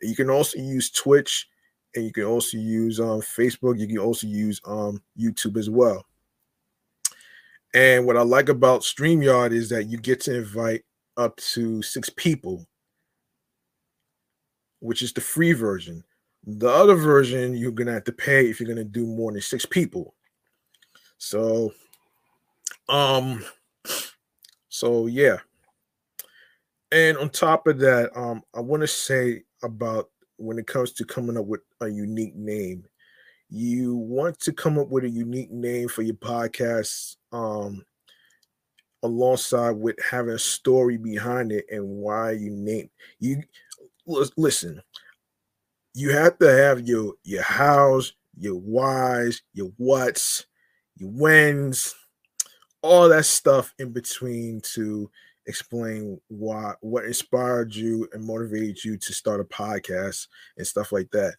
[0.00, 1.48] You can also use Twitch
[1.94, 3.78] and you can also use um, Facebook.
[3.78, 6.04] You can also use um, YouTube as well.
[7.74, 10.84] And what I like about StreamYard is that you get to invite
[11.16, 12.66] up to six people,
[14.80, 16.04] which is the free version.
[16.44, 19.32] The other version, you're going to have to pay if you're going to do more
[19.32, 20.14] than six people.
[21.18, 21.72] So,
[22.88, 23.44] um,
[24.68, 25.38] so yeah.
[26.90, 30.10] And on top of that, um, I want to say about
[30.42, 32.84] when it comes to coming up with a unique name.
[33.48, 37.84] You want to come up with a unique name for your podcast um,
[39.02, 42.88] alongside with having a story behind it and why you name
[43.18, 43.42] you
[44.36, 44.80] listen
[45.94, 50.46] you have to have your your hows your whys your whats
[50.96, 51.94] your whens
[52.82, 55.10] all that stuff in between to
[55.46, 61.10] explain why what inspired you and motivated you to start a podcast and stuff like
[61.12, 61.34] that.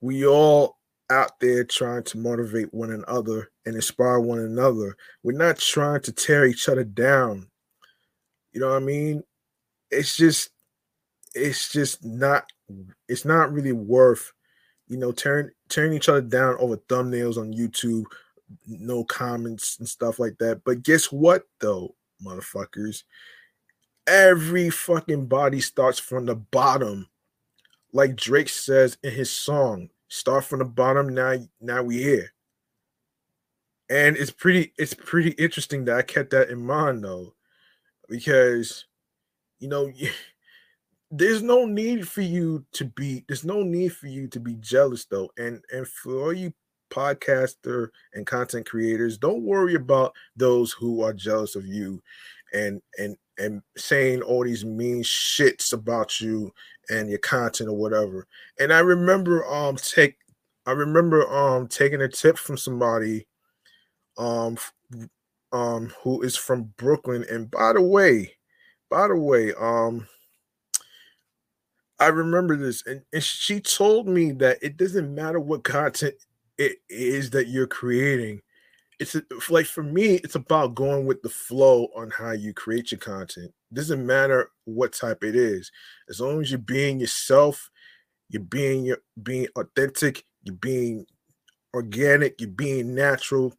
[0.00, 0.78] We all
[1.10, 4.96] out there trying to motivate one another and inspire one another.
[5.22, 7.48] We're not trying to tear each other down.
[8.52, 9.22] You know what I mean?
[9.90, 10.50] It's just
[11.34, 12.46] it's just not
[13.08, 14.32] it's not really worth
[14.88, 18.04] you know, tearing tearing each other down over thumbnails on YouTube,
[18.66, 20.62] no comments and stuff like that.
[20.64, 21.94] But guess what though,
[22.24, 23.04] motherfuckers?
[24.06, 27.08] Every fucking body starts from the bottom.
[27.92, 32.32] Like Drake says in his song, start from the bottom, now now we here.
[33.88, 37.34] And it's pretty it's pretty interesting that I kept that in mind though.
[38.08, 38.86] Because
[39.60, 39.90] you know,
[41.10, 45.04] there's no need for you to be there's no need for you to be jealous
[45.04, 46.52] though and and for all you
[46.94, 52.00] podcaster and content creators don't worry about those who are jealous of you
[52.52, 56.52] and and and saying all these mean shits about you
[56.88, 58.26] and your content or whatever.
[58.60, 60.16] And i remember um take
[60.66, 63.26] i remember um taking a tip from somebody
[64.16, 64.56] um
[65.52, 67.24] um who is from brooklyn.
[67.30, 68.36] And by the way
[68.90, 70.06] by the way um
[72.00, 76.16] I remember this, and, and she told me that it doesn't matter what content
[76.58, 78.40] it is that you're creating.
[79.00, 79.16] It's
[79.50, 83.52] like for me, it's about going with the flow on how you create your content.
[83.70, 85.70] It doesn't matter what type it is,
[86.08, 87.70] as long as you're being yourself,
[88.28, 91.06] you're being your being authentic, you're being
[91.74, 93.52] organic, you're being natural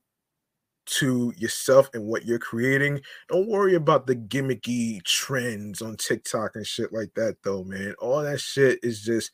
[0.85, 3.01] to yourself and what you're creating.
[3.27, 7.93] Don't worry about the gimmicky trends on TikTok and shit like that, though, man.
[7.99, 9.31] All that shit is just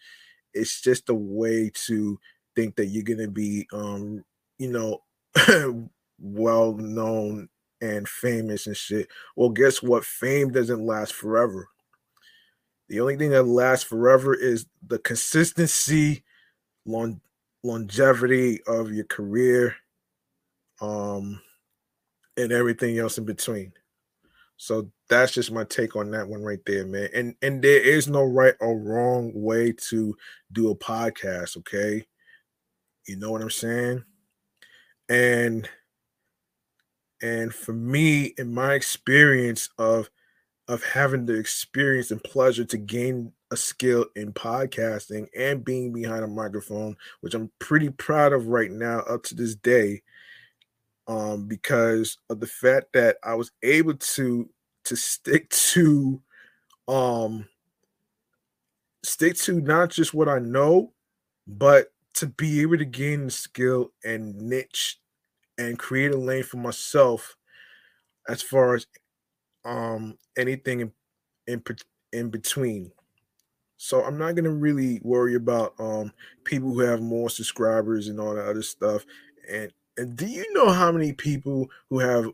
[0.53, 2.19] it's just a way to
[2.55, 4.23] think that you're gonna be um,
[4.57, 5.01] you know,
[6.19, 7.49] well known
[7.81, 9.07] and famous and shit.
[9.35, 10.05] Well, guess what?
[10.05, 11.67] Fame doesn't last forever.
[12.89, 16.23] The only thing that lasts forever is the consistency,
[16.85, 17.21] long,
[17.63, 19.75] longevity of your career,
[20.79, 21.41] um,
[22.37, 23.71] and everything else in between.
[24.57, 27.09] So that's just my take on that one right there, man.
[27.15, 30.15] And and there is no right or wrong way to
[30.51, 32.05] do a podcast, okay?
[33.07, 34.03] You know what I'm saying?
[35.09, 35.69] And
[37.21, 40.09] and for me, in my experience of
[40.67, 46.23] of having the experience and pleasure to gain a skill in podcasting and being behind
[46.23, 50.01] a microphone, which I'm pretty proud of right now up to this day,
[51.07, 54.49] um, because of the fact that I was able to
[54.85, 56.21] to stick to
[56.87, 57.47] um
[59.03, 60.93] stick to not just what I know,
[61.47, 64.99] but to be able to gain the skill and niche
[65.57, 67.35] and create a lane for myself
[68.27, 68.87] as far as
[69.65, 70.91] um anything in
[71.47, 71.63] in,
[72.13, 72.91] in between.
[73.77, 76.11] So I'm not gonna really worry about um
[76.43, 79.05] people who have more subscribers and all that other stuff.
[79.49, 82.31] And and do you know how many people who have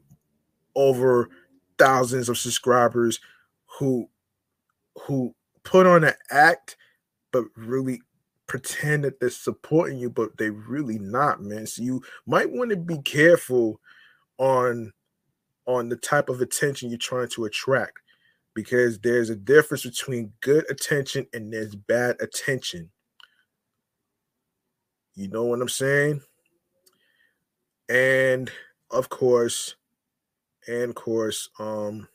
[0.76, 1.30] over
[1.78, 3.20] thousands of subscribers
[3.80, 4.10] who
[5.04, 5.34] who
[5.64, 6.78] put on an act
[7.32, 8.02] but really
[8.48, 11.68] pretend that they're supporting you but they really not man.
[11.68, 13.80] So you might want to be careful
[14.38, 14.94] on
[15.66, 18.00] on the type of attention you're trying to attract
[18.56, 22.90] because there's a difference between good attention and there's bad attention.
[25.16, 26.22] You know what i'm saying?
[27.90, 28.50] And
[28.92, 29.76] of course
[30.68, 32.08] and of course um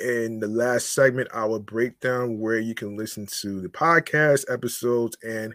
[0.00, 4.44] in the last segment i will break down where you can listen to the podcast
[4.52, 5.54] episodes and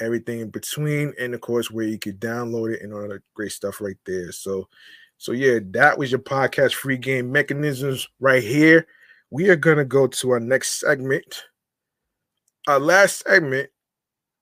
[0.00, 3.52] everything in between and of course where you could download it and all the great
[3.52, 4.32] stuff right there.
[4.32, 4.68] So
[5.16, 8.86] so yeah that was your podcast free game mechanisms right here.
[9.30, 11.44] We are to go to our next segment.
[12.66, 13.70] Our last segment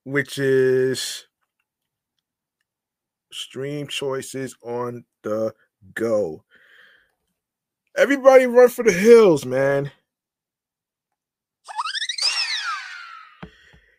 [0.04, 1.26] which is
[3.32, 5.52] stream choices on the
[5.94, 6.44] go.
[7.96, 9.90] Everybody run for the hills, man.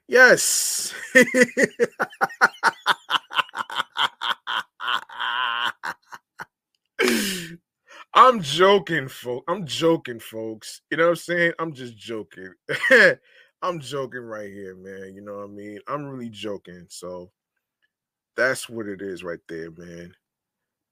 [0.08, 0.94] Yes.
[8.14, 9.46] I'm joking, folks.
[9.48, 10.82] I'm joking, folks.
[10.92, 11.54] You know what I'm saying?
[11.60, 12.54] I'm just joking.
[13.62, 15.14] I'm joking right here, man.
[15.16, 15.80] You know what I mean?
[15.88, 16.86] I'm really joking.
[16.90, 17.32] So
[18.36, 20.14] that's what it is right there, man.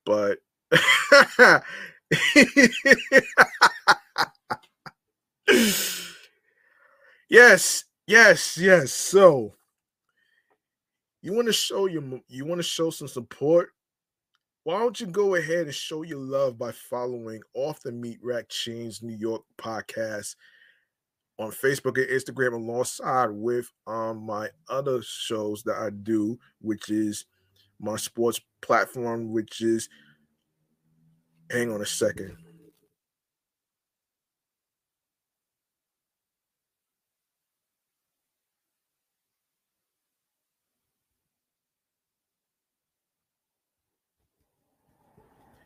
[0.06, 0.40] But
[7.30, 8.92] yes, yes, yes.
[8.92, 9.54] So
[11.22, 13.70] you want to show your you want to show some support.
[14.64, 18.50] Why don't you go ahead and show your love by following Off the Meat Rack
[18.50, 20.36] Chainz New York podcast
[21.38, 27.26] on Facebook and Instagram alongside with um my other shows that I do, which is
[27.80, 29.90] my sports platform, which is
[31.52, 32.38] Hang on a second.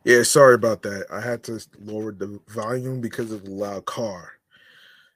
[0.06, 1.06] Yeah, sorry about that.
[1.11, 4.34] I had to lower the volume because of the loud car.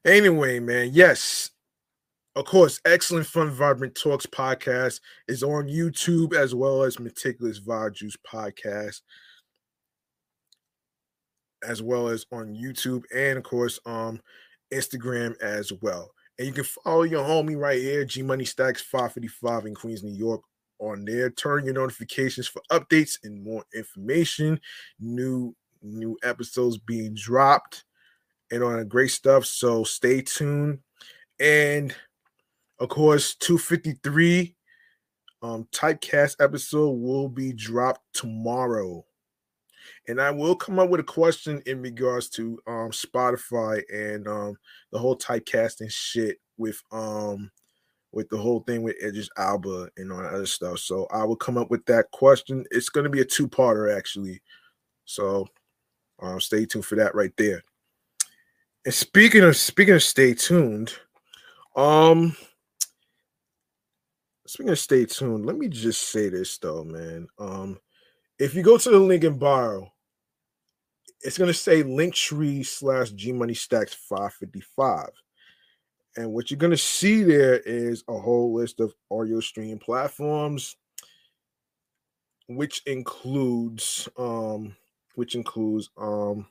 [0.06, 1.52] Anyway, man, yes.
[2.36, 7.96] Of course, excellent fun, vibrant talks podcast is on YouTube as well as Meticulous Vibe
[7.96, 9.02] Juice podcast
[11.68, 14.22] as well as on YouTube and of course um
[14.74, 16.12] Instagram as well.
[16.38, 20.16] And you can follow your homie right here, G Money Stacks 555 in Queens, New
[20.16, 20.42] York,
[20.80, 21.30] on there.
[21.30, 24.60] Turn your notifications for updates and more information,
[25.00, 27.84] new new episodes being dropped,
[28.52, 29.46] and on great stuff.
[29.46, 30.80] So stay tuned.
[31.40, 31.94] And
[32.80, 34.56] of course, 253
[35.42, 39.06] um typecast episode will be dropped tomorrow.
[40.08, 44.58] And I will come up with a question in regards to um Spotify and um
[44.92, 47.52] the whole typecasting shit with um
[48.12, 50.80] with the whole thing with Idris Elba and all that other stuff.
[50.80, 52.64] So I will come up with that question.
[52.70, 54.40] It's going to be a two-parter actually.
[55.06, 55.48] So
[56.22, 57.64] um, stay tuned for that right there.
[58.86, 60.94] And speaking of speaking of stay tuned,
[61.76, 62.36] um,
[64.46, 67.28] speaking of stay tuned, let me just say this though, man.
[67.40, 67.80] Um,
[68.40, 69.93] if you go to the link in bio,
[71.24, 75.10] it's gonna say linktree slash G Money Stacks 555.
[76.18, 80.76] And what you're gonna see there is a whole list of audio streaming platforms,
[82.48, 84.76] which includes um,
[85.16, 86.46] which includes um,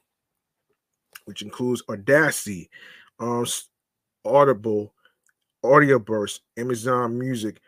[1.27, 2.69] which includes Audacity,
[3.21, 3.47] um,
[4.25, 4.93] Audible,
[5.63, 7.61] audio Audioburst, Amazon Music,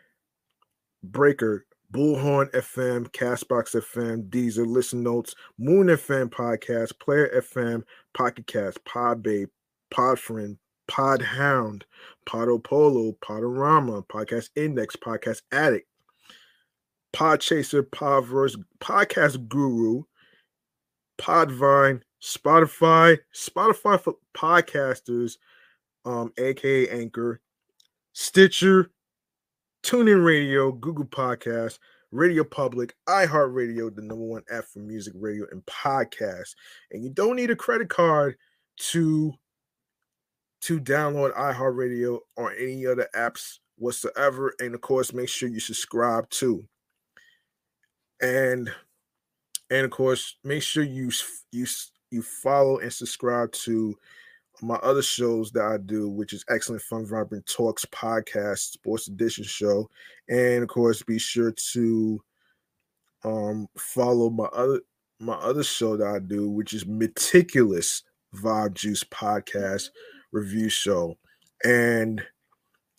[1.03, 7.85] Breaker, Bullhorn FM, Castbox FM, Deezer, Listen Notes, Moon FM Podcast, Player FM,
[8.15, 9.47] Pocket Cast, Podbay,
[9.93, 10.57] Podfriend,
[10.91, 11.83] Podhound,
[12.29, 15.87] Podopolo, Podorama, Podcast Index, Podcast Addict,
[17.15, 20.03] Podchaser, Podverse, Podcast Guru,
[21.21, 25.37] Podvine, Spotify, Spotify for podcasters,
[26.05, 27.41] um, aka Anchor,
[28.15, 28.91] Stitcher,
[29.85, 31.79] TuneIn Radio, Google Podcast,
[32.11, 36.55] Radio Public, iHeartRadio, the number one app for music, radio, and podcast.
[36.91, 38.37] And you don't need a credit card
[38.79, 39.35] to
[40.63, 44.55] to download iHeartRadio or any other apps whatsoever.
[44.59, 46.67] And of course, make sure you subscribe too.
[48.23, 48.73] And
[49.69, 51.11] and of course, make sure you
[51.53, 51.67] you
[52.11, 53.99] you follow and subscribe to
[54.65, 59.45] my other shows that I do, which is Excellent Fun Vibrant Talks podcast, Sports Edition
[59.45, 59.89] show,
[60.29, 62.23] and of course, be sure to
[63.25, 64.81] um follow my other
[65.21, 68.03] my other show that I do, which is Meticulous
[68.35, 69.91] Vibe Juice podcast
[70.33, 71.17] review show.
[71.65, 72.23] And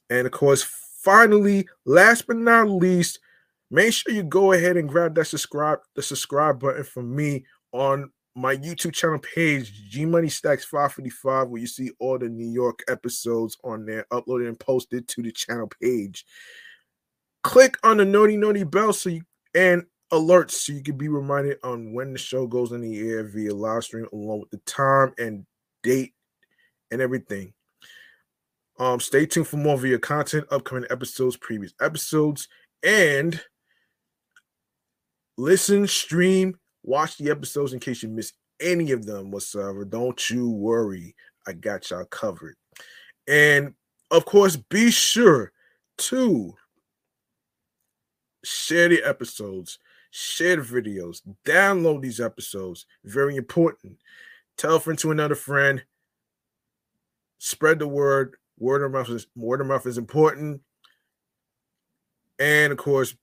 [0.10, 0.64] and of course,
[1.04, 3.20] finally, last but not least,
[3.72, 8.12] make sure you go ahead and grab that subscribe the subscribe button for me on
[8.36, 12.84] my YouTube channel page, G Money Stacks 555, where you see all the New York
[12.90, 16.26] episodes on there, uploaded and posted to the channel page.
[17.44, 19.22] Click on the naughty naughty bell so you
[19.54, 23.24] and alerts so you can be reminded on when the show goes in the air
[23.24, 25.46] via live stream along with the time and
[25.82, 26.14] date
[26.92, 27.54] and everything.
[28.78, 32.50] Um, stay tuned for more video content, upcoming episodes, previous episodes,
[32.84, 33.42] and
[35.38, 39.84] listen, stream, watch the episodes in case you miss any of them whatsoever.
[39.86, 41.16] Don't you worry,
[41.48, 42.56] I got y'all covered.
[43.28, 43.74] And
[44.12, 45.52] of course, be sure
[45.98, 46.56] to
[48.44, 49.80] share the episodes,
[50.12, 52.86] share the videos, download these episodes.
[53.04, 53.98] Very important.
[54.58, 55.84] Tell a friend to another friend
[57.46, 58.36] spread the word.
[58.58, 60.62] Word of mouth is word of mouth is important.
[62.40, 63.16] And of course,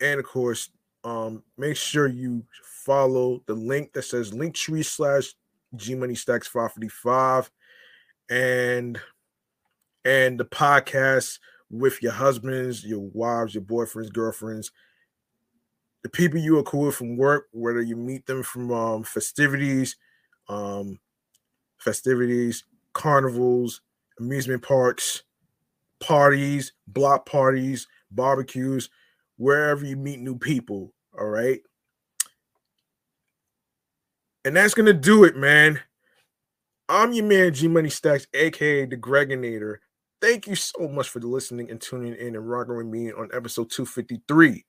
[0.00, 0.70] and of course,
[1.06, 2.44] um, make sure you
[2.84, 5.34] follow the link that says linktree slash
[5.76, 7.48] G Money Stacks 555
[8.28, 8.98] and
[10.04, 11.38] and the podcast
[11.70, 14.72] with your husbands, your wives, your boyfriends, girlfriends,
[16.02, 19.96] the people you are cool with from work, whether you meet them from um, festivities,
[20.48, 20.98] um,
[21.78, 22.64] festivities,
[22.94, 23.80] carnivals,
[24.18, 25.22] amusement parks,
[26.00, 28.90] parties, block parties, barbecues,
[29.36, 30.92] wherever you meet new people.
[31.18, 31.60] All right.
[34.44, 35.80] And that's going to do it, man.
[36.88, 39.78] I'm your man, G Money Stacks, aka the Gregonator.
[40.20, 43.70] Thank you so much for listening and tuning in and rocking with me on episode
[43.70, 44.64] 253,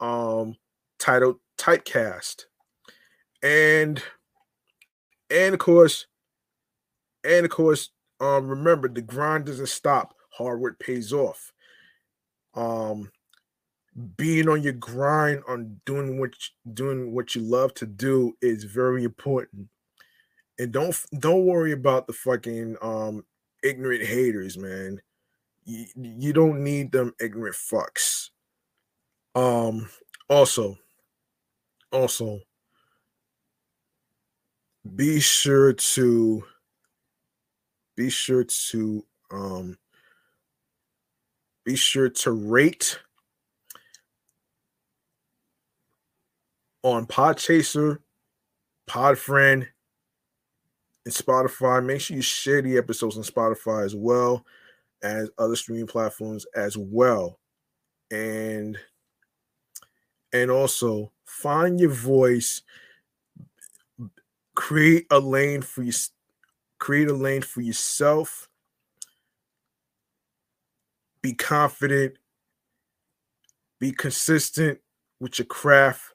[0.00, 0.56] um,
[0.98, 2.46] titled Typecast.
[3.42, 4.02] And
[5.30, 6.06] and of course,
[7.22, 7.90] and of course,
[8.20, 10.14] um, remember the grind doesn't stop.
[10.32, 11.52] Hard work pays off.
[12.54, 13.12] Um,
[13.98, 16.34] being on your grind on doing what
[16.72, 19.68] doing what you love to do is very important.
[20.58, 23.24] And don't don't worry about the fucking um
[23.62, 25.00] ignorant haters, man.
[25.64, 28.30] You, you don't need them ignorant fucks.
[29.34, 29.88] Um
[30.28, 30.76] also
[31.90, 32.40] also
[34.94, 36.44] be sure to
[37.96, 39.76] be sure to um
[41.64, 42.98] be sure to rate
[46.82, 47.98] on Podchaser,
[48.88, 49.66] Podfriend,
[51.04, 51.84] and Spotify.
[51.84, 54.44] Make sure you share the episodes on Spotify as well
[55.02, 57.38] as other streaming platforms as well.
[58.10, 58.78] And
[60.32, 62.62] and also find your voice
[64.54, 65.92] create a lane for you
[66.78, 68.48] create a lane for yourself
[71.22, 72.14] be confident
[73.78, 74.78] be consistent
[75.20, 76.12] with your craft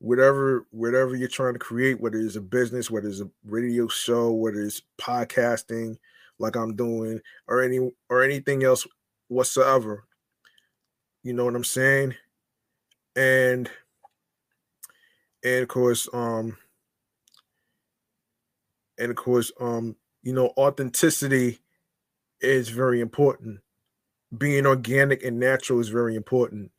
[0.00, 4.30] whatever whatever you're trying to create whether it's a business whether it's a radio show
[4.30, 5.96] whether it's podcasting
[6.38, 8.86] like i'm doing or any or anything else
[9.28, 10.04] whatsoever.
[11.22, 12.14] You know what i'm saying?
[13.14, 13.70] And
[15.44, 16.56] and of course um
[18.98, 21.60] and of course um you know authenticity
[22.40, 23.60] is very important.
[24.36, 26.70] Being organic and natural is very important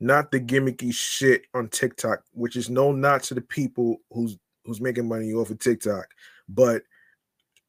[0.00, 4.80] not the gimmicky shit on tiktok which is no not to the people who's who's
[4.80, 6.06] making money off of tiktok
[6.48, 6.82] but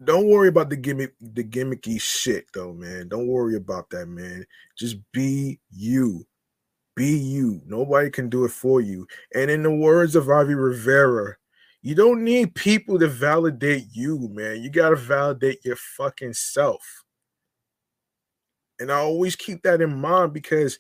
[0.04, 3.08] don't worry about the gimmick the gimmicky shit though man.
[3.08, 4.46] Don't worry about that man.
[4.78, 6.26] Just be you.
[6.96, 7.62] Be you.
[7.66, 9.08] Nobody can do it for you.
[9.34, 11.36] And in the words of Ivy Rivera
[11.82, 14.64] you don't need people to validate you, man.
[14.64, 17.04] You got to validate your fucking self.
[18.80, 20.80] And I always keep that in mind because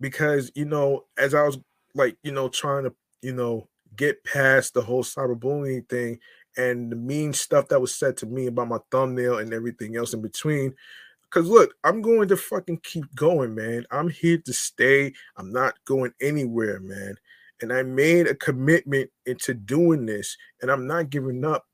[0.00, 1.58] because you know, as I was
[1.94, 6.18] like, you know, trying to, you know, get past the whole cyberbullying thing
[6.56, 10.14] and the mean stuff that was said to me about my thumbnail and everything else
[10.14, 10.74] in between.
[11.22, 13.84] Because look, I'm going to fucking keep going, man.
[13.90, 15.12] I'm here to stay.
[15.36, 17.16] I'm not going anywhere, man
[17.60, 21.66] and I made a commitment into doing this, and I'm not giving up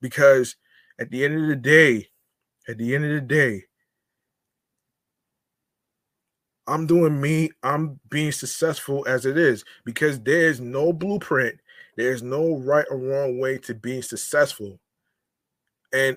[0.00, 0.56] because
[0.98, 2.08] at the end of the day,
[2.68, 3.64] at the end of the day,
[6.70, 11.58] I'm doing me, I'm being successful as it is because there's no blueprint,
[11.96, 14.78] there's no right or wrong way to being successful.
[15.92, 16.16] And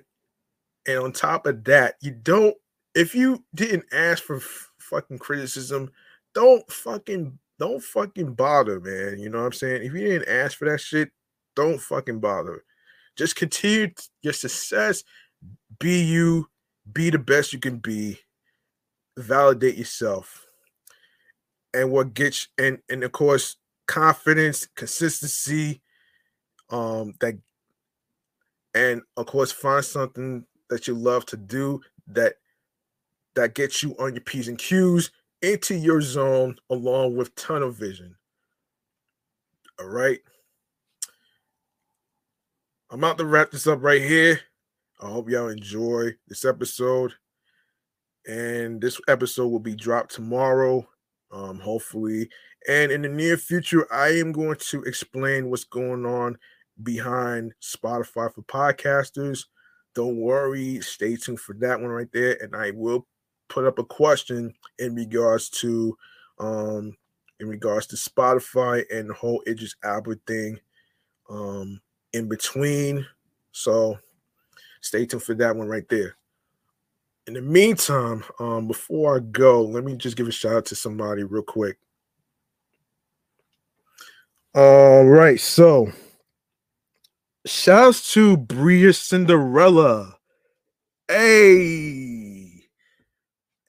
[0.85, 2.55] and on top of that, you don't
[2.95, 5.91] if you didn't ask for f- fucking criticism,
[6.35, 9.19] don't fucking don't fucking bother, man.
[9.19, 9.83] You know what I'm saying?
[9.83, 11.09] If you didn't ask for that shit,
[11.55, 12.63] don't fucking bother.
[13.15, 15.03] Just continue your success.
[15.79, 16.47] Be you.
[16.91, 18.19] Be the best you can be.
[19.17, 20.42] Validate yourself.
[21.73, 25.81] And what gets and and of course confidence, consistency,
[26.69, 27.35] um, that
[28.73, 32.35] and of course find something that you love to do that
[33.35, 38.15] that gets you on your P's and Q's into your zone along with tunnel vision.
[39.79, 40.19] All right.
[42.89, 44.39] I'm about to wrap this up right here.
[45.01, 47.13] I hope y'all enjoy this episode.
[48.27, 50.87] And this episode will be dropped tomorrow,
[51.33, 52.29] um, hopefully.
[52.69, 56.37] And in the near future, I am going to explain what's going on
[56.81, 59.45] behind Spotify for podcasters.
[59.95, 62.37] Don't worry, stay tuned for that one right there.
[62.41, 63.05] And I will
[63.49, 65.97] put up a question in regards to
[66.39, 66.95] um
[67.39, 70.59] in regards to Spotify and the whole Idris Elba thing
[71.29, 71.79] um
[72.13, 73.05] in between.
[73.51, 73.99] So
[74.81, 76.15] stay tuned for that one right there.
[77.27, 80.75] In the meantime, um, before I go, let me just give a shout out to
[80.75, 81.77] somebody real quick.
[84.55, 85.91] All right, so
[87.45, 90.17] shouts to Bria Cinderella.
[91.07, 92.43] Hey,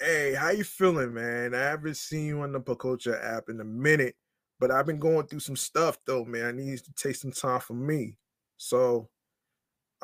[0.04, 1.54] Hey, how you feeling, man?
[1.54, 4.14] I haven't seen you on the Pococha app in a minute,
[4.60, 6.44] but I've been going through some stuff though, man.
[6.44, 8.18] I need to take some time for me.
[8.58, 9.08] So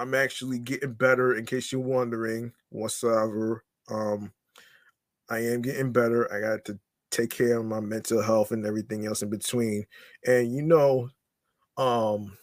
[0.00, 3.64] I'm actually getting better in case you're wondering whatsoever.
[3.90, 4.32] Um
[5.30, 6.32] I am getting better.
[6.32, 6.78] I got to
[7.10, 9.86] take care of my mental health and everything else in between.
[10.26, 11.08] And you know,
[11.76, 12.36] um,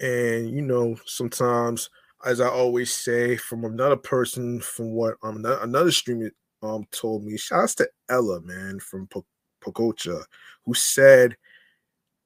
[0.00, 1.90] and you know, sometimes
[2.24, 6.30] as I always say, from another person, from what um another streamer
[6.62, 7.36] um told me.
[7.36, 9.08] Shouts to Ella, man, from
[9.62, 10.24] Pococha,
[10.64, 11.36] who said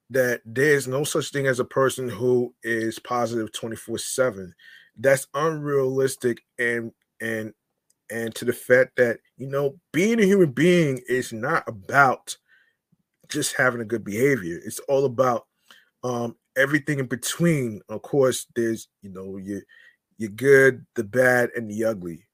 [0.09, 4.53] that there's no such thing as a person who is positive 24-7.
[4.97, 6.91] That's unrealistic and
[7.21, 7.53] and
[8.11, 12.37] and to the fact that you know being a human being is not about
[13.29, 14.59] just having a good behavior.
[14.65, 15.45] It's all about
[16.03, 17.81] um everything in between.
[17.89, 19.61] Of course there's you know you
[20.17, 22.27] you're good the bad and the ugly.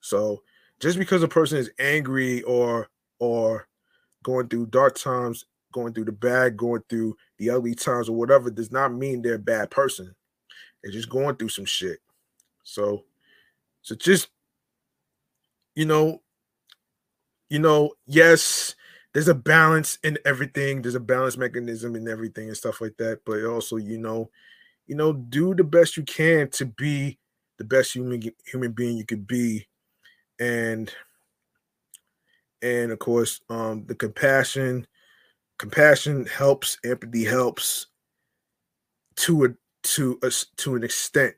[0.00, 0.42] So
[0.80, 2.88] just because a person is angry or
[3.20, 3.68] or
[4.24, 8.50] going through dark times going through the bad going through the ugly times or whatever
[8.50, 10.14] does not mean they're a bad person
[10.82, 11.98] they're just going through some shit
[12.62, 13.04] so
[13.82, 14.28] so just
[15.74, 16.22] you know,
[17.48, 18.74] you know, yes,
[19.12, 20.82] there's a balance in everything.
[20.82, 23.20] There's a balance mechanism in everything and stuff like that.
[23.24, 24.30] But also, you know,
[24.86, 27.18] you know, do the best you can to be
[27.58, 29.66] the best human human being you could be,
[30.40, 30.92] and
[32.62, 34.86] and of course, um, the compassion,
[35.62, 37.86] compassion helps, empathy helps
[39.16, 39.48] to a
[39.84, 41.36] to a to an extent.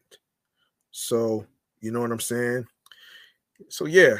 [0.91, 1.47] So
[1.81, 2.67] you know what I'm saying
[3.69, 4.19] so yeah.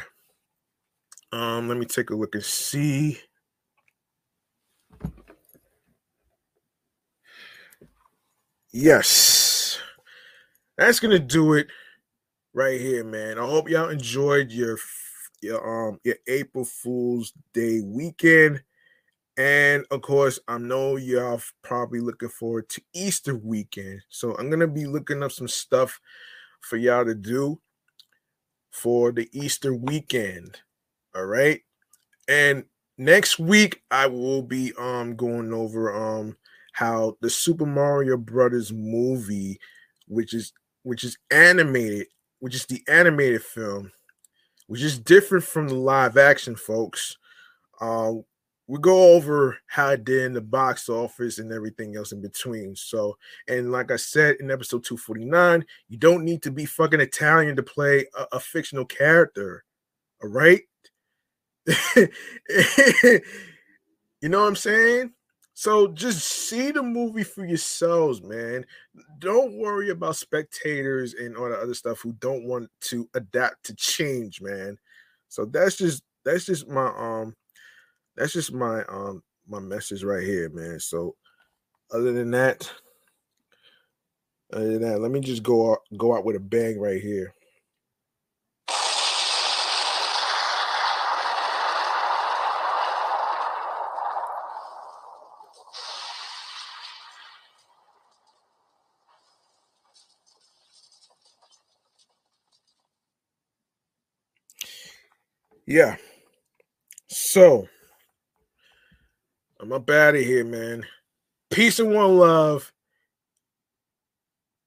[1.31, 3.19] Um, let me take a look and see.
[8.71, 9.79] Yes.
[10.77, 11.67] That's gonna do it
[12.53, 13.37] right here, man.
[13.39, 14.77] I hope y'all enjoyed your
[15.41, 18.61] your um your April Fool's Day weekend.
[19.37, 24.01] And of course, I know y'all probably looking forward to Easter weekend.
[24.09, 25.99] So I'm gonna be looking up some stuff
[26.61, 27.59] for y'all to do
[28.71, 30.57] for the Easter weekend.
[31.15, 31.61] All right.
[32.27, 32.63] And
[32.97, 36.37] next week I will be um going over um
[36.71, 39.59] how the Super Mario Brothers movie,
[40.07, 40.53] which is
[40.83, 42.07] which is animated,
[42.39, 43.91] which is the animated film,
[44.67, 47.17] which is different from the live action, folks.
[47.81, 48.13] Uh,
[48.67, 52.75] we go over how it did in the box office and everything else in between.
[52.75, 53.17] So,
[53.47, 57.63] and like I said in episode 249, you don't need to be fucking Italian to
[57.63, 59.63] play a, a fictional character.
[60.23, 60.61] All right.
[61.95, 62.09] you
[64.23, 65.13] know what I'm saying?
[65.53, 68.65] So just see the movie for yourselves, man.
[69.19, 73.75] Don't worry about spectators and all the other stuff who don't want to adapt to
[73.75, 74.77] change, man.
[75.29, 77.35] So that's just that's just my um
[78.15, 80.79] that's just my um my message right here, man.
[80.79, 81.15] So
[81.93, 82.71] other than that,
[84.53, 87.33] other than that, let me just go out go out with a bang right here.
[105.67, 105.97] Yeah.
[107.07, 107.67] So
[109.65, 110.85] I'm up out of here, man.
[111.49, 112.71] Peace and one love.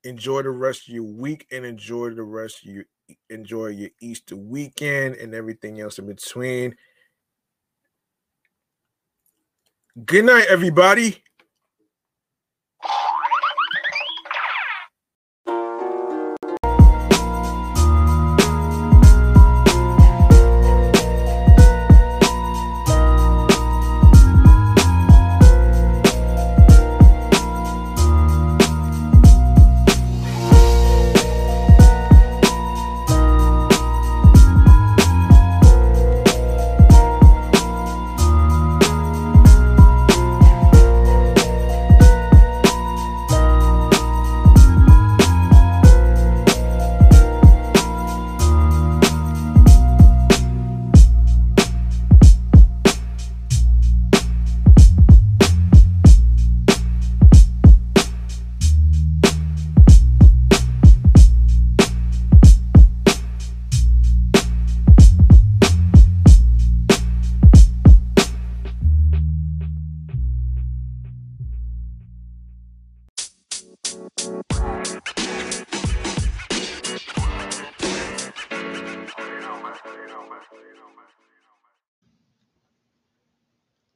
[0.03, 2.85] Enjoy the rest of your week and enjoy the rest of your
[3.31, 6.75] enjoy your Easter weekend and everything else in between.
[10.05, 11.23] Good night, everybody.